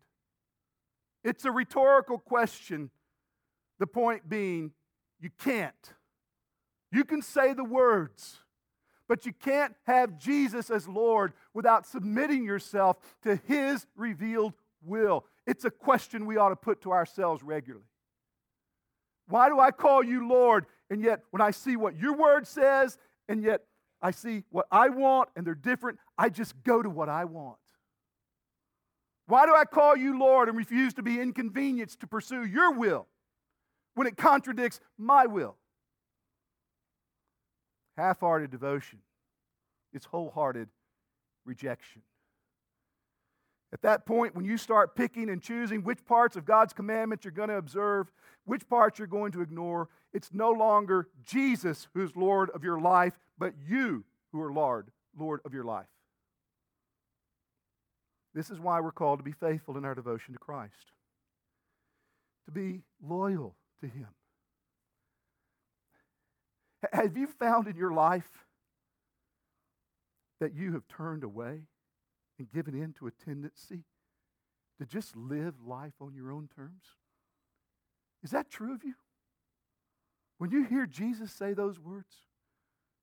It's 1.22 1.44
a 1.44 1.50
rhetorical 1.50 2.18
question. 2.18 2.90
The 3.78 3.86
point 3.86 4.28
being, 4.28 4.72
you 5.20 5.30
can't. 5.38 5.94
You 6.90 7.04
can 7.04 7.20
say 7.20 7.52
the 7.52 7.64
words, 7.64 8.38
but 9.08 9.26
you 9.26 9.32
can't 9.32 9.74
have 9.84 10.18
Jesus 10.18 10.70
as 10.70 10.88
Lord 10.88 11.34
without 11.52 11.86
submitting 11.86 12.44
yourself 12.44 12.96
to 13.22 13.36
His 13.46 13.86
revealed 13.96 14.54
will. 14.82 15.26
It's 15.46 15.64
a 15.64 15.70
question 15.70 16.24
we 16.24 16.38
ought 16.38 16.50
to 16.50 16.56
put 16.56 16.80
to 16.82 16.92
ourselves 16.92 17.42
regularly. 17.42 17.89
Why 19.30 19.48
do 19.48 19.58
I 19.58 19.70
call 19.70 20.04
you 20.04 20.28
Lord? 20.28 20.66
And 20.90 21.00
yet, 21.00 21.22
when 21.30 21.40
I 21.40 21.52
see 21.52 21.76
what 21.76 21.96
your 21.96 22.14
word 22.14 22.46
says, 22.46 22.98
and 23.28 23.42
yet 23.42 23.62
I 24.02 24.10
see 24.10 24.44
what 24.50 24.66
I 24.70 24.88
want 24.88 25.28
and 25.36 25.46
they're 25.46 25.54
different, 25.54 25.98
I 26.18 26.28
just 26.28 26.60
go 26.64 26.82
to 26.82 26.90
what 26.90 27.08
I 27.08 27.24
want. 27.24 27.56
Why 29.26 29.46
do 29.46 29.54
I 29.54 29.64
call 29.64 29.96
you 29.96 30.18
Lord 30.18 30.48
and 30.48 30.58
refuse 30.58 30.92
to 30.94 31.02
be 31.02 31.20
inconvenienced 31.20 32.00
to 32.00 32.08
pursue 32.08 32.44
your 32.44 32.72
will 32.72 33.06
when 33.94 34.08
it 34.08 34.16
contradicts 34.16 34.80
my 34.98 35.26
will? 35.26 35.56
Half 37.96 38.20
hearted 38.20 38.50
devotion, 38.50 38.98
it's 39.92 40.06
wholehearted 40.06 40.68
rejection. 41.44 42.02
At 43.72 43.82
that 43.82 44.04
point, 44.04 44.34
when 44.34 44.44
you 44.44 44.58
start 44.58 44.96
picking 44.96 45.30
and 45.30 45.40
choosing 45.40 45.82
which 45.82 46.04
parts 46.04 46.36
of 46.36 46.44
God's 46.44 46.72
commandments 46.72 47.24
you're 47.24 47.32
going 47.32 47.50
to 47.50 47.56
observe, 47.56 48.10
which 48.44 48.68
parts 48.68 48.98
you're 48.98 49.06
going 49.06 49.32
to 49.32 49.42
ignore, 49.42 49.88
it's 50.12 50.30
no 50.32 50.50
longer 50.50 51.08
Jesus 51.24 51.86
who's 51.94 52.16
Lord 52.16 52.50
of 52.50 52.64
your 52.64 52.80
life, 52.80 53.18
but 53.38 53.54
you 53.68 54.04
who 54.32 54.42
are 54.42 54.52
Lord, 54.52 54.88
Lord 55.16 55.40
of 55.44 55.54
your 55.54 55.64
life. 55.64 55.86
This 58.34 58.50
is 58.50 58.58
why 58.58 58.80
we're 58.80 58.92
called 58.92 59.20
to 59.20 59.24
be 59.24 59.32
faithful 59.32 59.76
in 59.76 59.84
our 59.84 59.94
devotion 59.94 60.34
to 60.34 60.38
Christ, 60.38 60.92
to 62.46 62.52
be 62.52 62.82
loyal 63.02 63.56
to 63.82 63.86
Him. 63.88 64.08
Have 66.92 67.16
you 67.16 67.26
found 67.26 67.68
in 67.68 67.76
your 67.76 67.92
life 67.92 68.46
that 70.40 70.54
you 70.54 70.72
have 70.72 70.88
turned 70.88 71.22
away 71.22 71.60
and 72.40 72.50
given 72.50 72.74
in 72.74 72.94
to 72.94 73.06
a 73.06 73.10
tendency 73.10 73.84
to 74.78 74.86
just 74.86 75.14
live 75.14 75.54
life 75.64 75.92
on 76.00 76.14
your 76.14 76.32
own 76.32 76.48
terms? 76.56 76.96
Is 78.24 78.30
that 78.30 78.50
true 78.50 78.74
of 78.74 78.82
you? 78.82 78.94
When 80.38 80.50
you 80.50 80.64
hear 80.64 80.86
Jesus 80.86 81.30
say 81.32 81.52
those 81.52 81.78
words, 81.78 82.14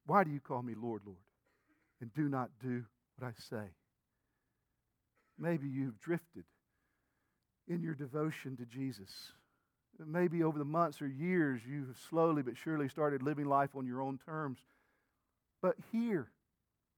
why 0.08 0.24
do 0.24 0.32
you 0.32 0.40
call 0.40 0.64
me 0.64 0.74
Lord, 0.76 1.04
Lord, 1.06 1.20
and 2.02 2.12
do 2.16 2.28
not 2.28 2.50
do 2.60 2.84
what 3.16 3.28
I 3.28 3.34
say? 3.38 3.70
Maybe 5.38 5.68
you've 5.68 6.00
drifted 6.00 6.46
in 7.68 7.84
your 7.84 7.94
devotion 7.94 8.58
to 8.58 8.66
Jesus. 8.66 9.34
Maybe 10.04 10.42
over 10.42 10.58
the 10.58 10.66
months 10.66 11.00
or 11.00 11.08
years, 11.08 11.62
you 11.70 11.86
have 11.88 11.98
slowly 12.10 12.42
but 12.42 12.58
surely 12.58 12.90
started 12.90 13.22
living 13.22 13.46
life 13.46 13.76
on 13.76 13.86
your 13.86 14.02
own 14.02 14.20
terms. 14.26 14.58
But 15.62 15.76
here, 15.92 16.32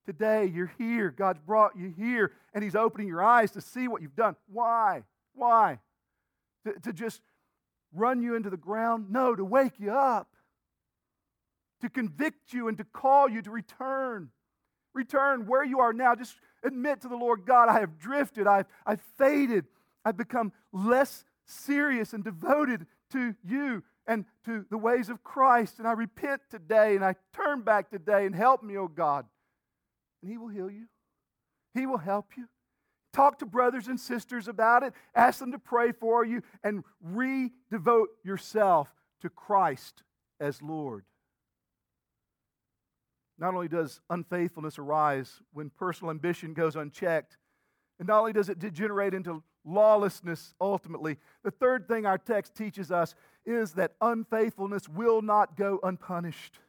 today, 0.06 0.46
you're 0.46 0.72
here. 0.78 1.12
God's 1.12 1.40
brought 1.40 1.78
you 1.78 1.94
here, 1.98 2.32
and 2.54 2.64
He's 2.64 2.76
opening 2.76 3.08
your 3.08 3.24
eyes 3.24 3.52
to 3.52 3.62
see 3.62 3.88
what 3.88 4.02
you've 4.02 4.16
done. 4.16 4.36
Why? 4.52 5.04
Why? 5.34 5.80
To, 6.66 6.74
to 6.82 6.94
just 6.94 7.22
run 7.94 8.22
you 8.22 8.36
into 8.36 8.50
the 8.50 8.58
ground? 8.58 9.08
No, 9.10 9.36
to 9.36 9.46
wake 9.46 9.80
you 9.80 9.92
up. 9.92 10.28
to 11.82 11.90
convict 11.90 12.54
you 12.54 12.68
and 12.68 12.78
to 12.78 12.84
call 12.84 13.30
you 13.30 13.42
to 13.42 13.52
return. 13.52 14.30
Return 14.94 15.46
where 15.46 15.64
you 15.64 15.80
are 15.80 15.94
now. 15.94 16.16
Just 16.16 16.36
admit 16.64 17.02
to 17.02 17.08
the 17.08 17.16
Lord 17.16 17.46
God, 17.46 17.70
I 17.70 17.80
have 17.80 17.98
drifted, 17.98 18.48
I've, 18.48 18.66
I've 18.86 19.02
faded, 19.18 19.66
I've 20.04 20.18
become 20.18 20.52
less 20.72 21.24
serious 21.46 22.14
and 22.14 22.24
devoted 22.24 22.86
to 23.12 23.36
you 23.44 23.84
and 24.08 24.26
to 24.46 24.66
the 24.70 24.78
ways 24.78 25.10
of 25.10 25.24
Christ. 25.24 25.80
And 25.80 25.88
I 25.88 25.94
repent 25.94 26.42
today 26.50 26.96
and 26.96 27.06
I 27.06 27.16
turn 27.34 27.62
back 27.62 27.90
today 27.90 28.26
and 28.26 28.36
help 28.36 28.64
me, 28.64 28.78
oh 28.78 28.88
God. 28.88 29.26
And 30.22 30.32
He 30.32 30.38
will 30.38 30.48
heal 30.48 30.70
you, 30.70 30.86
He 31.74 31.86
will 31.86 31.98
help 31.98 32.32
you. 32.38 32.48
Talk 33.12 33.40
to 33.40 33.46
brothers 33.46 33.88
and 33.88 34.00
sisters 34.00 34.48
about 34.48 34.84
it. 34.84 34.94
Ask 35.16 35.40
them 35.40 35.52
to 35.52 35.60
pray 35.60 35.92
for 35.92 36.24
you 36.24 36.44
and 36.64 36.84
re 37.02 37.52
devote 37.72 38.10
yourself 38.24 38.94
to 39.22 39.30
Christ 39.30 40.04
as 40.40 40.62
Lord. 40.62 41.06
Not 43.40 43.54
only 43.54 43.68
does 43.68 44.02
unfaithfulness 44.10 44.78
arise 44.78 45.42
when 45.54 45.70
personal 45.70 46.12
ambition 46.12 46.54
goes 46.54 46.76
unchecked, 46.76 47.38
and 47.98 48.08
not 48.08 48.20
only 48.20 48.34
does 48.34 48.50
it 48.50 48.60
degenerate 48.60 49.14
into 49.14 49.42
lawlessness 49.66 50.54
ultimately, 50.60 51.18
the 51.44 51.52
third 51.52 51.88
thing 51.88 52.06
our 52.06 52.18
text 52.18 52.54
teaches 52.54 52.92
us 52.92 53.16
is 53.46 53.74
that 53.74 53.94
unfaithfulness 54.02 54.88
will 54.88 55.22
not 55.22 55.56
go 55.58 55.80
unpunished. 55.84 56.60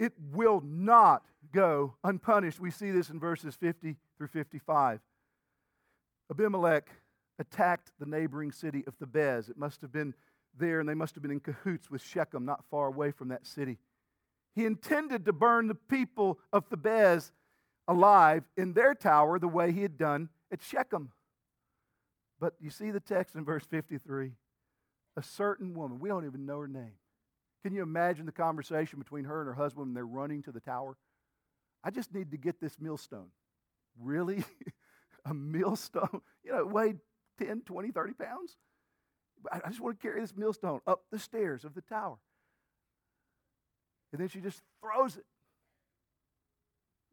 It 0.00 0.14
will 0.32 0.62
not 0.64 1.26
go 1.52 1.94
unpunished. 2.02 2.58
We 2.58 2.70
see 2.70 2.90
this 2.90 3.10
in 3.10 3.20
verses 3.20 3.54
50 3.54 3.96
through 4.16 4.28
55. 4.28 4.98
Abimelech 6.30 6.88
attacked 7.38 7.92
the 8.00 8.06
neighboring 8.06 8.50
city 8.50 8.82
of 8.86 8.98
Thebez. 8.98 9.50
It 9.50 9.58
must 9.58 9.82
have 9.82 9.92
been 9.92 10.14
there, 10.58 10.80
and 10.80 10.88
they 10.88 10.94
must 10.94 11.14
have 11.16 11.22
been 11.22 11.30
in 11.30 11.40
cahoots 11.40 11.90
with 11.90 12.02
Shechem, 12.02 12.46
not 12.46 12.64
far 12.70 12.86
away 12.86 13.10
from 13.10 13.28
that 13.28 13.46
city. 13.46 13.76
He 14.54 14.64
intended 14.64 15.26
to 15.26 15.34
burn 15.34 15.68
the 15.68 15.74
people 15.74 16.38
of 16.50 16.68
Thebez 16.70 17.30
alive 17.86 18.44
in 18.56 18.72
their 18.72 18.94
tower 18.94 19.38
the 19.38 19.48
way 19.48 19.70
he 19.70 19.82
had 19.82 19.98
done 19.98 20.30
at 20.50 20.62
Shechem. 20.62 21.12
But 22.40 22.54
you 22.58 22.70
see 22.70 22.90
the 22.90 23.00
text 23.00 23.34
in 23.34 23.44
verse 23.44 23.66
53 23.66 24.32
a 25.16 25.22
certain 25.22 25.74
woman, 25.74 25.98
we 25.98 26.08
don't 26.08 26.24
even 26.24 26.46
know 26.46 26.60
her 26.60 26.68
name. 26.68 26.94
Can 27.62 27.74
you 27.74 27.82
imagine 27.82 28.26
the 28.26 28.32
conversation 28.32 28.98
between 28.98 29.24
her 29.24 29.40
and 29.40 29.48
her 29.48 29.54
husband 29.54 29.88
when 29.88 29.94
they're 29.94 30.06
running 30.06 30.42
to 30.44 30.52
the 30.52 30.60
tower? 30.60 30.96
I 31.84 31.90
just 31.90 32.12
need 32.14 32.30
to 32.30 32.36
get 32.36 32.60
this 32.60 32.76
millstone. 32.80 33.28
Really? 33.98 34.44
a 35.24 35.34
millstone? 35.34 36.22
You 36.42 36.52
know, 36.52 36.60
it 36.60 36.70
weighed 36.70 36.98
10, 37.38 37.62
20, 37.66 37.90
30 37.90 38.12
pounds. 38.14 38.56
I 39.52 39.68
just 39.68 39.78
want 39.78 40.00
to 40.00 40.02
carry 40.02 40.20
this 40.20 40.34
millstone 40.34 40.80
up 40.86 41.02
the 41.12 41.18
stairs 41.18 41.64
of 41.64 41.74
the 41.74 41.82
tower. 41.82 42.16
And 44.10 44.20
then 44.20 44.28
she 44.28 44.40
just 44.40 44.62
throws 44.80 45.16
it, 45.16 45.24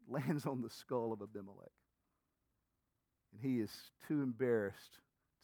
lands 0.08 0.46
on 0.46 0.62
the 0.62 0.70
skull 0.70 1.12
of 1.12 1.22
Abimelech. 1.22 1.70
And 3.32 3.42
he 3.42 3.60
is 3.60 3.70
too 4.08 4.22
embarrassed 4.22 4.98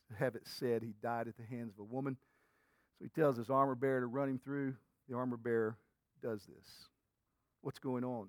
to 0.08 0.16
have 0.16 0.34
it 0.34 0.46
said 0.46 0.82
he 0.82 0.94
died 1.02 1.28
at 1.28 1.36
the 1.36 1.44
hands 1.44 1.72
of 1.74 1.78
a 1.78 1.84
woman. 1.84 2.16
So 2.98 3.04
he 3.04 3.10
tells 3.10 3.36
his 3.36 3.50
armor 3.50 3.74
bearer 3.74 4.00
to 4.00 4.06
run 4.06 4.28
him 4.28 4.40
through. 4.42 4.74
The 5.08 5.16
armor 5.16 5.36
bearer 5.36 5.76
does 6.22 6.44
this. 6.46 6.88
What's 7.62 7.78
going 7.78 8.04
on? 8.04 8.28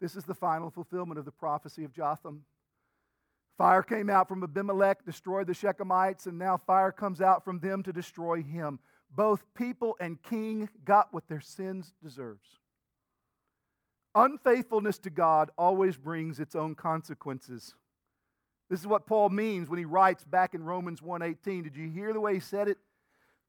This 0.00 0.16
is 0.16 0.24
the 0.24 0.34
final 0.34 0.70
fulfillment 0.70 1.18
of 1.18 1.24
the 1.24 1.32
prophecy 1.32 1.84
of 1.84 1.92
Jotham. 1.92 2.44
Fire 3.56 3.82
came 3.82 4.10
out 4.10 4.28
from 4.28 4.42
Abimelech, 4.42 5.04
destroyed 5.04 5.46
the 5.46 5.54
Shechemites, 5.54 6.26
and 6.26 6.38
now 6.38 6.58
fire 6.58 6.92
comes 6.92 7.22
out 7.22 7.44
from 7.44 7.60
them 7.60 7.82
to 7.84 7.92
destroy 7.92 8.42
him. 8.42 8.78
Both 9.10 9.44
people 9.54 9.96
and 9.98 10.22
king 10.22 10.68
got 10.84 11.14
what 11.14 11.28
their 11.28 11.40
sins 11.40 11.94
deserves. 12.02 12.46
Unfaithfulness 14.14 14.98
to 14.98 15.10
God 15.10 15.50
always 15.56 15.96
brings 15.96 16.38
its 16.40 16.54
own 16.54 16.74
consequences. 16.74 17.74
This 18.68 18.80
is 18.80 18.86
what 18.86 19.06
Paul 19.06 19.28
means 19.28 19.68
when 19.68 19.78
he 19.78 19.84
writes 19.84 20.24
back 20.24 20.54
in 20.54 20.64
Romans 20.64 21.00
1:18. 21.00 21.62
Did 21.62 21.76
you 21.76 21.88
hear 21.88 22.12
the 22.12 22.20
way 22.20 22.34
he 22.34 22.40
said 22.40 22.68
it? 22.68 22.78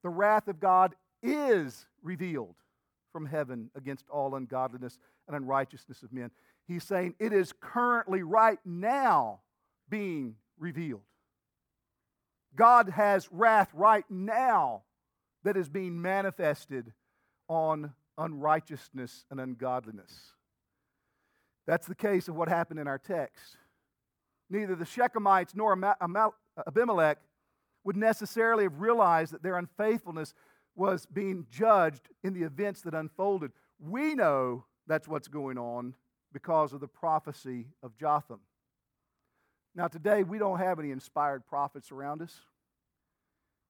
The 0.04 0.10
wrath 0.10 0.48
of 0.48 0.60
God 0.60 0.96
is 1.22 1.86
revealed 2.02 2.56
from 3.12 3.26
heaven 3.26 3.70
against 3.76 4.08
all 4.10 4.36
ungodliness 4.36 5.00
and 5.28 5.36
unrighteousness 5.36 6.04
of 6.04 6.14
men. 6.14 6.32
He's 6.68 6.84
saying 6.84 7.16
it 7.20 7.34
is 7.34 7.54
currently 7.60 8.24
right 8.24 8.60
now 8.66 9.40
being 9.90 10.36
revealed. 10.60 11.02
God 12.56 12.90
has 12.90 13.32
wrath 13.32 13.70
right 13.74 14.06
now 14.10 14.84
that 15.44 15.58
is 15.58 15.70
being 15.70 16.02
manifested 16.02 16.94
on 17.48 17.94
unrighteousness 18.18 19.26
and 19.30 19.40
ungodliness. 19.40 20.34
That's 21.66 21.88
the 21.88 21.96
case 21.96 22.28
of 22.28 22.36
what 22.36 22.50
happened 22.50 22.80
in 22.80 22.88
our 22.88 22.98
text. 22.98 23.58
Neither 24.50 24.76
the 24.76 24.86
Shechemites 24.86 25.56
nor 25.56 25.78
Abimelech 26.66 27.20
would 27.84 27.98
necessarily 27.98 28.64
have 28.64 28.80
realized 28.80 29.34
that 29.34 29.44
their 29.44 29.58
unfaithfulness 29.58 30.34
was 30.78 31.06
being 31.08 31.46
judged 31.50 32.08
in 32.24 32.34
the 32.34 32.44
events 32.44 32.82
that 32.82 32.94
unfolded. 32.94 33.52
We 33.80 34.16
know 34.16 34.64
that's 34.86 35.08
what's 35.08 35.28
going 35.28 35.58
on 35.58 35.96
because 36.32 36.72
of 36.72 36.80
the 36.80 36.88
prophecy 36.88 37.66
of 37.82 37.98
Jotham. 37.98 38.40
Now, 39.76 39.88
today, 39.88 40.24
we 40.24 40.38
don't 40.38 40.60
have 40.60 40.80
any 40.80 40.92
inspired 40.92 41.46
prophets 41.48 41.92
around 41.92 42.22
us. 42.22 42.40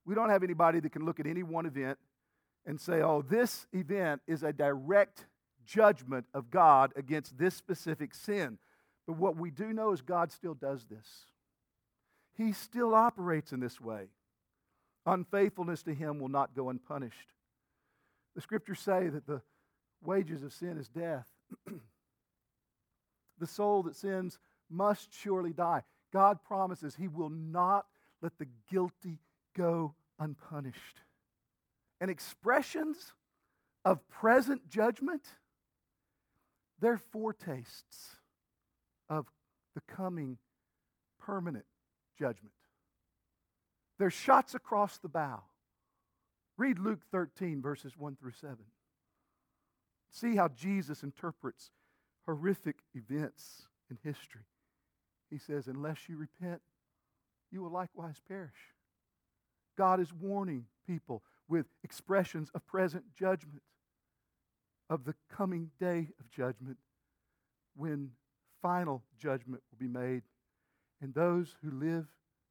We 0.05 0.15
don't 0.15 0.29
have 0.29 0.43
anybody 0.43 0.79
that 0.81 0.91
can 0.91 1.05
look 1.05 1.19
at 1.19 1.27
any 1.27 1.43
one 1.43 1.65
event 1.65 1.97
and 2.65 2.79
say, 2.79 3.01
oh, 3.01 3.21
this 3.21 3.67
event 3.73 4.21
is 4.27 4.43
a 4.43 4.53
direct 4.53 5.25
judgment 5.65 6.25
of 6.33 6.49
God 6.49 6.93
against 6.95 7.37
this 7.37 7.55
specific 7.55 8.13
sin. 8.13 8.57
But 9.05 9.17
what 9.17 9.37
we 9.37 9.51
do 9.51 9.73
know 9.73 9.91
is 9.93 10.01
God 10.01 10.31
still 10.31 10.53
does 10.53 10.85
this. 10.85 11.07
He 12.35 12.51
still 12.51 12.93
operates 12.93 13.51
in 13.51 13.59
this 13.59 13.81
way. 13.81 14.07
Unfaithfulness 15.07 15.83
to 15.83 15.93
Him 15.93 16.19
will 16.19 16.27
not 16.27 16.53
go 16.53 16.69
unpunished. 16.69 17.33
The 18.35 18.41
scriptures 18.41 18.81
say 18.81 19.07
that 19.07 19.25
the 19.25 19.41
wages 20.03 20.43
of 20.43 20.53
sin 20.53 20.77
is 20.77 20.89
death. 20.89 21.27
the 23.39 23.47
soul 23.47 23.83
that 23.83 23.95
sins 23.95 24.37
must 24.69 25.13
surely 25.13 25.53
die. 25.53 25.83
God 26.11 26.43
promises 26.43 26.95
He 26.95 27.07
will 27.07 27.29
not 27.29 27.85
let 28.21 28.37
the 28.37 28.47
guilty 28.69 29.19
go 29.55 29.95
unpunished. 30.19 31.01
And 32.01 32.11
expressions 32.11 33.13
of 33.85 34.07
present 34.09 34.69
judgment, 34.69 35.23
they're 36.81 36.97
foretastes 36.97 38.17
of 39.09 39.25
the 39.73 39.81
coming 39.81 40.37
permanent 41.17 41.65
judgment. 42.19 42.53
They're 43.97 44.09
shots 44.09 44.53
across 44.53 44.97
the 44.97 45.09
bow. 45.09 45.41
Read 46.57 46.79
Luke 46.79 47.01
13, 47.11 47.61
verses 47.61 47.97
1 47.97 48.15
through 48.15 48.31
7. 48.31 48.57
See 50.11 50.35
how 50.35 50.47
Jesus 50.47 51.03
interprets 51.03 51.71
horrific 52.25 52.77
events 52.93 53.67
in 53.89 53.97
history. 54.03 54.41
He 55.29 55.37
says, 55.37 55.67
Unless 55.67 56.09
you 56.09 56.17
repent, 56.17 56.61
you 57.51 57.61
will 57.61 57.71
likewise 57.71 58.19
perish. 58.27 58.73
God 59.77 59.99
is 59.99 60.11
warning 60.13 60.65
people 60.87 61.23
with 61.47 61.65
expressions 61.83 62.49
of 62.53 62.65
present 62.65 63.03
judgment, 63.15 63.61
of 64.89 65.05
the 65.05 65.15
coming 65.29 65.71
day 65.79 66.09
of 66.19 66.29
judgment, 66.31 66.77
when 67.75 68.11
final 68.61 69.03
judgment 69.17 69.61
will 69.71 69.87
be 69.87 69.91
made. 69.91 70.23
And 71.01 71.13
those 71.13 71.55
who 71.63 71.71
live 71.71 72.07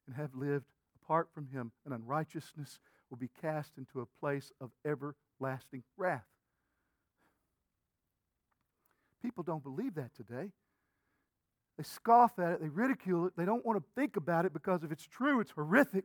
and 0.06 0.16
have 0.16 0.34
lived 0.34 0.66
apart 1.06 1.28
from 1.32 1.48
Him 1.48 1.72
in 1.86 1.92
unrighteousness 1.92 2.78
will 3.10 3.18
be 3.18 3.30
cast 3.40 3.72
into 3.78 4.00
a 4.00 4.06
place 4.20 4.52
of 4.60 4.70
everlasting 4.84 5.82
wrath. 5.96 6.24
People 9.22 9.44
don't 9.44 9.62
believe 9.62 9.94
that 9.94 10.14
today. 10.14 10.50
They 11.78 11.84
scoff 11.84 12.38
at 12.38 12.52
it, 12.52 12.60
they 12.62 12.68
ridicule 12.68 13.26
it, 13.26 13.34
they 13.36 13.44
don't 13.44 13.64
want 13.64 13.78
to 13.78 13.84
think 14.00 14.16
about 14.16 14.46
it 14.46 14.52
because 14.52 14.82
if 14.82 14.90
it's 14.90 15.06
true, 15.06 15.40
it's 15.40 15.50
horrific. 15.50 16.04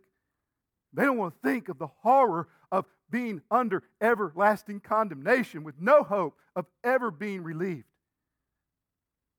They 0.94 1.04
don't 1.04 1.18
want 1.18 1.34
to 1.36 1.48
think 1.48 1.70
of 1.70 1.78
the 1.78 1.88
horror 1.88 2.50
of 2.72 2.86
being 3.10 3.42
under 3.50 3.84
everlasting 4.02 4.82
condemnation 4.82 5.64
with 5.64 5.76
no 5.80 6.04
hope 6.04 6.36
of 6.56 6.66
ever 6.84 7.10
being 7.10 7.44
relieved. 7.44 7.86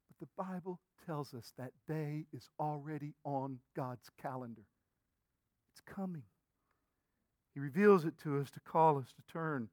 But 0.09 0.27
the 0.27 0.43
Bible 0.43 0.81
tells 1.05 1.35
us 1.35 1.53
that 1.59 1.73
day 1.87 2.25
is 2.33 2.49
already 2.59 3.15
on 3.25 3.59
God's 3.77 4.09
calendar. 4.23 4.63
Coming. 5.87 6.23
He 7.55 7.61
reveals 7.61 8.05
it 8.05 8.19
to 8.23 8.41
us 8.41 8.51
to 8.53 8.61
call 8.61 8.99
us 8.99 9.13
to 9.13 9.33
turn 9.33 9.69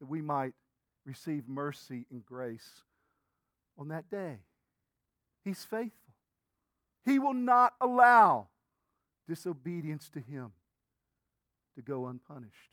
that 0.00 0.06
we 0.06 0.20
might 0.20 0.54
receive 1.06 1.48
mercy 1.48 2.06
and 2.10 2.24
grace 2.24 2.82
on 3.78 3.88
that 3.88 4.10
day. 4.10 4.38
He's 5.44 5.64
faithful. 5.64 6.14
He 7.04 7.18
will 7.18 7.34
not 7.34 7.74
allow 7.80 8.48
disobedience 9.28 10.08
to 10.10 10.20
Him 10.20 10.52
to 11.76 11.82
go 11.82 12.06
unpunished. 12.06 12.70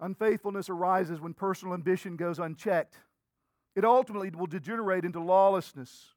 Unfaithfulness 0.00 0.68
arises 0.68 1.20
when 1.20 1.34
personal 1.34 1.74
ambition 1.74 2.16
goes 2.16 2.38
unchecked. 2.38 2.96
It 3.74 3.84
ultimately 3.84 4.30
will 4.30 4.46
degenerate 4.46 5.04
into 5.04 5.20
lawlessness, 5.20 6.14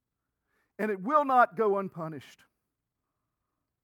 and 0.78 0.92
it 0.92 1.02
will 1.02 1.26
not 1.26 1.56
go 1.56 1.78
unpunished. 1.78 2.44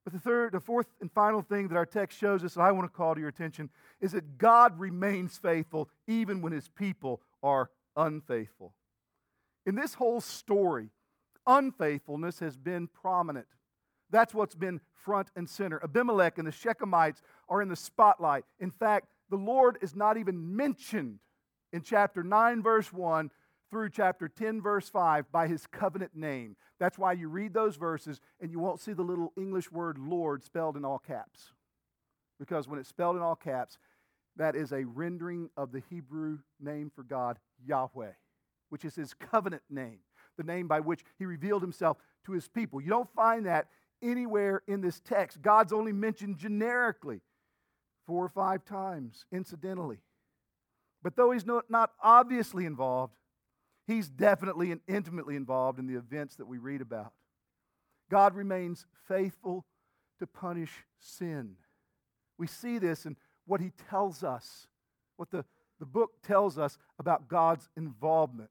But 0.08 0.14
the 0.14 0.20
third, 0.22 0.54
the 0.54 0.62
fourth 0.62 0.88
and 1.02 1.12
final 1.12 1.42
thing 1.42 1.68
that 1.68 1.76
our 1.76 1.86
text 1.86 2.18
shows 2.18 2.42
us 2.42 2.54
that 2.54 2.62
I 2.62 2.72
want 2.72 2.90
to 2.90 2.98
call 2.98 3.14
to 3.14 3.20
your 3.20 3.28
attention 3.28 3.70
is 4.00 4.14
that 4.14 4.38
God 4.38 4.80
remains 4.80 5.38
faithful 5.38 5.90
even 6.08 6.42
when 6.42 6.54
his 6.54 6.70
people 6.70 7.20
are 7.44 7.70
unfaithful. 7.98 8.74
In 9.66 9.76
this 9.76 9.96
whole 9.96 10.22
story, 10.22 10.92
unfaithfulness 11.46 12.40
has 12.40 12.56
been 12.56 12.88
prominent. 12.88 13.48
That's 14.10 14.34
what's 14.34 14.56
been 14.56 14.80
front 14.94 15.28
and 15.36 15.50
center. 15.50 15.84
Abimelech 15.84 16.38
and 16.38 16.48
the 16.48 16.52
Shechemites 16.54 17.22
are 17.50 17.62
in 17.62 17.68
the 17.68 17.76
spotlight. 17.76 18.46
In 18.62 18.72
fact, 18.72 19.08
the 19.30 19.36
Lord 19.36 19.78
is 19.82 19.94
not 19.94 20.16
even 20.16 20.56
mentioned 20.56 21.20
in 21.74 21.82
chapter 21.82 22.24
9, 22.24 22.64
verse 22.64 22.94
1 22.94 23.30
through 23.70 23.90
chapter 23.90 24.28
10, 24.28 24.62
verse 24.62 24.90
5 24.90 25.32
by 25.32 25.48
his 25.48 25.68
covenant 25.68 26.16
name. 26.16 26.56
That's 26.80 26.98
why 26.98 27.14
you 27.14 27.28
read 27.28 27.54
those 27.54 27.76
verses 27.76 28.22
and 28.40 28.52
you 28.52 28.60
won't 28.60 28.80
see 28.80 28.94
the 28.94 29.04
little 29.04 29.34
English 29.36 29.72
word 29.72 29.98
Lord 29.98 30.44
spelled 30.44 30.78
in 30.78 30.86
all 30.86 31.00
caps. 31.00 31.52
Because 32.40 32.68
when 32.68 32.80
it's 32.80 32.90
spelled 32.90 33.16
in 33.16 33.22
all 33.22 33.36
caps, 33.36 33.78
that 34.38 34.56
is 34.56 34.72
a 34.72 34.84
rendering 34.84 35.50
of 35.58 35.72
the 35.72 35.82
Hebrew 35.90 36.40
name 36.60 36.92
for 36.96 37.04
God, 37.04 37.40
Yahweh, 37.66 38.12
which 38.70 38.86
is 38.86 38.96
his 38.96 39.14
covenant 39.14 39.64
name, 39.70 40.00
the 40.38 40.44
name 40.44 40.68
by 40.68 40.80
which 40.80 41.04
he 41.18 41.26
revealed 41.26 41.64
himself 41.64 41.98
to 42.26 42.34
his 42.34 42.48
people. 42.48 42.80
You 42.80 42.90
don't 42.90 43.14
find 43.16 43.46
that 43.48 43.68
anywhere 44.02 44.62
in 44.68 44.82
this 44.82 45.00
text. 45.00 45.42
God's 45.42 45.74
only 45.74 45.92
mentioned 45.92 46.38
generically 46.38 47.22
four 48.06 48.24
or 48.24 48.30
five 48.30 48.64
times, 48.64 49.26
incidentally. 49.32 49.98
But 51.04 51.16
though 51.16 51.32
he's 51.32 51.46
not, 51.46 51.92
obviously 52.02 52.66
involved, 52.66 53.14
he's 53.88 54.10
definitely 54.10 54.72
and 54.72 54.82
intimately 54.88 55.36
involved 55.36 55.80
in 55.80 55.88
the 55.88 55.96
events 55.96 56.36
that 56.36 56.48
we 56.48 56.58
read 56.58 56.82
about. 56.82 57.14
God 58.12 58.36
remains 58.36 58.86
faithful 59.08 59.66
to 60.20 60.28
punish 60.28 60.72
sin. 61.00 61.56
We 62.38 62.48
see 62.48 62.78
this 62.78 63.06
in 63.06 63.16
what 63.46 63.62
he 63.62 63.72
tells 63.90 64.24
us, 64.24 64.68
what 65.16 65.32
the, 65.32 65.46
the 65.80 65.86
book 65.86 66.12
tells 66.22 66.58
us 66.58 66.78
about 67.00 67.28
God's 67.28 67.70
involvement. 67.76 68.50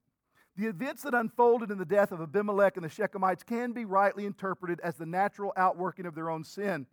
The 0.55 0.67
events 0.67 1.03
that 1.03 1.13
unfolded 1.13 1.69
in 1.69 1.77
the 1.77 1.85
death 1.85 2.11
of 2.11 2.19
Abimelech 2.19 2.77
and 2.77 2.83
the 2.83 2.89
Shechemites 2.89 3.45
can 3.45 3.73
be 3.73 3.85
rightly 3.85 4.25
interpreted 4.25 4.79
as 4.79 4.95
the 4.95 5.05
natural 5.05 5.53
outworking 5.55 6.07
of 6.07 6.15
their 6.15 6.31
own 6.31 6.43
sin. 6.43 6.87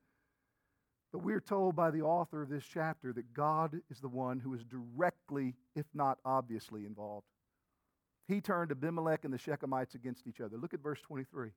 But 1.13 1.23
we're 1.23 1.41
told 1.41 1.75
by 1.75 1.91
the 1.91 2.03
author 2.03 2.43
of 2.43 2.51
this 2.51 2.65
chapter 2.65 3.13
that 3.15 3.33
God 3.33 3.81
is 3.91 4.01
the 4.01 4.09
one 4.09 4.41
who 4.41 4.53
is 4.53 4.65
directly, 4.65 5.55
if 5.75 5.87
not 5.95 6.19
obviously, 6.25 6.85
involved. 6.85 7.27
He 8.27 8.41
turned 8.41 8.70
Abimelech 8.70 9.25
and 9.25 9.35
the 9.35 9.39
Shechemites 9.39 9.95
against 9.95 10.27
each 10.27 10.41
other. 10.41 10.57
Look 10.57 10.75
at 10.75 10.83
verse 10.83 11.01
23. 11.03 11.51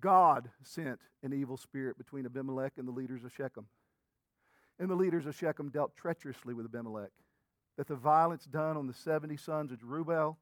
God 0.00 0.50
sent 0.62 1.00
an 1.22 1.32
evil 1.32 1.56
spirit 1.56 1.98
between 1.98 2.26
Abimelech 2.26 2.72
and 2.76 2.88
the 2.88 2.92
leaders 2.92 3.24
of 3.24 3.32
Shechem. 3.32 3.66
And 4.78 4.90
the 4.90 4.96
leaders 4.96 5.26
of 5.26 5.36
Shechem 5.36 5.68
dealt 5.68 5.96
treacherously 5.96 6.54
with 6.54 6.66
Abimelech, 6.66 7.12
that 7.76 7.86
the 7.86 7.94
violence 7.94 8.44
done 8.44 8.76
on 8.76 8.86
the 8.86 8.94
70 8.94 9.36
sons 9.36 9.70
of 9.70 9.78
Jerubbaal 9.78 10.36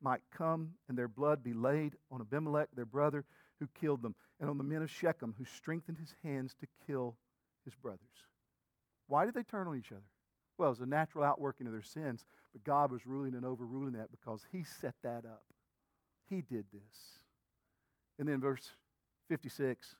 might 0.00 0.22
come 0.36 0.72
and 0.88 0.98
their 0.98 1.08
blood 1.08 1.44
be 1.44 1.52
laid 1.52 1.96
on 2.10 2.20
Abimelech, 2.20 2.68
their 2.74 2.84
brother, 2.86 3.24
who 3.60 3.68
killed 3.78 4.02
them, 4.02 4.14
and 4.40 4.50
on 4.50 4.58
the 4.58 4.64
men 4.64 4.82
of 4.82 4.90
Shechem, 4.90 5.34
who 5.38 5.44
strengthened 5.44 5.98
his 5.98 6.14
hands 6.24 6.54
to 6.60 6.66
kill 6.86 7.16
his 7.64 7.74
brothers. 7.74 8.00
Why 9.06 9.24
did 9.26 9.34
they 9.34 9.42
turn 9.42 9.68
on 9.68 9.76
each 9.76 9.92
other? 9.92 10.02
Well, 10.58 10.68
it 10.68 10.70
was 10.70 10.80
a 10.80 10.86
natural 10.86 11.24
outworking 11.24 11.66
of 11.66 11.72
their 11.72 11.82
sins, 11.82 12.24
but 12.54 12.64
God 12.64 12.90
was 12.90 13.06
ruling 13.06 13.34
and 13.34 13.44
overruling 13.44 13.92
that 13.92 14.10
because 14.10 14.40
He 14.50 14.64
set 14.80 14.94
that 15.02 15.26
up. 15.26 15.44
He 16.30 16.40
did 16.40 16.64
this. 16.72 17.18
And 18.18 18.26
then 18.26 18.40
verse 18.40 18.70
56 19.28 19.94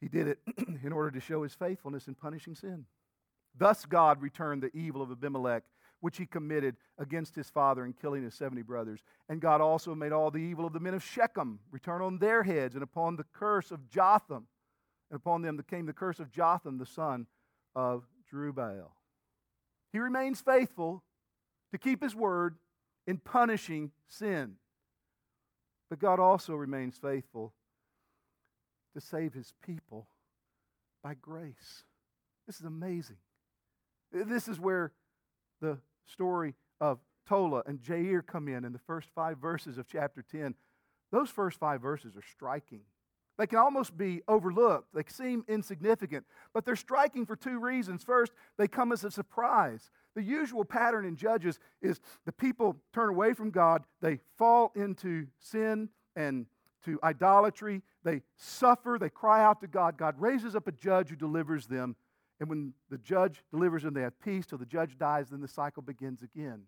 He 0.00 0.08
did 0.08 0.28
it 0.28 0.38
in 0.84 0.92
order 0.92 1.10
to 1.12 1.20
show 1.20 1.42
His 1.42 1.54
faithfulness 1.54 2.08
in 2.08 2.14
punishing 2.14 2.54
sin. 2.54 2.84
Thus, 3.56 3.86
God 3.86 4.20
returned 4.20 4.62
the 4.62 4.76
evil 4.76 5.00
of 5.00 5.10
Abimelech 5.10 5.62
which 6.02 6.18
he 6.18 6.26
committed 6.26 6.76
against 6.98 7.36
his 7.36 7.48
father 7.48 7.86
in 7.86 7.92
killing 7.92 8.24
his 8.24 8.34
70 8.34 8.62
brothers. 8.62 9.00
And 9.28 9.40
God 9.40 9.60
also 9.60 9.94
made 9.94 10.10
all 10.10 10.32
the 10.32 10.38
evil 10.38 10.66
of 10.66 10.72
the 10.72 10.80
men 10.80 10.94
of 10.94 11.02
Shechem 11.02 11.60
return 11.70 12.02
on 12.02 12.18
their 12.18 12.42
heads, 12.42 12.74
and 12.74 12.82
upon 12.82 13.14
the 13.14 13.24
curse 13.32 13.70
of 13.70 13.88
Jotham, 13.88 14.48
and 15.10 15.16
upon 15.16 15.42
them 15.42 15.62
came 15.70 15.86
the 15.86 15.92
curse 15.92 16.18
of 16.18 16.32
Jotham, 16.32 16.78
the 16.78 16.86
son 16.86 17.28
of 17.76 18.04
Jerubbaal. 18.30 18.90
He 19.92 20.00
remains 20.00 20.40
faithful 20.40 21.04
to 21.72 21.78
keep 21.78 22.02
his 22.02 22.14
word 22.14 22.56
in 23.06 23.18
punishing 23.18 23.90
sin. 24.08 24.54
But 25.90 25.98
God 25.98 26.20
also 26.20 26.54
remains 26.54 26.96
faithful 26.96 27.52
to 28.94 29.00
save 29.00 29.34
his 29.34 29.52
people 29.64 30.06
by 31.02 31.14
grace. 31.14 31.84
This 32.46 32.60
is 32.60 32.64
amazing. 32.64 33.16
This 34.12 34.48
is 34.48 34.60
where 34.60 34.92
the 35.60 35.78
story 36.06 36.54
of 36.80 36.98
Tola 37.26 37.62
and 37.66 37.80
Jair 37.80 38.24
come 38.24 38.48
in 38.48 38.64
in 38.64 38.72
the 38.72 38.78
first 38.78 39.08
five 39.14 39.38
verses 39.38 39.78
of 39.78 39.86
chapter 39.86 40.22
10, 40.22 40.54
those 41.10 41.30
first 41.30 41.58
five 41.58 41.80
verses 41.80 42.16
are 42.16 42.24
striking. 42.32 42.82
They 43.42 43.48
can 43.48 43.58
almost 43.58 43.98
be 43.98 44.22
overlooked. 44.28 44.94
They 44.94 45.02
seem 45.08 45.44
insignificant, 45.48 46.24
but 46.54 46.64
they're 46.64 46.76
striking 46.76 47.26
for 47.26 47.34
two 47.34 47.58
reasons. 47.58 48.04
First, 48.04 48.30
they 48.56 48.68
come 48.68 48.92
as 48.92 49.02
a 49.02 49.10
surprise. 49.10 49.90
The 50.14 50.22
usual 50.22 50.64
pattern 50.64 51.04
in 51.04 51.16
Judges 51.16 51.58
is 51.80 51.98
the 52.24 52.30
people 52.30 52.76
turn 52.94 53.08
away 53.08 53.34
from 53.34 53.50
God, 53.50 53.82
they 54.00 54.20
fall 54.38 54.70
into 54.76 55.26
sin 55.40 55.88
and 56.14 56.46
to 56.84 57.00
idolatry, 57.02 57.82
they 58.04 58.22
suffer, 58.36 58.96
they 59.00 59.10
cry 59.10 59.42
out 59.42 59.60
to 59.62 59.66
God. 59.66 59.98
God 59.98 60.14
raises 60.20 60.54
up 60.54 60.68
a 60.68 60.72
judge 60.72 61.08
who 61.08 61.16
delivers 61.16 61.66
them, 61.66 61.96
and 62.38 62.48
when 62.48 62.74
the 62.90 62.98
judge 62.98 63.42
delivers 63.50 63.82
them, 63.82 63.92
they 63.92 64.02
have 64.02 64.20
peace 64.20 64.46
till 64.46 64.58
the 64.58 64.66
judge 64.66 64.96
dies, 64.96 65.30
then 65.30 65.40
the 65.40 65.48
cycle 65.48 65.82
begins 65.82 66.22
again. 66.22 66.62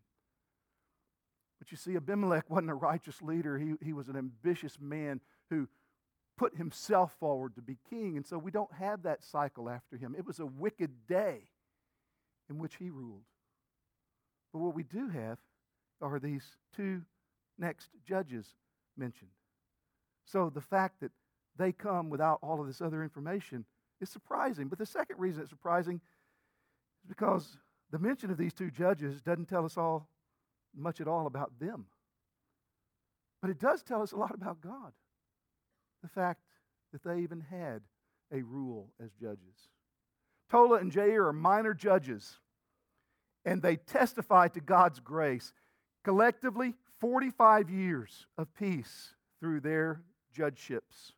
But 1.61 1.71
you 1.71 1.77
see, 1.77 1.95
Abimelech 1.95 2.51
wasn't 2.51 2.71
a 2.71 2.75
righteous 2.75 3.23
leader. 3.23 3.59
He, 3.59 3.75
he 3.81 3.93
was 3.93 4.09
an 4.09 4.17
ambitious 4.17 4.77
man 4.81 5.21
who 5.51 5.69
put 6.37 6.57
himself 6.57 7.15
forward 7.19 7.55
to 7.55 7.63
be 7.63 7.79
king. 7.89 8.17
And 8.17 8.27
so 8.27 8.39
we 8.39 8.51
don't 8.51 8.73
have 8.75 9.03
that 9.03 9.23
cycle 9.23 9.69
after 9.69 9.97
him. 9.97 10.15
It 10.17 10.27
was 10.27 10.41
a 10.41 10.47
wicked 10.47 11.07
day 11.09 11.43
in 12.51 12.59
which 12.59 12.77
he 12.77 12.91
ruled. 12.91 13.25
But 14.53 14.61
what 14.61 14.75
we 14.75 14.83
do 14.83 15.09
have 15.09 15.39
are 16.01 16.19
these 16.19 16.57
two 16.77 17.03
next 17.59 17.91
judges 18.07 18.47
mentioned. 18.97 19.31
So 20.25 20.51
the 20.51 20.61
fact 20.61 21.01
that 21.01 21.13
they 21.57 21.73
come 21.73 22.11
without 22.11 22.39
all 22.43 22.61
of 22.61 22.67
this 22.67 22.81
other 22.81 23.03
information 23.03 23.65
is 24.01 24.11
surprising. 24.11 24.69
But 24.69 24.79
the 24.79 24.87
second 24.87 25.19
reason 25.19 25.43
it's 25.43 25.51
surprising 25.51 26.01
is 27.03 27.09
because 27.09 27.59
the 27.91 27.99
mention 27.99 28.31
of 28.31 28.39
these 28.39 28.55
two 28.55 28.71
judges 28.71 29.21
doesn't 29.21 29.49
tell 29.49 29.65
us 29.65 29.77
all 29.77 30.09
much 30.77 31.01
at 31.01 31.09
all 31.09 31.27
about 31.27 31.53
them. 31.61 31.87
But 33.41 33.51
it 33.51 33.61
does 33.61 33.83
tell 33.83 34.03
us 34.03 34.13
a 34.13 34.17
lot 34.17 34.35
about 34.35 34.61
God. 34.61 34.93
The 36.05 36.11
fact 36.11 36.43
that 36.93 37.03
they 37.03 37.21
even 37.21 37.41
had 37.41 37.81
a 38.31 38.43
rule 38.43 38.93
as 39.03 39.11
judges. 39.15 39.71
Tola 40.51 40.77
and 40.77 40.93
Jair 40.93 41.29
are 41.29 41.33
minor 41.33 41.73
judges, 41.73 42.41
and 43.47 43.63
they 43.63 43.77
testify 43.77 44.49
to 44.49 44.61
God's 44.61 45.01
grace. 45.01 45.55
Collectively, 46.05 46.75
45 47.01 47.71
years 47.71 48.27
of 48.37 48.53
peace 48.53 49.15
through 49.41 49.61
their 49.61 50.03
judgeships. 50.31 51.13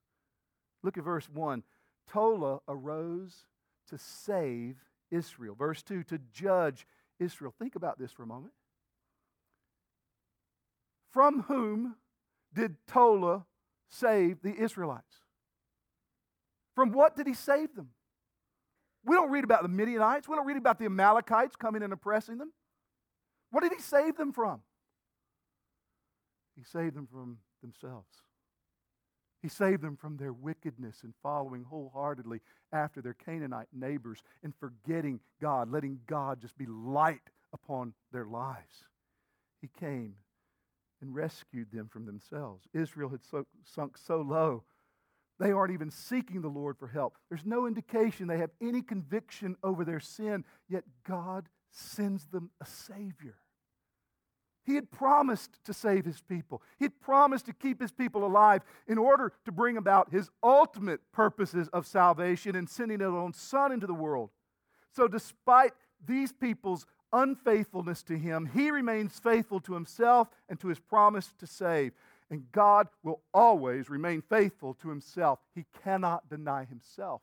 Look 0.84 0.96
at 0.96 1.02
verse 1.02 1.28
1. 1.34 1.64
Tola 2.08 2.60
arose 2.68 3.46
to 3.90 3.98
save 3.98 4.76
Israel. 5.10 5.56
Verse 5.56 5.82
2 5.82 6.04
to 6.04 6.20
judge 6.32 6.86
Israel. 7.18 7.52
Think 7.58 7.74
about 7.74 7.98
this 7.98 8.12
for 8.12 8.22
a 8.22 8.26
moment. 8.26 8.52
From 11.10 11.42
whom 11.42 11.96
did 12.54 12.76
Tola 12.86 13.46
save 13.88 14.42
the 14.42 14.54
Israelites? 14.54 15.20
From 16.74 16.92
what 16.92 17.16
did 17.16 17.26
he 17.26 17.34
save 17.34 17.74
them? 17.74 17.90
We 19.04 19.14
don't 19.14 19.30
read 19.30 19.44
about 19.44 19.62
the 19.62 19.68
Midianites. 19.68 20.28
We 20.28 20.36
don't 20.36 20.46
read 20.46 20.56
about 20.56 20.78
the 20.78 20.86
Amalekites 20.86 21.56
coming 21.56 21.82
and 21.82 21.92
oppressing 21.92 22.38
them. 22.38 22.52
What 23.50 23.62
did 23.62 23.72
he 23.72 23.80
save 23.80 24.16
them 24.16 24.32
from? 24.32 24.60
He 26.56 26.64
saved 26.64 26.96
them 26.96 27.06
from 27.10 27.38
themselves. 27.62 28.08
He 29.42 29.48
saved 29.48 29.82
them 29.82 29.96
from 29.96 30.16
their 30.16 30.32
wickedness 30.32 30.98
and 31.04 31.14
following 31.22 31.64
wholeheartedly 31.64 32.40
after 32.72 33.00
their 33.00 33.14
Canaanite 33.14 33.68
neighbors 33.72 34.22
and 34.42 34.52
forgetting 34.58 35.20
God, 35.40 35.70
letting 35.70 36.00
God 36.06 36.40
just 36.40 36.58
be 36.58 36.66
light 36.66 37.20
upon 37.52 37.94
their 38.12 38.26
lives. 38.26 38.84
He 39.60 39.68
came 39.78 40.14
and 41.00 41.14
rescued 41.14 41.68
them 41.72 41.88
from 41.88 42.06
themselves. 42.06 42.66
Israel 42.72 43.10
had 43.10 43.24
so, 43.24 43.46
sunk 43.64 43.98
so 43.98 44.20
low 44.20 44.64
They 45.38 45.52
aren't 45.52 45.72
even 45.72 45.90
seeking 45.90 46.40
the 46.40 46.48
Lord 46.48 46.78
for 46.78 46.88
help. 46.88 47.18
There's 47.28 47.44
no 47.44 47.66
indication 47.66 48.26
they 48.26 48.38
have 48.38 48.52
any 48.60 48.80
conviction 48.82 49.56
over 49.62 49.84
their 49.84 50.00
sin, 50.00 50.44
yet 50.68 50.84
God 51.06 51.48
sends 51.70 52.26
them 52.26 52.50
a 52.60 52.66
Savior. 52.66 53.36
He 54.64 54.74
had 54.74 54.90
promised 54.90 55.62
to 55.64 55.72
save 55.72 56.04
his 56.04 56.20
people. 56.20 56.60
He 56.78 56.86
had 56.86 57.00
promised 57.00 57.46
to 57.46 57.52
keep 57.52 57.80
his 57.80 57.92
people 57.92 58.26
alive 58.26 58.62
in 58.88 58.98
order 58.98 59.32
to 59.44 59.52
bring 59.52 59.76
about 59.76 60.10
his 60.10 60.28
ultimate 60.42 61.00
purposes 61.12 61.68
of 61.72 61.86
salvation 61.86 62.56
and 62.56 62.68
sending 62.68 62.98
his 62.98 63.06
own 63.06 63.32
son 63.32 63.70
into 63.70 63.86
the 63.86 63.94
world. 63.94 64.30
So, 64.92 65.06
despite 65.06 65.72
these 66.04 66.32
people's 66.32 66.84
unfaithfulness 67.16 68.02
to 68.04 68.16
him, 68.16 68.50
he 68.52 68.70
remains 68.70 69.18
faithful 69.18 69.60
to 69.60 69.74
himself 69.74 70.28
and 70.48 70.60
to 70.60 70.68
his 70.68 70.78
promise 70.78 71.32
to 71.38 71.46
save. 71.46 71.92
And 72.30 72.50
God 72.52 72.88
will 73.02 73.22
always 73.32 73.88
remain 73.88 74.22
faithful 74.22 74.74
to 74.74 74.88
himself. 74.88 75.38
He 75.54 75.64
cannot 75.82 76.28
deny 76.28 76.64
himself, 76.64 77.22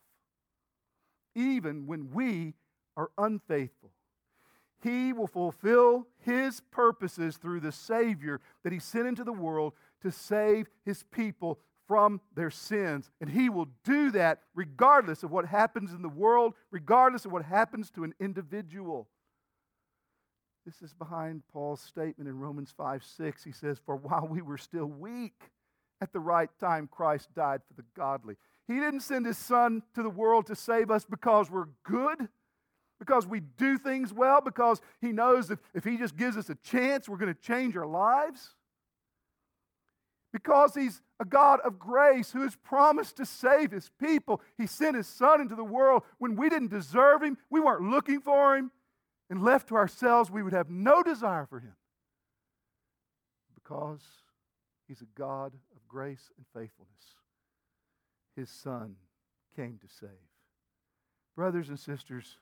even 1.36 1.88
when 1.88 2.12
we 2.12 2.54
are 2.96 3.12
unfaithful. 3.18 3.92
He 4.82 5.14
will 5.14 5.28
fulfill 5.28 6.08
his 6.20 6.62
purposes 6.72 7.38
through 7.38 7.62
the 7.62 7.72
Savior 7.72 8.42
that 8.64 8.74
he 8.74 8.80
sent 8.80 9.08
into 9.08 9.24
the 9.24 9.32
world 9.32 9.74
to 10.02 10.12
save 10.12 10.68
his 10.86 11.04
people 11.04 11.60
from 11.88 12.22
their 12.36 12.52
sins. 12.52 13.10
And 13.22 13.30
he 13.30 13.50
will 13.50 13.68
do 13.84 14.12
that 14.12 14.40
regardless 14.56 15.24
of 15.24 15.32
what 15.32 15.46
happens 15.46 15.92
in 15.92 16.02
the 16.02 16.10
world, 16.10 16.54
regardless 16.72 17.26
of 17.26 17.32
what 17.32 17.46
happens 17.46 17.90
to 17.92 18.04
an 18.04 18.14
individual. 18.20 19.08
This 20.66 20.82
is 20.82 20.94
behind 20.94 21.44
Paul's 21.52 21.82
statement 21.82 22.30
in 22.30 22.40
Romans 22.40 22.74
5 22.76 23.04
6. 23.04 23.44
He 23.44 23.52
says, 23.52 23.80
For 23.86 23.96
while 23.96 24.28
we 24.30 24.42
were 24.42 24.58
still 24.58 24.86
weak, 24.86 25.52
at 26.02 26.14
the 26.14 26.20
right 26.20 26.50
time, 26.60 26.88
Christ 26.92 27.34
died 27.36 27.62
for 27.68 27.74
the 27.74 27.86
godly. 27.96 28.36
He 28.68 28.76
didn't 28.76 29.02
send 29.02 29.26
his 29.26 29.38
son 29.38 29.84
to 29.94 30.04
the 30.04 30.10
world 30.10 30.48
to 30.48 30.56
save 30.56 30.90
us 30.90 31.06
because 31.06 31.52
we're 31.52 31.68
good 31.84 32.30
because 33.04 33.28
we 33.28 33.42
do 33.42 33.78
things 33.78 34.14
well, 34.14 34.40
because 34.40 34.82
He 35.02 35.12
knows 35.12 35.50
that 35.50 35.60
if 35.74 35.84
He 35.84 35.98
just 35.98 36.16
gives 36.16 36.38
us 36.38 36.50
a 36.50 36.56
chance, 36.56 37.10
we're 37.10 37.18
going 37.18 37.34
to 37.34 37.42
change 37.42 37.76
our 37.76 37.86
lives. 37.86 38.56
Because 40.32 40.74
He's 40.74 41.02
a 41.20 41.26
God 41.26 41.60
of 41.66 41.78
grace 41.78 42.32
who 42.32 42.42
has 42.44 42.56
promised 42.56 43.18
to 43.18 43.26
save 43.26 43.72
His 43.72 43.92
people. 44.00 44.42
He 44.58 44.68
sent 44.68 44.96
His 44.96 45.08
Son 45.08 45.42
into 45.42 45.56
the 45.56 45.66
world 45.66 46.04
when 46.18 46.38
we 46.38 46.50
didn't 46.50 46.72
deserve 46.72 47.22
Him, 47.22 47.38
we 47.50 47.60
weren't 47.60 47.90
looking 47.90 48.22
for 48.22 48.56
Him, 48.56 48.72
and 49.30 49.44
left 49.44 49.70
to 49.70 49.76
ourselves, 49.76 50.30
we 50.30 50.44
would 50.44 50.54
have 50.54 50.70
no 50.70 51.02
desire 51.02 51.46
for 51.46 51.60
Him. 51.60 51.76
Because 53.56 54.02
He's 54.88 55.02
a 55.02 55.20
God 55.20 55.54
of 55.76 55.88
grace 55.88 56.30
and 56.38 56.46
faithfulness. 56.54 57.16
His 58.36 58.50
Son 58.50 58.96
came 59.56 59.80
to 59.82 59.88
save. 59.88 60.10
Brothers 61.36 61.70
and 61.70 61.80
sisters, 61.80 62.38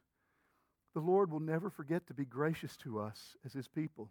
the 0.94 1.00
Lord 1.00 1.32
will 1.32 1.40
never 1.40 1.70
forget 1.70 2.08
to 2.08 2.14
be 2.14 2.26
gracious 2.26 2.76
to 2.78 3.00
us 3.00 3.38
as 3.46 3.54
His 3.54 3.68
people. 3.68 4.10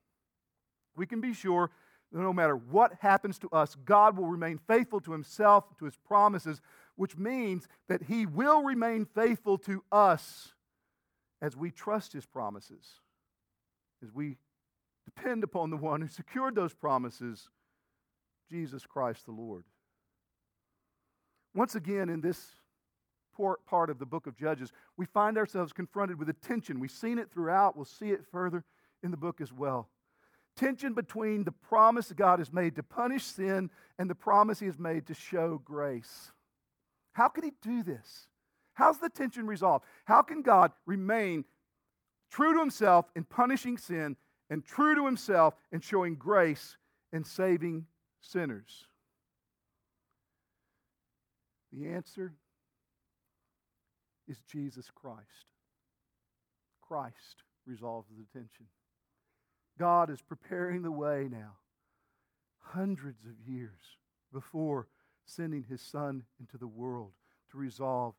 We 0.97 1.07
can 1.07 1.21
be 1.21 1.35
sure 1.35 1.71
that 2.13 2.21
no 2.21 2.33
matter 2.33 2.57
what 2.57 2.95
happens 3.01 3.39
to 3.41 3.49
us, 3.51 3.77
God 3.85 4.17
will 4.17 4.27
remain 4.27 4.59
faithful 4.59 5.01
to 5.01 5.13
Himself, 5.13 5.65
to 5.79 5.85
His 5.85 5.97
promises, 5.97 6.61
which 6.97 7.17
means 7.17 7.69
that 7.89 8.05
He 8.05 8.27
will 8.27 8.63
remain 8.63 9.05
faithful 9.05 9.59
to 9.59 9.83
us 9.93 10.55
as 11.41 11.57
we 11.57 11.71
trust 11.71 12.13
His 12.13 12.27
promises, 12.27 13.01
as 14.03 14.13
we 14.13 14.37
depend 15.05 15.45
upon 15.45 15.71
the 15.71 15.77
one 15.77 16.01
who 16.01 16.09
secured 16.09 16.55
those 16.55 16.75
promises, 16.75 17.49
Jesus 18.51 18.85
Christ 18.87 19.27
the 19.27 19.33
Lord. 19.33 19.65
Once 21.55 21.75
again, 21.75 22.09
in 22.09 22.21
this 22.21 22.47
part 23.67 23.91
of 23.91 23.99
the 23.99 24.07
book 24.07 24.27
of 24.27 24.37
Judges, 24.37 24.71
we 24.97 25.07
find 25.07 25.39
ourselves 25.39 25.73
confronted 25.73 26.19
with 26.19 26.29
a 26.29 26.35
tension. 26.35 26.79
We've 26.79 26.91
seen 26.91 27.19
it 27.19 27.31
throughout, 27.33 27.75
we'll 27.75 27.87
see 27.87 28.11
it 28.11 28.25
further 28.31 28.65
in 29.03 29.11
the 29.11 29.17
book 29.17 29.41
as 29.41 29.53
well. 29.53 29.89
Tension 30.57 30.93
between 30.93 31.45
the 31.45 31.53
promise 31.53 32.13
God 32.13 32.39
has 32.39 32.53
made 32.53 32.77
to 32.77 32.83
punish 32.83 33.25
sin 33.25 33.71
and 33.99 34.11
the 34.11 34.15
promise 34.15 34.61
He 34.61 34.67
has 34.67 34.79
made 34.79 35.07
to 35.07 35.15
show 35.15 35.61
grace. 35.65 36.33
How 37.13 37.29
can 37.29 37.45
He 37.45 37.53
do 37.63 37.83
this? 37.83 38.27
How's 38.75 38.99
the 38.99 39.09
tension 39.09 39.47
resolved? 39.47 39.85
How 40.05 40.23
can 40.23 40.43
God 40.43 40.73
remain 40.87 41.45
true 42.31 42.55
to 42.55 42.61
Himself 42.61 43.07
in 43.15 43.25
punishing 43.25 43.77
sin 43.77 44.17
and 44.49 44.65
true 44.65 44.95
to 44.95 45.07
Himself 45.07 45.55
in 45.73 45.81
showing 45.81 46.15
grace 46.15 46.77
and 47.13 47.27
saving 47.27 47.87
sinners? 48.21 48.87
The 51.73 51.89
answer 51.89 52.33
is 54.29 54.41
Jesus 54.51 54.91
Christ. 54.95 55.47
Christ 56.81 57.45
resolves 57.67 58.09
the 58.09 58.39
tension. 58.39 58.67
God 59.79 60.11
is 60.11 60.21
preparing 60.21 60.83
the 60.83 60.91
way 60.91 61.29
now, 61.31 61.53
hundreds 62.59 63.25
of 63.25 63.41
years 63.49 63.97
before 64.33 64.89
sending 65.25 65.65
his 65.65 65.81
Son 65.81 66.25
into 66.39 66.59
the 66.59 66.67
world 66.67 67.13
to 67.51 67.59
resolve 67.59 68.15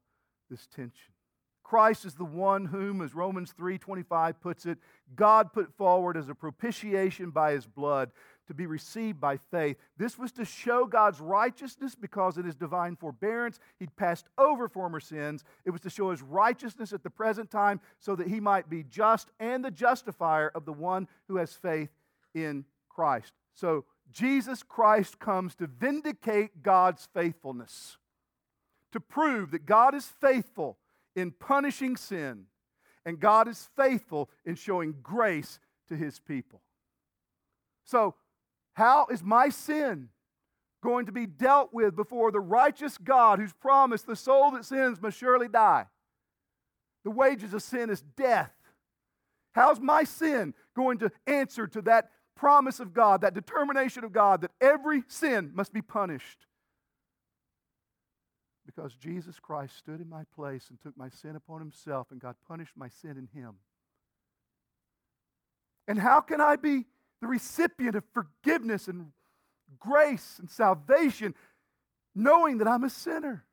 this 0.51 0.67
tension. 0.67 1.13
Christ 1.63 2.03
is 2.03 2.15
the 2.15 2.25
one 2.25 2.65
whom, 2.65 3.01
as 3.01 3.15
Romans 3.15 3.53
3:25 3.53 4.41
puts 4.41 4.65
it, 4.65 4.77
God 5.15 5.53
put 5.53 5.73
forward 5.77 6.17
as 6.17 6.27
a 6.27 6.35
propitiation 6.35 7.31
by 7.31 7.53
his 7.53 7.65
blood 7.65 8.11
to 8.47 8.53
be 8.53 8.65
received 8.65 9.21
by 9.21 9.37
faith. 9.37 9.77
This 9.95 10.17
was 10.17 10.33
to 10.33 10.43
show 10.43 10.85
God's 10.85 11.21
righteousness 11.21 11.95
because 11.95 12.37
in 12.37 12.43
his 12.43 12.55
divine 12.55 12.97
forbearance 12.97 13.57
he'd 13.79 13.95
passed 13.95 14.27
over 14.37 14.67
former 14.67 14.99
sins. 14.99 15.45
It 15.63 15.69
was 15.69 15.79
to 15.81 15.89
show 15.89 16.11
his 16.11 16.21
righteousness 16.21 16.91
at 16.91 17.03
the 17.03 17.09
present 17.09 17.49
time 17.49 17.79
so 17.99 18.17
that 18.17 18.27
he 18.27 18.41
might 18.41 18.69
be 18.69 18.83
just 18.83 19.31
and 19.39 19.63
the 19.63 19.71
justifier 19.71 20.49
of 20.49 20.65
the 20.65 20.73
one 20.73 21.07
who 21.29 21.37
has 21.37 21.53
faith 21.53 21.91
in 22.33 22.65
Christ. 22.89 23.31
So 23.53 23.85
Jesus 24.11 24.61
Christ 24.61 25.19
comes 25.19 25.55
to 25.55 25.67
vindicate 25.67 26.61
God's 26.61 27.07
faithfulness, 27.13 27.97
to 28.91 28.99
prove 28.99 29.51
that 29.51 29.65
God 29.65 29.95
is 29.95 30.05
faithful 30.05 30.77
in 31.15 31.31
punishing 31.31 31.97
sin, 31.97 32.45
and 33.05 33.19
God 33.19 33.47
is 33.47 33.69
faithful 33.75 34.29
in 34.45 34.55
showing 34.55 34.95
grace 35.01 35.59
to 35.89 35.95
his 35.95 36.19
people. 36.19 36.61
So, 37.83 38.15
how 38.73 39.07
is 39.11 39.23
my 39.23 39.49
sin 39.49 40.09
going 40.81 41.05
to 41.05 41.11
be 41.11 41.25
dealt 41.25 41.73
with 41.73 41.95
before 41.95 42.31
the 42.31 42.39
righteous 42.39 42.97
God 42.97 43.39
who's 43.39 43.53
promised 43.53 44.07
the 44.07 44.15
soul 44.15 44.51
that 44.51 44.65
sins 44.65 45.01
must 45.01 45.17
surely 45.17 45.47
die? 45.47 45.87
The 47.03 47.11
wages 47.11 47.53
of 47.53 47.63
sin 47.63 47.89
is 47.89 48.01
death. 48.01 48.53
How's 49.53 49.79
my 49.79 50.03
sin 50.03 50.53
going 50.75 50.99
to 50.99 51.11
answer 51.27 51.67
to 51.67 51.81
that 51.83 52.11
promise 52.35 52.79
of 52.79 52.93
God, 52.93 53.21
that 53.21 53.33
determination 53.33 54.03
of 54.03 54.13
God 54.13 54.41
that 54.41 54.51
every 54.61 55.03
sin 55.07 55.51
must 55.53 55.73
be 55.73 55.81
punished? 55.81 56.47
Because 58.65 58.95
Jesus 58.95 59.39
Christ 59.39 59.77
stood 59.77 60.01
in 60.01 60.09
my 60.09 60.23
place 60.35 60.67
and 60.69 60.79
took 60.79 60.95
my 60.97 61.09
sin 61.09 61.35
upon 61.35 61.59
himself, 61.59 62.07
and 62.11 62.21
God 62.21 62.35
punished 62.47 62.77
my 62.77 62.89
sin 62.89 63.17
in 63.17 63.27
him. 63.33 63.55
And 65.87 65.97
how 65.97 66.21
can 66.21 66.39
I 66.39 66.55
be 66.55 66.85
the 67.21 67.27
recipient 67.27 67.95
of 67.95 68.03
forgiveness 68.13 68.87
and 68.87 69.11
grace 69.79 70.37
and 70.39 70.49
salvation, 70.49 71.35
knowing 72.15 72.57
that 72.57 72.67
I'm 72.67 72.83
a 72.83 72.89
sinner. 72.89 73.45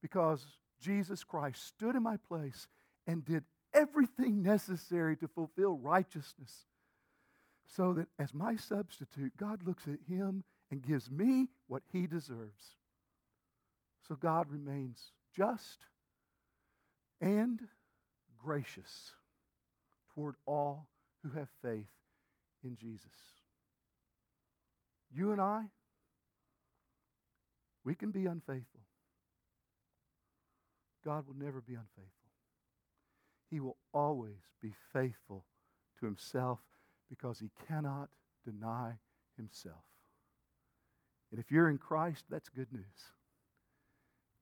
Because 0.00 0.44
Jesus 0.80 1.22
Christ 1.22 1.64
stood 1.64 1.94
in 1.94 2.02
my 2.02 2.16
place 2.16 2.66
and 3.06 3.24
did 3.24 3.44
everything 3.72 4.42
necessary 4.42 5.16
to 5.18 5.28
fulfill 5.28 5.76
righteousness. 5.76 6.66
So 7.76 7.92
that 7.94 8.08
as 8.18 8.34
my 8.34 8.56
substitute, 8.56 9.36
God 9.36 9.62
looks 9.64 9.84
at 9.86 10.00
him 10.08 10.44
and 10.72 10.82
gives 10.82 11.10
me 11.10 11.48
what 11.68 11.82
he 11.92 12.06
deserves. 12.06 12.76
So 14.08 14.16
God 14.16 14.50
remains 14.50 15.12
just 15.36 15.84
and 17.20 17.60
gracious 18.42 19.12
toward 20.14 20.34
all 20.46 20.88
who 21.22 21.38
have 21.38 21.48
faith 21.60 21.92
in 22.64 22.74
Jesus. 22.74 23.04
You 25.14 25.32
and 25.32 25.42
I, 25.42 25.64
we 27.84 27.94
can 27.94 28.10
be 28.10 28.24
unfaithful. 28.24 28.80
God 31.04 31.26
will 31.26 31.36
never 31.36 31.60
be 31.60 31.74
unfaithful. 31.74 32.30
He 33.50 33.60
will 33.60 33.76
always 33.92 34.40
be 34.62 34.72
faithful 34.94 35.44
to 36.00 36.06
himself 36.06 36.60
because 37.10 37.40
he 37.40 37.50
cannot 37.68 38.08
deny 38.42 38.94
himself. 39.36 39.84
And 41.32 41.40
if 41.40 41.50
you're 41.50 41.70
in 41.70 41.78
Christ, 41.78 42.24
that's 42.30 42.50
good 42.50 42.70
news. 42.70 42.84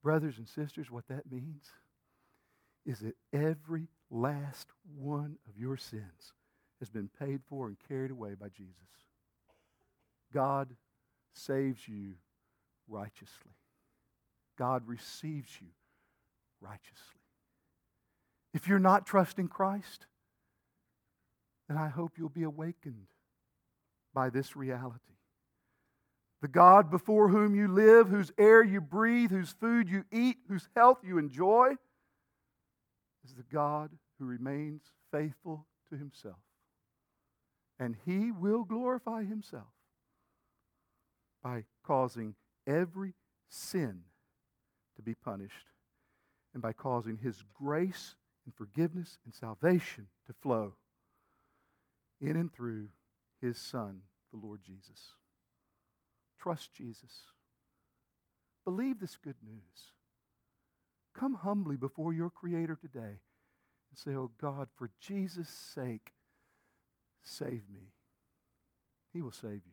Brothers 0.03 0.39
and 0.39 0.49
sisters, 0.49 0.91
what 0.91 1.07
that 1.09 1.31
means 1.31 1.65
is 2.85 2.99
that 2.99 3.15
every 3.33 3.87
last 4.11 4.69
one 4.99 5.37
of 5.49 5.57
your 5.57 5.77
sins 5.77 6.33
has 6.81 6.91
been 6.91 7.09
paid 7.21 7.41
for 7.49 7.69
and 7.69 7.77
carried 7.89 8.11
away 8.11 8.35
by 8.35 8.49
Jesus. 8.49 8.75
God 10.35 10.75
saves 11.33 11.87
you 11.87 12.15
righteously. 12.89 13.53
God 14.59 14.83
receives 14.87 15.49
you 15.61 15.69
righteously. 16.61 17.21
If 18.53 18.67
you're 18.67 18.79
not 18.79 19.07
trusting 19.07 19.49
Christ, 19.49 20.07
then 21.69 21.79
I 21.79 21.89
hope 21.89 22.13
you'll 22.19 22.29
be 22.29 22.43
awakened 22.43 23.07
by 24.13 24.29
this 24.29 24.57
reality. 24.57 25.20
The 26.41 26.49
God 26.49 26.91
before 26.91 27.29
whom 27.29 27.55
you 27.55 27.69
live, 27.69 28.09
whose 28.09 28.33
air 28.39 28.63
you 28.63 28.81
breathe, 28.81 29.31
whose 29.31 29.53
food 29.53 29.89
you 29.89 30.05
eat, 30.11 30.39
whose 30.49 30.69
health 30.75 30.99
you 31.05 31.19
enjoy, 31.19 31.75
is 33.25 33.35
the 33.35 33.45
God 33.53 33.91
who 34.19 34.25
remains 34.25 34.83
faithful 35.13 35.67
to 35.91 35.97
himself. 35.97 36.39
And 37.79 37.97
he 38.07 38.31
will 38.31 38.65
glorify 38.65 39.25
himself 39.25 39.73
by 41.43 41.65
causing 41.85 42.35
every 42.67 43.15
sin 43.49 44.03
to 44.97 45.03
be 45.03 45.15
punished 45.15 45.67
and 46.53 46.63
by 46.63 46.73
causing 46.73 47.19
his 47.19 47.43
grace 47.55 48.17
and 48.45 48.55
forgiveness 48.55 49.19
and 49.25 49.35
salvation 49.35 50.07
to 50.27 50.33
flow 50.33 50.75
in 52.21 52.37
and 52.37 52.53
through 52.53 52.89
his 53.41 53.57
Son, 53.59 54.03
the 54.33 54.39
Lord 54.39 54.61
Jesus. 54.63 55.15
Trust 56.41 56.73
Jesus. 56.73 57.25
Believe 58.65 59.01
this 59.01 59.17
good 59.23 59.37
news. 59.45 59.93
Come 61.15 61.35
humbly 61.35 61.77
before 61.77 62.13
your 62.13 62.31
Creator 62.31 62.79
today 62.81 63.19
and 63.91 63.97
say, 63.97 64.13
Oh 64.13 64.31
God, 64.41 64.69
for 64.77 64.91
Jesus' 65.01 65.49
sake, 65.49 66.13
save 67.23 67.63
me. 67.73 67.93
He 69.13 69.23
will 69.23 69.33
save 69.33 69.53
you. 69.67 69.73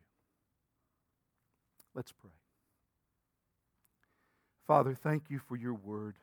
Let's 1.94 2.12
pray. 2.12 2.30
Father, 4.66 4.94
thank 4.94 5.30
you 5.30 5.38
for 5.38 5.56
your 5.56 5.74
word. 5.74 6.16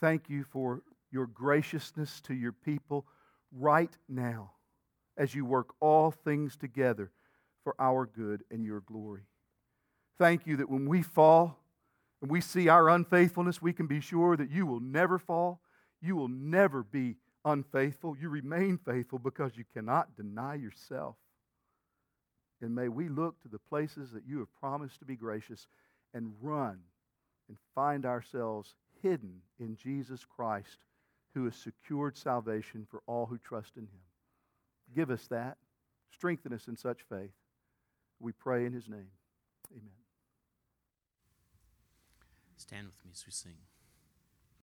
Thank 0.00 0.28
you 0.28 0.44
for 0.44 0.82
your 1.10 1.26
graciousness 1.26 2.20
to 2.22 2.34
your 2.34 2.52
people 2.52 3.06
right 3.52 3.96
now 4.08 4.52
as 5.16 5.34
you 5.34 5.44
work 5.44 5.74
all 5.80 6.10
things 6.10 6.56
together 6.56 7.10
for 7.64 7.74
our 7.78 8.06
good 8.06 8.42
and 8.50 8.64
your 8.64 8.80
glory. 8.80 9.29
Thank 10.20 10.46
you 10.46 10.58
that 10.58 10.68
when 10.68 10.86
we 10.86 11.00
fall 11.00 11.56
and 12.20 12.30
we 12.30 12.42
see 12.42 12.68
our 12.68 12.90
unfaithfulness, 12.90 13.62
we 13.62 13.72
can 13.72 13.86
be 13.86 14.00
sure 14.00 14.36
that 14.36 14.50
you 14.50 14.66
will 14.66 14.78
never 14.78 15.18
fall. 15.18 15.62
You 16.02 16.14
will 16.14 16.28
never 16.28 16.82
be 16.82 17.16
unfaithful. 17.42 18.14
You 18.20 18.28
remain 18.28 18.76
faithful 18.76 19.18
because 19.18 19.56
you 19.56 19.64
cannot 19.72 20.14
deny 20.18 20.56
yourself. 20.56 21.16
And 22.60 22.74
may 22.74 22.88
we 22.88 23.08
look 23.08 23.40
to 23.40 23.48
the 23.48 23.60
places 23.70 24.10
that 24.10 24.24
you 24.28 24.40
have 24.40 24.54
promised 24.60 24.98
to 24.98 25.06
be 25.06 25.16
gracious 25.16 25.66
and 26.12 26.34
run 26.42 26.80
and 27.48 27.56
find 27.74 28.04
ourselves 28.04 28.74
hidden 29.02 29.40
in 29.58 29.74
Jesus 29.74 30.26
Christ, 30.36 30.84
who 31.32 31.46
has 31.46 31.56
secured 31.56 32.18
salvation 32.18 32.86
for 32.90 33.00
all 33.06 33.24
who 33.24 33.38
trust 33.38 33.78
in 33.78 33.84
him. 33.84 34.02
Give 34.94 35.10
us 35.10 35.26
that. 35.28 35.56
Strengthen 36.12 36.52
us 36.52 36.68
in 36.68 36.76
such 36.76 37.00
faith. 37.08 37.32
We 38.18 38.32
pray 38.32 38.66
in 38.66 38.74
his 38.74 38.86
name. 38.86 39.08
Amen. 39.72 39.99
Stand 42.60 42.88
with 42.88 43.02
me 43.02 43.10
as 43.14 43.24
we 43.24 43.32
sing. 43.32 43.69